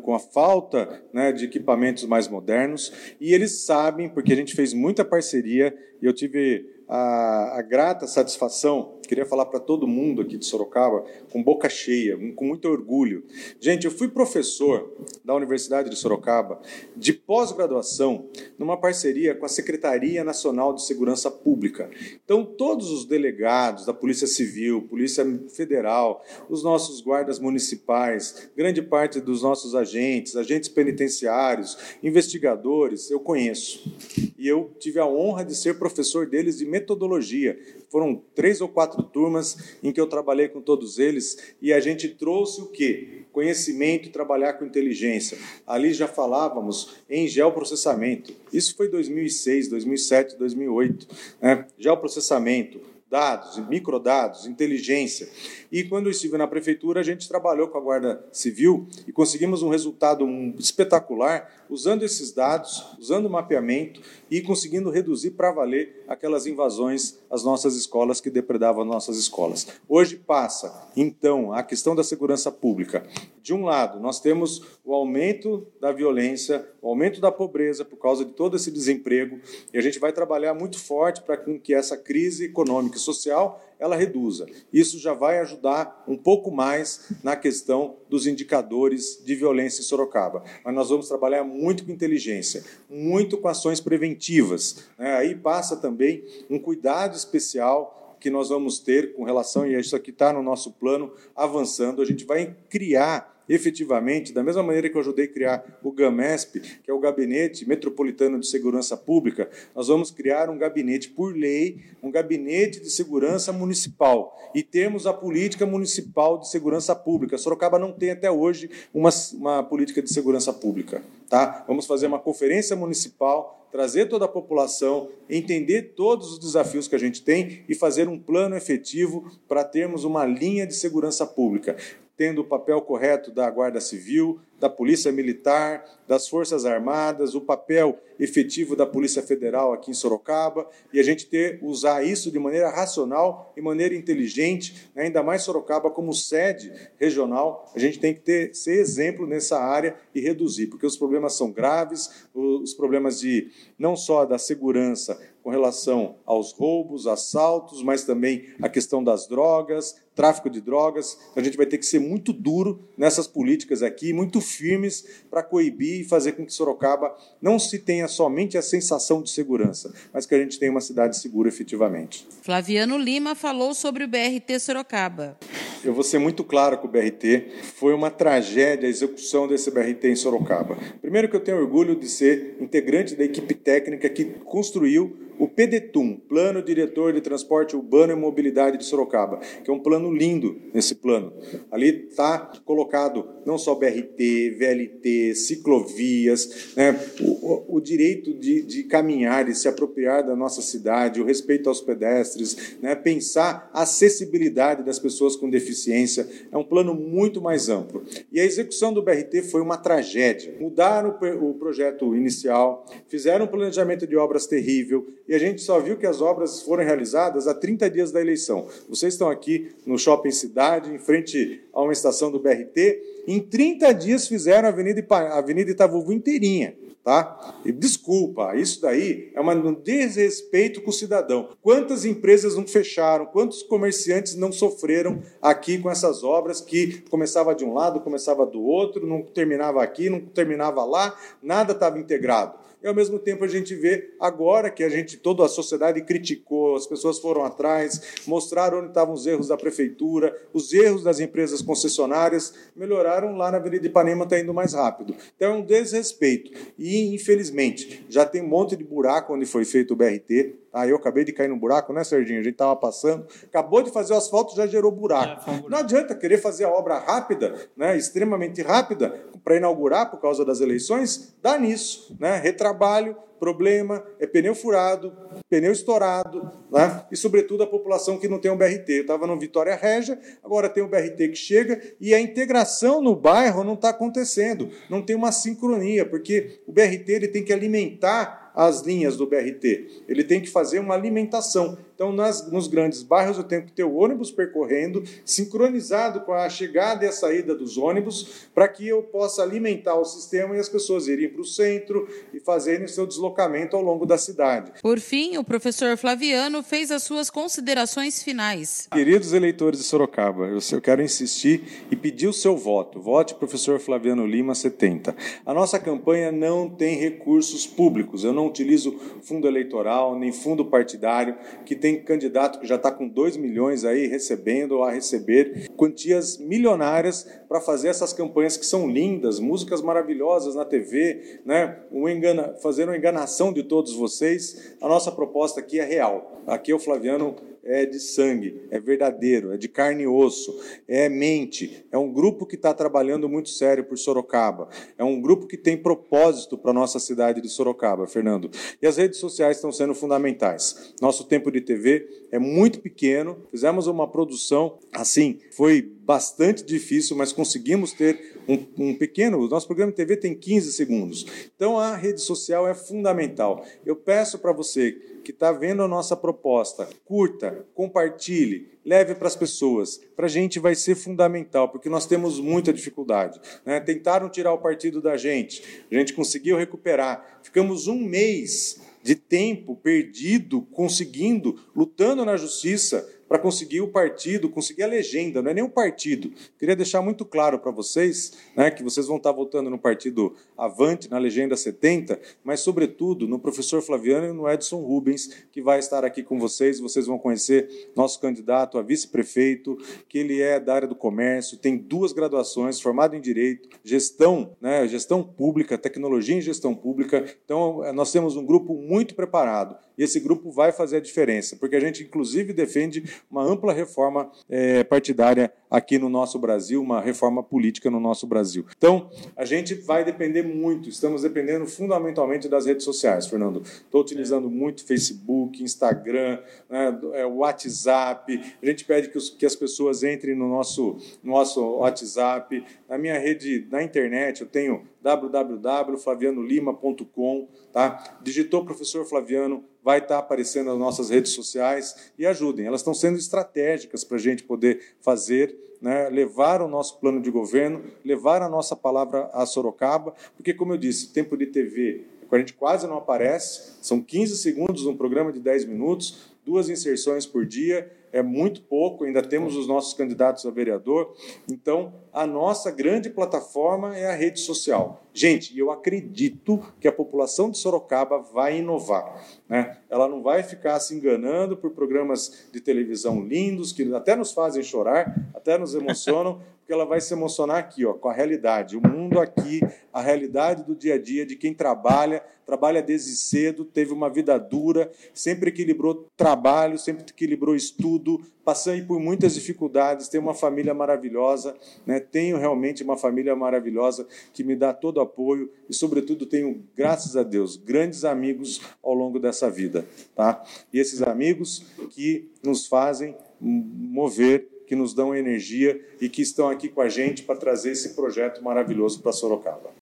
com 0.00 0.14
a 0.14 0.18
falta 0.18 1.02
né, 1.12 1.32
de 1.32 1.44
equipamentos 1.44 2.04
mais 2.04 2.28
modernos 2.28 2.92
e 3.20 3.32
eles 3.32 3.64
sabem 3.64 4.08
porque 4.08 4.32
a 4.32 4.36
gente 4.36 4.54
fez 4.54 4.72
muita 4.72 5.04
parceria 5.04 5.74
eu 6.06 6.12
tive 6.12 6.66
a, 6.88 7.58
a 7.58 7.62
grata 7.62 8.06
satisfação, 8.06 9.00
queria 9.12 9.26
falar 9.26 9.44
para 9.44 9.60
todo 9.60 9.86
mundo 9.86 10.22
aqui 10.22 10.38
de 10.38 10.46
Sorocaba, 10.46 11.04
com 11.30 11.42
boca 11.42 11.68
cheia, 11.68 12.16
com 12.34 12.46
muito 12.46 12.66
orgulho. 12.66 13.22
Gente, 13.60 13.84
eu 13.84 13.90
fui 13.90 14.08
professor 14.08 14.90
da 15.22 15.34
Universidade 15.34 15.90
de 15.90 15.96
Sorocaba 15.96 16.62
de 16.96 17.12
pós-graduação 17.12 18.30
numa 18.58 18.74
parceria 18.74 19.34
com 19.34 19.44
a 19.44 19.50
Secretaria 19.50 20.24
Nacional 20.24 20.72
de 20.72 20.82
Segurança 20.82 21.30
Pública. 21.30 21.90
Então, 22.24 22.42
todos 22.42 22.90
os 22.90 23.04
delegados 23.04 23.84
da 23.84 23.92
Polícia 23.92 24.26
Civil, 24.26 24.80
Polícia 24.88 25.26
Federal, 25.50 26.24
os 26.48 26.62
nossos 26.62 27.02
guardas 27.02 27.38
municipais, 27.38 28.50
grande 28.56 28.80
parte 28.80 29.20
dos 29.20 29.42
nossos 29.42 29.74
agentes, 29.74 30.36
agentes 30.36 30.70
penitenciários, 30.70 31.76
investigadores, 32.02 33.10
eu 33.10 33.20
conheço. 33.20 33.92
E 34.38 34.48
eu 34.48 34.74
tive 34.78 34.98
a 34.98 35.06
honra 35.06 35.44
de 35.44 35.54
ser 35.54 35.78
professor 35.78 36.26
deles 36.26 36.56
de 36.56 36.64
metodologia. 36.64 37.58
Foram 37.90 38.22
três 38.34 38.62
ou 38.62 38.68
quatro 38.68 39.01
turmas 39.02 39.76
em 39.82 39.92
que 39.92 40.00
eu 40.00 40.06
trabalhei 40.06 40.48
com 40.48 40.60
todos 40.60 40.98
eles 40.98 41.54
e 41.60 41.72
a 41.72 41.80
gente 41.80 42.08
trouxe 42.08 42.60
o 42.60 42.66
quê? 42.66 43.22
Conhecimento 43.32 44.08
e 44.08 44.12
trabalhar 44.12 44.54
com 44.54 44.64
inteligência. 44.64 45.38
Ali 45.66 45.92
já 45.92 46.08
falávamos 46.08 46.96
em 47.08 47.26
geoprocessamento. 47.26 48.34
Isso 48.52 48.76
foi 48.76 48.88
2006, 48.88 49.68
2007, 49.68 50.36
2008. 50.36 51.08
Né? 51.40 51.66
Geoprocessamento, 51.78 52.80
dados, 53.12 53.58
microdados, 53.68 54.46
inteligência. 54.46 55.28
E 55.70 55.84
quando 55.84 56.06
eu 56.06 56.10
estive 56.10 56.38
na 56.38 56.46
prefeitura, 56.46 57.00
a 57.00 57.02
gente 57.02 57.28
trabalhou 57.28 57.68
com 57.68 57.76
a 57.76 57.80
Guarda 57.82 58.24
Civil 58.32 58.86
e 59.06 59.12
conseguimos 59.12 59.62
um 59.62 59.68
resultado 59.68 60.26
espetacular 60.58 61.66
usando 61.68 62.04
esses 62.04 62.32
dados, 62.32 62.82
usando 62.98 63.26
o 63.26 63.30
mapeamento 63.30 64.00
e 64.30 64.40
conseguindo 64.40 64.88
reduzir 64.88 65.32
para 65.32 65.52
valer 65.52 66.01
aquelas 66.12 66.46
invasões 66.46 67.18
às 67.30 67.42
nossas 67.42 67.74
escolas 67.74 68.20
que 68.20 68.28
depredavam 68.28 68.82
as 68.82 68.88
nossas 68.88 69.16
escolas. 69.16 69.66
Hoje 69.88 70.16
passa, 70.16 70.86
então, 70.94 71.54
a 71.54 71.62
questão 71.62 71.96
da 71.96 72.04
segurança 72.04 72.52
pública. 72.52 73.06
De 73.42 73.54
um 73.54 73.64
lado, 73.64 73.98
nós 73.98 74.20
temos 74.20 74.62
o 74.84 74.94
aumento 74.94 75.66
da 75.80 75.90
violência, 75.90 76.68
o 76.82 76.88
aumento 76.88 77.18
da 77.18 77.32
pobreza 77.32 77.82
por 77.82 77.96
causa 77.96 78.26
de 78.26 78.32
todo 78.32 78.56
esse 78.56 78.70
desemprego, 78.70 79.40
e 79.72 79.78
a 79.78 79.80
gente 79.80 79.98
vai 79.98 80.12
trabalhar 80.12 80.52
muito 80.52 80.78
forte 80.78 81.22
para 81.22 81.38
que 81.38 81.72
essa 81.72 81.96
crise 81.96 82.44
econômica 82.44 82.96
e 82.96 83.00
social 83.00 83.60
ela 83.82 83.96
reduza. 83.96 84.46
Isso 84.72 84.96
já 85.00 85.12
vai 85.12 85.40
ajudar 85.40 86.04
um 86.06 86.16
pouco 86.16 86.52
mais 86.52 87.12
na 87.20 87.34
questão 87.34 87.96
dos 88.08 88.28
indicadores 88.28 89.20
de 89.24 89.34
violência 89.34 89.80
em 89.80 89.84
Sorocaba. 89.84 90.44
Mas 90.64 90.72
nós 90.72 90.88
vamos 90.88 91.08
trabalhar 91.08 91.42
muito 91.42 91.84
com 91.84 91.90
inteligência, 91.90 92.62
muito 92.88 93.36
com 93.36 93.48
ações 93.48 93.80
preventivas. 93.80 94.84
Né? 94.96 95.14
Aí 95.16 95.34
passa 95.34 95.76
também 95.76 96.24
um 96.48 96.60
cuidado 96.60 97.16
especial 97.16 98.16
que 98.20 98.30
nós 98.30 98.50
vamos 98.50 98.78
ter 98.78 99.14
com 99.14 99.24
relação, 99.24 99.66
e 99.66 99.76
isso 99.76 99.96
aqui 99.96 100.10
está 100.10 100.32
no 100.32 100.44
nosso 100.44 100.70
plano, 100.70 101.12
avançando, 101.34 102.00
a 102.00 102.04
gente 102.04 102.24
vai 102.24 102.54
criar 102.70 103.31
efetivamente, 103.48 104.32
da 104.32 104.42
mesma 104.42 104.62
maneira 104.62 104.88
que 104.88 104.96
eu 104.96 105.00
ajudei 105.00 105.26
a 105.26 105.32
criar 105.32 105.78
o 105.82 105.92
GAMESP, 105.92 106.60
que 106.60 106.90
é 106.90 106.94
o 106.94 106.98
Gabinete 106.98 107.68
Metropolitano 107.68 108.38
de 108.38 108.46
Segurança 108.46 108.96
Pública, 108.96 109.48
nós 109.74 109.88
vamos 109.88 110.10
criar 110.10 110.50
um 110.50 110.58
gabinete 110.58 111.10
por 111.10 111.34
lei, 111.34 111.80
um 112.02 112.10
gabinete 112.10 112.80
de 112.80 112.90
segurança 112.90 113.52
municipal. 113.52 114.36
E 114.54 114.62
temos 114.62 115.06
a 115.06 115.12
política 115.12 115.66
municipal 115.66 116.38
de 116.38 116.48
segurança 116.48 116.94
pública. 116.94 117.38
Sorocaba 117.38 117.78
não 117.78 117.92
tem 117.92 118.10
até 118.10 118.30
hoje 118.30 118.70
uma, 118.92 119.10
uma 119.34 119.62
política 119.62 120.02
de 120.02 120.12
segurança 120.12 120.52
pública. 120.52 121.02
Tá? 121.28 121.64
Vamos 121.66 121.86
fazer 121.86 122.06
uma 122.06 122.18
conferência 122.18 122.76
municipal 122.76 123.58
trazer 123.72 124.06
toda 124.06 124.26
a 124.26 124.28
população, 124.28 125.08
entender 125.30 125.94
todos 125.96 126.32
os 126.32 126.38
desafios 126.38 126.86
que 126.86 126.94
a 126.94 126.98
gente 126.98 127.22
tem 127.22 127.64
e 127.66 127.74
fazer 127.74 128.06
um 128.06 128.18
plano 128.18 128.54
efetivo 128.54 129.32
para 129.48 129.64
termos 129.64 130.04
uma 130.04 130.26
linha 130.26 130.66
de 130.66 130.74
segurança 130.74 131.26
pública. 131.26 131.74
Tendo 132.16 132.42
o 132.42 132.44
papel 132.44 132.80
correto 132.82 133.30
da 133.30 133.50
Guarda 133.50 133.80
Civil, 133.80 134.40
da 134.60 134.70
Polícia 134.70 135.10
Militar, 135.10 135.84
das 136.06 136.28
Forças 136.28 136.64
Armadas, 136.64 137.34
o 137.34 137.40
papel 137.40 137.98
efetivo 138.18 138.76
da 138.76 138.86
Polícia 138.86 139.22
Federal 139.22 139.72
aqui 139.72 139.90
em 139.90 139.94
Sorocaba, 139.94 140.68
e 140.92 141.00
a 141.00 141.02
gente 141.02 141.26
ter 141.26 141.58
usar 141.62 142.04
isso 142.04 142.30
de 142.30 142.38
maneira 142.38 142.70
racional 142.70 143.52
e 143.56 143.60
maneira 143.60 143.94
inteligente, 143.94 144.90
né? 144.94 145.04
ainda 145.04 145.22
mais 145.22 145.42
Sorocaba 145.42 145.90
como 145.90 146.12
sede 146.12 146.72
regional, 146.96 147.68
a 147.74 147.78
gente 147.78 147.98
tem 147.98 148.14
que 148.14 148.20
ter 148.20 148.54
ser 148.54 148.78
exemplo 148.78 149.26
nessa 149.26 149.58
área 149.58 149.96
e 150.14 150.20
reduzir, 150.20 150.68
porque 150.68 150.86
os 150.86 150.96
problemas 150.96 151.34
são 151.34 151.50
graves, 151.50 152.28
os 152.32 152.74
problemas 152.74 153.18
de 153.18 153.50
não 153.76 153.96
só 153.96 154.24
da 154.24 154.38
segurança 154.38 155.18
com 155.42 155.50
relação 155.50 156.16
aos 156.24 156.52
roubos, 156.52 157.06
assaltos, 157.06 157.82
mas 157.82 158.04
também 158.04 158.46
a 158.60 158.68
questão 158.68 159.02
das 159.02 159.26
drogas, 159.26 159.96
tráfico 160.14 160.48
de 160.48 160.60
drogas. 160.60 161.18
A 161.34 161.42
gente 161.42 161.56
vai 161.56 161.66
ter 161.66 161.78
que 161.78 161.86
ser 161.86 161.98
muito 161.98 162.32
duro 162.32 162.88
nessas 162.96 163.26
políticas 163.26 163.82
aqui, 163.82 164.12
muito 164.12 164.40
firmes 164.40 165.24
para 165.30 165.42
coibir 165.42 166.00
e 166.00 166.04
fazer 166.04 166.32
com 166.32 166.46
que 166.46 166.52
Sorocaba 166.52 167.14
não 167.40 167.58
se 167.58 167.78
tenha 167.78 168.06
somente 168.08 168.56
a 168.56 168.62
sensação 168.62 169.22
de 169.22 169.30
segurança, 169.30 169.92
mas 170.12 170.26
que 170.26 170.34
a 170.34 170.38
gente 170.38 170.58
tenha 170.58 170.70
uma 170.70 170.80
cidade 170.80 171.16
segura 171.18 171.48
efetivamente. 171.48 172.26
Flaviano 172.42 172.96
Lima 172.98 173.34
falou 173.34 173.74
sobre 173.74 174.04
o 174.04 174.08
BRT 174.08 174.58
Sorocaba. 174.60 175.36
Eu 175.84 175.92
vou 175.92 176.04
ser 176.04 176.18
muito 176.18 176.44
claro 176.44 176.78
com 176.78 176.86
o 176.86 176.90
BRT. 176.90 177.48
Foi 177.74 177.92
uma 177.92 178.08
tragédia 178.08 178.86
a 178.86 178.90
execução 178.90 179.48
desse 179.48 179.68
BRT 179.68 180.08
em 180.08 180.14
Sorocaba. 180.16 180.78
Primeiro 181.00 181.28
que 181.28 181.34
eu 181.34 181.40
tenho 181.40 181.58
orgulho 181.58 181.96
de 181.96 182.08
ser 182.08 182.56
integrante 182.60 183.16
da 183.16 183.24
equipe 183.24 183.52
técnica 183.54 184.08
que 184.08 184.24
construiu 184.44 185.16
o 185.38 185.48
PDTUM, 185.48 186.16
Plano 186.28 186.62
Diretor 186.62 187.12
de 187.12 187.20
Transporte 187.20 187.76
Urbano 187.76 188.12
e 188.12 188.16
Mobilidade 188.16 188.78
de 188.78 188.84
Sorocaba, 188.84 189.38
que 189.64 189.70
é 189.70 189.74
um 189.74 189.80
plano 189.80 190.12
lindo 190.12 190.60
nesse 190.72 190.94
plano. 190.94 191.32
Ali 191.70 192.06
está 192.08 192.52
colocado 192.64 193.28
não 193.44 193.58
só 193.58 193.74
BRT, 193.74 194.56
VLT, 194.58 195.34
ciclovias, 195.34 196.72
né, 196.76 196.98
o, 197.20 197.76
o, 197.76 197.80
direito 197.80 198.32
de, 198.34 198.62
de, 198.62 198.84
caminhar 198.84 199.48
e 199.48 199.54
se 199.54 199.66
apropriar 199.66 200.24
da 200.24 200.36
nossa 200.36 200.62
cidade, 200.62 201.20
o 201.20 201.24
respeito 201.24 201.68
aos 201.68 201.80
pedestres, 201.80 202.76
né, 202.80 202.94
pensar 202.94 203.68
a 203.72 203.82
acessibilidade 203.82 204.84
das 204.84 204.98
pessoas 204.98 205.34
com 205.34 205.50
deficiência. 205.50 206.28
É 206.50 206.56
um 206.56 206.64
plano 206.64 206.94
muito 206.94 207.40
mais 207.40 207.68
amplo. 207.68 208.04
E 208.30 208.40
a 208.40 208.44
execução 208.44 208.92
do 208.92 209.02
BRT 209.02 209.42
foi 209.42 209.60
uma 209.60 209.76
tragédia. 209.76 210.54
Mudaram 210.60 211.18
o, 211.20 211.50
o 211.50 211.54
projeto 211.54 212.14
inicial, 212.14 212.86
fizeram 213.08 213.46
um 213.46 213.48
planejamento 213.48 214.06
de 214.06 214.16
obras 214.16 214.46
terrível 214.46 215.06
e 215.26 215.34
a 215.34 215.38
gente 215.38 215.62
só 215.62 215.78
viu 215.80 215.96
que 215.96 216.06
as 216.06 216.20
obras 216.20 216.62
foram 216.62 216.84
realizadas 216.84 217.46
há 217.46 217.54
30 217.54 217.88
dias 217.90 218.10
da 218.10 218.20
eleição. 218.20 218.66
Vocês 218.88 219.14
estão 219.14 219.28
aqui 219.28 219.72
no 219.86 219.98
Shopping 219.98 220.30
Cidade, 220.30 220.92
em 220.92 220.98
frente 220.98 221.62
a 221.72 221.82
uma 221.82 221.92
estação 221.92 222.30
do 222.30 222.40
BRT. 222.40 223.22
Em 223.26 223.40
30 223.40 223.92
dias 223.92 224.26
fizeram 224.26 224.68
a 224.68 224.72
Avenida, 224.72 225.04
a 225.08 225.38
Avenida 225.38 225.70
Itavuvu 225.70 226.12
inteirinha. 226.12 226.76
Tá? 227.04 227.56
E 227.64 227.72
desculpa, 227.72 228.54
isso 228.54 228.80
daí 228.80 229.32
é 229.34 229.40
um 229.40 229.74
desrespeito 229.74 230.80
com 230.80 230.90
o 230.90 230.92
cidadão. 230.92 231.48
Quantas 231.60 232.04
empresas 232.04 232.54
não 232.54 232.64
fecharam, 232.64 233.26
quantos 233.26 233.60
comerciantes 233.64 234.36
não 234.36 234.52
sofreram 234.52 235.20
aqui 235.40 235.78
com 235.78 235.90
essas 235.90 236.22
obras 236.22 236.60
que 236.60 237.02
começava 237.10 237.56
de 237.56 237.64
um 237.64 237.74
lado, 237.74 237.98
começava 238.00 238.46
do 238.46 238.62
outro, 238.62 239.04
não 239.04 239.20
terminava 239.20 239.82
aqui, 239.82 240.08
não 240.08 240.20
terminava 240.20 240.84
lá, 240.84 241.18
nada 241.42 241.72
estava 241.72 241.98
integrado 241.98 242.62
e 242.82 242.88
ao 242.88 242.94
mesmo 242.94 243.18
tempo 243.18 243.44
a 243.44 243.48
gente 243.48 243.74
vê 243.74 244.14
agora 244.18 244.70
que 244.70 244.82
a 244.82 244.88
gente, 244.88 245.16
toda 245.16 245.44
a 245.44 245.48
sociedade 245.48 246.02
criticou, 246.02 246.76
as 246.76 246.86
pessoas 246.86 247.18
foram 247.18 247.44
atrás, 247.44 248.22
mostraram 248.26 248.78
onde 248.78 248.88
estavam 248.88 249.14
os 249.14 249.26
erros 249.26 249.48
da 249.48 249.56
prefeitura, 249.56 250.36
os 250.52 250.72
erros 250.72 251.02
das 251.02 251.20
empresas 251.20 251.62
concessionárias, 251.62 252.54
melhoraram 252.74 253.36
lá 253.36 253.50
na 253.50 253.58
Avenida 253.58 253.86
Ipanema, 253.86 254.24
está 254.24 254.38
indo 254.38 254.52
mais 254.52 254.74
rápido. 254.74 255.14
Então 255.36 255.54
é 255.54 255.56
um 255.56 255.64
desrespeito. 255.64 256.50
E, 256.78 257.14
infelizmente, 257.14 258.04
já 258.08 258.24
tem 258.24 258.42
um 258.42 258.48
monte 258.48 258.76
de 258.76 258.84
buraco 258.84 259.34
onde 259.34 259.46
foi 259.46 259.64
feito 259.64 259.94
o 259.94 259.96
BRT, 259.96 260.62
ah, 260.72 260.86
eu 260.86 260.96
acabei 260.96 261.22
de 261.22 261.32
cair 261.32 261.48
num 261.48 261.58
buraco, 261.58 261.92
né, 261.92 262.02
Serginho? 262.02 262.40
A 262.40 262.42
gente 262.42 262.54
estava 262.54 262.74
passando, 262.74 263.26
acabou 263.44 263.82
de 263.82 263.90
fazer 263.90 264.14
o 264.14 264.16
asfalto, 264.16 264.56
já 264.56 264.66
gerou 264.66 264.90
buraco. 264.90 265.50
É, 265.50 265.52
um 265.52 265.56
buraco. 265.56 265.70
Não 265.70 265.78
adianta 265.78 266.14
querer 266.14 266.38
fazer 266.38 266.64
a 266.64 266.70
obra 266.70 266.98
rápida, 266.98 267.54
né, 267.76 267.94
extremamente 267.94 268.62
rápida, 268.62 269.10
para 269.44 269.56
inaugurar 269.56 270.10
por 270.10 270.18
causa 270.18 270.44
das 270.44 270.60
eleições, 270.60 271.36
dá 271.42 271.58
nisso, 271.58 272.16
né? 272.18 272.38
Retrabalho, 272.72 273.16
problema, 273.38 274.04
é 274.18 274.26
pneu 274.26 274.54
furado, 274.54 275.12
pneu 275.50 275.72
estourado, 275.72 276.50
né? 276.70 277.04
e 277.10 277.16
sobretudo 277.16 277.64
a 277.64 277.66
população 277.66 278.16
que 278.16 278.28
não 278.28 278.38
tem 278.38 278.50
um 278.50 278.56
BRT. 278.56 278.88
Eu 278.88 279.00
estava 279.02 279.26
no 279.26 279.38
Vitória 279.38 279.74
Régia, 279.74 280.18
agora 280.42 280.68
tem 280.68 280.82
um 280.82 280.88
BRT 280.88 281.28
que 281.28 281.34
chega 281.34 281.82
e 282.00 282.14
a 282.14 282.20
integração 282.20 283.02
no 283.02 283.14
bairro 283.14 283.64
não 283.64 283.74
está 283.74 283.90
acontecendo, 283.90 284.70
não 284.88 285.02
tem 285.02 285.16
uma 285.16 285.32
sincronia, 285.32 286.06
porque 286.06 286.60
o 286.66 286.72
BRT 286.72 287.08
ele 287.08 287.28
tem 287.28 287.44
que 287.44 287.52
alimentar 287.52 288.52
as 288.54 288.82
linhas 288.82 289.16
do 289.16 289.26
BRT. 289.26 290.04
Ele 290.08 290.24
tem 290.24 290.40
que 290.40 290.48
fazer 290.48 290.78
uma 290.78 290.94
alimentação. 290.94 291.76
Então, 292.02 292.12
nas, 292.12 292.50
nos 292.50 292.66
grandes 292.66 293.00
bairros, 293.00 293.38
eu 293.38 293.44
tenho 293.44 293.62
que 293.62 293.70
ter 293.70 293.84
o 293.84 293.94
ônibus 293.94 294.28
percorrendo, 294.28 295.04
sincronizado 295.24 296.22
com 296.22 296.32
a 296.32 296.48
chegada 296.48 297.04
e 297.04 297.08
a 297.08 297.12
saída 297.12 297.54
dos 297.54 297.78
ônibus, 297.78 298.48
para 298.52 298.66
que 298.66 298.88
eu 298.88 299.04
possa 299.04 299.40
alimentar 299.40 299.94
o 299.94 300.04
sistema 300.04 300.56
e 300.56 300.58
as 300.58 300.68
pessoas 300.68 301.06
irem 301.06 301.28
para 301.28 301.40
o 301.40 301.44
centro 301.44 302.08
e 302.34 302.40
fazerem 302.40 302.86
o 302.86 302.88
seu 302.88 303.06
deslocamento 303.06 303.76
ao 303.76 303.82
longo 303.82 304.04
da 304.04 304.18
cidade. 304.18 304.72
Por 304.82 304.98
fim, 304.98 305.36
o 305.36 305.44
professor 305.44 305.96
Flaviano 305.96 306.60
fez 306.60 306.90
as 306.90 307.04
suas 307.04 307.30
considerações 307.30 308.20
finais. 308.20 308.88
Queridos 308.90 309.32
eleitores 309.32 309.78
de 309.78 309.84
Sorocaba, 309.84 310.48
eu 310.48 310.80
quero 310.80 311.02
insistir 311.02 311.86
e 311.88 311.94
pedir 311.94 312.26
o 312.26 312.32
seu 312.32 312.56
voto. 312.56 313.00
Vote 313.00 313.36
professor 313.36 313.78
Flaviano 313.78 314.26
Lima 314.26 314.56
70. 314.56 315.14
A 315.46 315.54
nossa 315.54 315.78
campanha 315.78 316.32
não 316.32 316.68
tem 316.68 316.98
recursos 316.98 317.64
públicos. 317.64 318.24
Eu 318.24 318.32
não 318.32 318.48
utilizo 318.48 318.98
fundo 319.22 319.46
eleitoral 319.46 320.18
nem 320.18 320.32
fundo 320.32 320.64
partidário 320.64 321.36
que 321.64 321.76
tem 321.76 321.91
candidato 322.00 322.58
que 322.58 322.66
já 322.66 322.76
está 322.76 322.90
com 322.90 323.08
2 323.08 323.36
milhões 323.36 323.84
aí 323.84 324.06
recebendo 324.06 324.72
ou 324.72 324.84
a 324.84 324.90
receber 324.90 325.70
quantias 325.76 326.38
milionárias 326.38 327.26
para 327.48 327.60
fazer 327.60 327.88
essas 327.88 328.12
campanhas 328.12 328.56
que 328.56 328.66
são 328.66 328.90
lindas, 328.90 329.38
músicas 329.38 329.82
maravilhosas 329.82 330.54
na 330.54 330.64
TV, 330.64 331.40
né? 331.44 331.78
um 331.90 332.08
engana, 332.08 332.54
fazer 332.62 332.84
uma 332.84 332.96
enganação 332.96 333.52
de 333.52 333.62
todos 333.62 333.94
vocês. 333.94 334.74
A 334.80 334.88
nossa 334.88 335.12
proposta 335.12 335.60
aqui 335.60 335.78
é 335.78 335.84
real. 335.84 336.42
Aqui 336.46 336.72
é 336.72 336.74
o 336.74 336.78
Flaviano 336.78 337.36
é 337.64 337.86
de 337.86 338.00
sangue, 338.00 338.66
é 338.70 338.80
verdadeiro, 338.80 339.52
é 339.52 339.56
de 339.56 339.68
carne 339.68 340.02
e 340.02 340.06
osso, 340.06 340.58
é 340.88 341.08
mente. 341.08 341.84
É 341.90 341.98
um 341.98 342.12
grupo 342.12 342.44
que 342.46 342.56
está 342.56 342.74
trabalhando 342.74 343.28
muito 343.28 343.50
sério 343.50 343.84
por 343.84 343.96
Sorocaba. 343.96 344.68
É 344.98 345.04
um 345.04 345.20
grupo 345.20 345.46
que 345.46 345.56
tem 345.56 345.76
propósito 345.76 346.58
para 346.58 346.72
a 346.72 346.74
nossa 346.74 346.98
cidade 346.98 347.40
de 347.40 347.48
Sorocaba, 347.48 348.06
Fernando. 348.06 348.50
E 348.80 348.86
as 348.86 348.96
redes 348.96 349.18
sociais 349.18 349.56
estão 349.56 349.70
sendo 349.70 349.94
fundamentais. 349.94 350.94
Nosso 351.00 351.24
tempo 351.24 351.50
de 351.50 351.60
TV 351.60 352.26
é 352.30 352.38
muito 352.38 352.80
pequeno. 352.80 353.36
Fizemos 353.50 353.86
uma 353.86 354.08
produção, 354.08 354.78
assim, 354.92 355.38
foi 355.52 355.92
bastante 356.04 356.64
difícil, 356.64 357.16
mas 357.16 357.32
conseguimos 357.32 357.92
ter 357.92 358.40
um, 358.48 358.88
um, 358.88 358.94
pequeno. 358.94 359.38
O 359.38 359.48
nosso 359.48 359.66
programa 359.66 359.92
de 359.92 359.96
TV 359.96 360.16
tem 360.16 360.34
15 360.34 360.72
segundos. 360.72 361.26
Então 361.54 361.78
a 361.78 361.96
rede 361.96 362.20
social 362.20 362.68
é 362.68 362.74
fundamental. 362.74 363.64
Eu 363.86 363.96
peço 363.96 364.38
para 364.38 364.52
você 364.52 364.92
que 365.22 365.30
está 365.30 365.52
vendo 365.52 365.82
a 365.82 365.88
nossa 365.88 366.16
proposta, 366.16 366.88
curta, 367.04 367.64
compartilhe, 367.74 368.68
leve 368.84 369.14
para 369.14 369.28
as 369.28 369.36
pessoas. 369.36 370.00
Para 370.16 370.26
a 370.26 370.28
gente 370.28 370.58
vai 370.58 370.74
ser 370.74 370.96
fundamental, 370.96 371.68
porque 371.68 371.88
nós 371.88 372.06
temos 372.06 372.40
muita 372.40 372.72
dificuldade. 372.72 373.40
Né? 373.64 373.78
Tentaram 373.80 374.28
tirar 374.28 374.52
o 374.52 374.58
partido 374.58 375.00
da 375.00 375.16
gente, 375.16 375.62
a 375.90 375.94
gente 375.94 376.12
conseguiu 376.12 376.56
recuperar. 376.56 377.40
Ficamos 377.42 377.86
um 377.86 377.96
mês 377.96 378.80
de 379.02 379.14
tempo 379.14 379.76
perdido, 379.76 380.62
conseguindo, 380.72 381.58
lutando 381.74 382.24
na 382.24 382.36
justiça 382.36 383.08
para 383.32 383.38
conseguir 383.38 383.80
o 383.80 383.88
partido, 383.88 384.50
conseguir 384.50 384.82
a 384.82 384.86
legenda, 384.86 385.40
não 385.40 385.50
é 385.50 385.54
nem 385.54 385.64
um 385.64 385.70
partido. 385.70 386.30
Queria 386.58 386.76
deixar 386.76 387.00
muito 387.00 387.24
claro 387.24 387.58
para 387.58 387.70
vocês 387.70 388.34
né, 388.54 388.70
que 388.70 388.82
vocês 388.82 389.06
vão 389.06 389.16
estar 389.16 389.32
votando 389.32 389.70
no 389.70 389.78
partido 389.78 390.34
Avante, 390.54 391.10
na 391.10 391.16
legenda 391.16 391.56
70, 391.56 392.20
mas, 392.44 392.60
sobretudo, 392.60 393.26
no 393.26 393.38
professor 393.38 393.80
Flaviano 393.80 394.26
e 394.26 394.32
no 394.34 394.46
Edson 394.46 394.82
Rubens, 394.82 395.46
que 395.50 395.62
vai 395.62 395.78
estar 395.78 396.04
aqui 396.04 396.22
com 396.22 396.38
vocês. 396.38 396.78
Vocês 396.78 397.06
vão 397.06 397.18
conhecer 397.18 397.90
nosso 397.96 398.20
candidato 398.20 398.76
a 398.76 398.82
vice-prefeito, 398.82 399.78
que 400.10 400.18
ele 400.18 400.42
é 400.42 400.60
da 400.60 400.74
área 400.74 400.86
do 400.86 400.94
comércio, 400.94 401.56
tem 401.56 401.78
duas 401.78 402.12
graduações, 402.12 402.82
formado 402.82 403.16
em 403.16 403.20
Direito, 403.22 403.66
gestão, 403.82 404.54
né, 404.60 404.86
gestão 404.86 405.22
pública, 405.22 405.78
tecnologia 405.78 406.36
em 406.36 406.42
gestão 406.42 406.74
pública. 406.74 407.24
Então, 407.42 407.80
nós 407.94 408.12
temos 408.12 408.36
um 408.36 408.44
grupo 408.44 408.74
muito 408.74 409.14
preparado 409.14 409.74
E 409.96 410.02
esse 410.02 410.20
grupo 410.20 410.50
vai 410.50 410.72
fazer 410.72 410.96
a 410.96 411.00
diferença, 411.00 411.56
porque 411.56 411.76
a 411.76 411.80
gente, 411.80 412.02
inclusive, 412.02 412.52
defende 412.52 413.04
uma 413.30 413.44
ampla 413.44 413.72
reforma 413.72 414.30
é, 414.48 414.84
partidária 414.84 415.52
aqui 415.70 415.98
no 415.98 416.08
nosso 416.08 416.38
Brasil, 416.38 416.82
uma 416.82 417.00
reforma 417.00 417.42
política 417.42 417.90
no 417.90 417.98
nosso 417.98 418.26
Brasil. 418.26 418.66
Então, 418.76 419.10
a 419.36 419.44
gente 419.44 419.74
vai 419.74 420.04
depender 420.04 420.42
muito, 420.42 420.88
estamos 420.88 421.22
dependendo 421.22 421.66
fundamentalmente 421.66 422.48
das 422.48 422.66
redes 422.66 422.84
sociais, 422.84 423.26
Fernando. 423.26 423.62
Estou 423.62 424.00
utilizando 424.00 424.50
muito 424.50 424.84
Facebook, 424.84 425.62
Instagram, 425.62 426.40
né, 426.68 426.98
é, 427.14 427.24
WhatsApp. 427.24 428.40
A 428.62 428.66
gente 428.66 428.84
pede 428.84 429.08
que, 429.08 429.16
os, 429.16 429.30
que 429.30 429.46
as 429.46 429.56
pessoas 429.56 430.02
entrem 430.02 430.34
no 430.34 430.48
nosso, 430.48 430.98
nosso 431.22 431.60
WhatsApp. 431.78 432.64
Na 432.88 432.98
minha 432.98 433.18
rede, 433.18 433.66
na 433.70 433.82
internet, 433.82 434.42
eu 434.42 434.46
tenho 434.46 434.82
www.flavianolima.com, 435.02 437.48
tá? 437.72 438.18
Digitou 438.22 438.64
professor 438.64 439.04
Flaviano, 439.04 439.64
vai 439.82 439.98
estar 439.98 440.18
aparecendo 440.18 440.66
nas 440.66 440.78
nossas 440.78 441.10
redes 441.10 441.32
sociais 441.32 442.12
e 442.16 442.24
ajudem. 442.24 442.66
Elas 442.66 442.80
estão 442.80 442.94
sendo 442.94 443.18
estratégicas 443.18 444.04
para 444.04 444.16
a 444.16 444.20
gente 444.20 444.44
poder 444.44 444.94
fazer, 445.00 445.58
né, 445.80 446.08
levar 446.08 446.62
o 446.62 446.68
nosso 446.68 447.00
plano 447.00 447.20
de 447.20 447.30
governo, 447.30 447.82
levar 448.04 448.40
a 448.40 448.48
nossa 448.48 448.76
palavra 448.76 449.28
a 449.32 449.44
Sorocaba, 449.44 450.14
porque, 450.36 450.54
como 450.54 450.72
eu 450.72 450.78
disse, 450.78 451.12
tempo 451.12 451.36
de 451.36 451.46
TV, 451.46 452.04
a 452.30 452.38
gente 452.38 452.54
quase 452.54 452.86
não 452.86 452.96
aparece, 452.96 453.72
são 453.82 454.00
15 454.00 454.38
segundos 454.38 454.86
num 454.86 454.96
programa 454.96 455.30
de 455.32 455.38
10 455.38 455.66
minutos, 455.66 456.32
duas 456.44 456.70
inserções 456.70 457.26
por 457.26 457.44
dia, 457.44 457.92
é 458.12 458.22
muito 458.22 458.62
pouco, 458.62 459.04
ainda 459.04 459.22
temos 459.22 459.56
os 459.56 459.66
nossos 459.66 459.94
candidatos 459.94 460.44
a 460.44 460.50
vereador. 460.50 461.14
Então, 461.50 461.94
a 462.12 462.26
nossa 462.26 462.70
grande 462.70 463.08
plataforma 463.08 463.96
é 463.96 464.06
a 464.06 464.14
rede 464.14 464.38
social. 464.38 465.02
Gente, 465.14 465.58
eu 465.58 465.70
acredito 465.70 466.62
que 466.78 466.86
a 466.86 466.92
população 466.92 467.50
de 467.50 467.58
Sorocaba 467.58 468.18
vai 468.18 468.58
inovar. 468.58 469.24
Né? 469.48 469.78
Ela 469.88 470.08
não 470.08 470.22
vai 470.22 470.42
ficar 470.42 470.78
se 470.78 470.94
enganando 470.94 471.56
por 471.56 471.70
programas 471.70 472.48
de 472.52 472.60
televisão 472.60 473.22
lindos, 473.22 473.72
que 473.72 473.94
até 473.94 474.14
nos 474.14 474.32
fazem 474.32 474.62
chorar, 474.62 475.30
até 475.34 475.56
nos 475.56 475.74
emocionam, 475.76 476.40
porque 476.72 476.74
ela 476.74 476.84
vai 476.86 477.00
se 477.02 477.12
emocionar 477.12 477.58
aqui, 477.58 477.84
ó, 477.84 477.92
com 477.92 478.08
a 478.08 478.14
realidade. 478.14 478.78
O 478.78 478.80
mundo 478.80 479.20
aqui, 479.20 479.60
a 479.92 480.00
realidade 480.00 480.64
do 480.64 480.74
dia 480.74 480.94
a 480.94 480.98
dia 480.98 481.26
de 481.26 481.36
quem 481.36 481.52
trabalha, 481.52 482.24
trabalha 482.46 482.82
desde 482.82 483.14
cedo, 483.14 483.64
teve 483.64 483.92
uma 483.92 484.08
vida 484.08 484.38
dura, 484.38 484.90
sempre 485.12 485.50
equilibrou 485.50 486.08
trabalho, 486.16 486.78
sempre 486.78 487.04
equilibrou 487.06 487.54
estudo, 487.54 488.22
passei 488.42 488.80
por 488.80 488.98
muitas 488.98 489.34
dificuldades, 489.34 490.08
tenho 490.08 490.22
uma 490.22 490.34
família 490.34 490.72
maravilhosa, 490.72 491.54
né? 491.84 492.00
tenho 492.00 492.38
realmente 492.38 492.82
uma 492.82 492.96
família 492.96 493.36
maravilhosa 493.36 494.06
que 494.32 494.42
me 494.42 494.56
dá 494.56 494.72
todo 494.72 495.00
apoio 495.00 495.50
e, 495.68 495.74
sobretudo, 495.74 496.24
tenho, 496.24 496.64
graças 496.74 497.16
a 497.16 497.22
Deus, 497.22 497.56
grandes 497.56 498.02
amigos 498.02 498.62
ao 498.82 498.94
longo 498.94 499.18
dessa 499.18 499.50
vida. 499.50 499.84
Tá? 500.16 500.42
E 500.72 500.78
esses 500.78 501.02
amigos 501.02 501.66
que 501.90 502.30
nos 502.42 502.66
fazem 502.66 503.14
mover 503.38 504.51
que 504.72 504.76
nos 504.76 504.94
dão 504.94 505.14
energia 505.14 505.78
e 506.00 506.08
que 506.08 506.22
estão 506.22 506.48
aqui 506.48 506.66
com 506.66 506.80
a 506.80 506.88
gente 506.88 507.24
para 507.24 507.36
trazer 507.36 507.72
esse 507.72 507.94
projeto 507.94 508.42
maravilhoso 508.42 509.02
para 509.02 509.12
Sorocaba. 509.12 509.81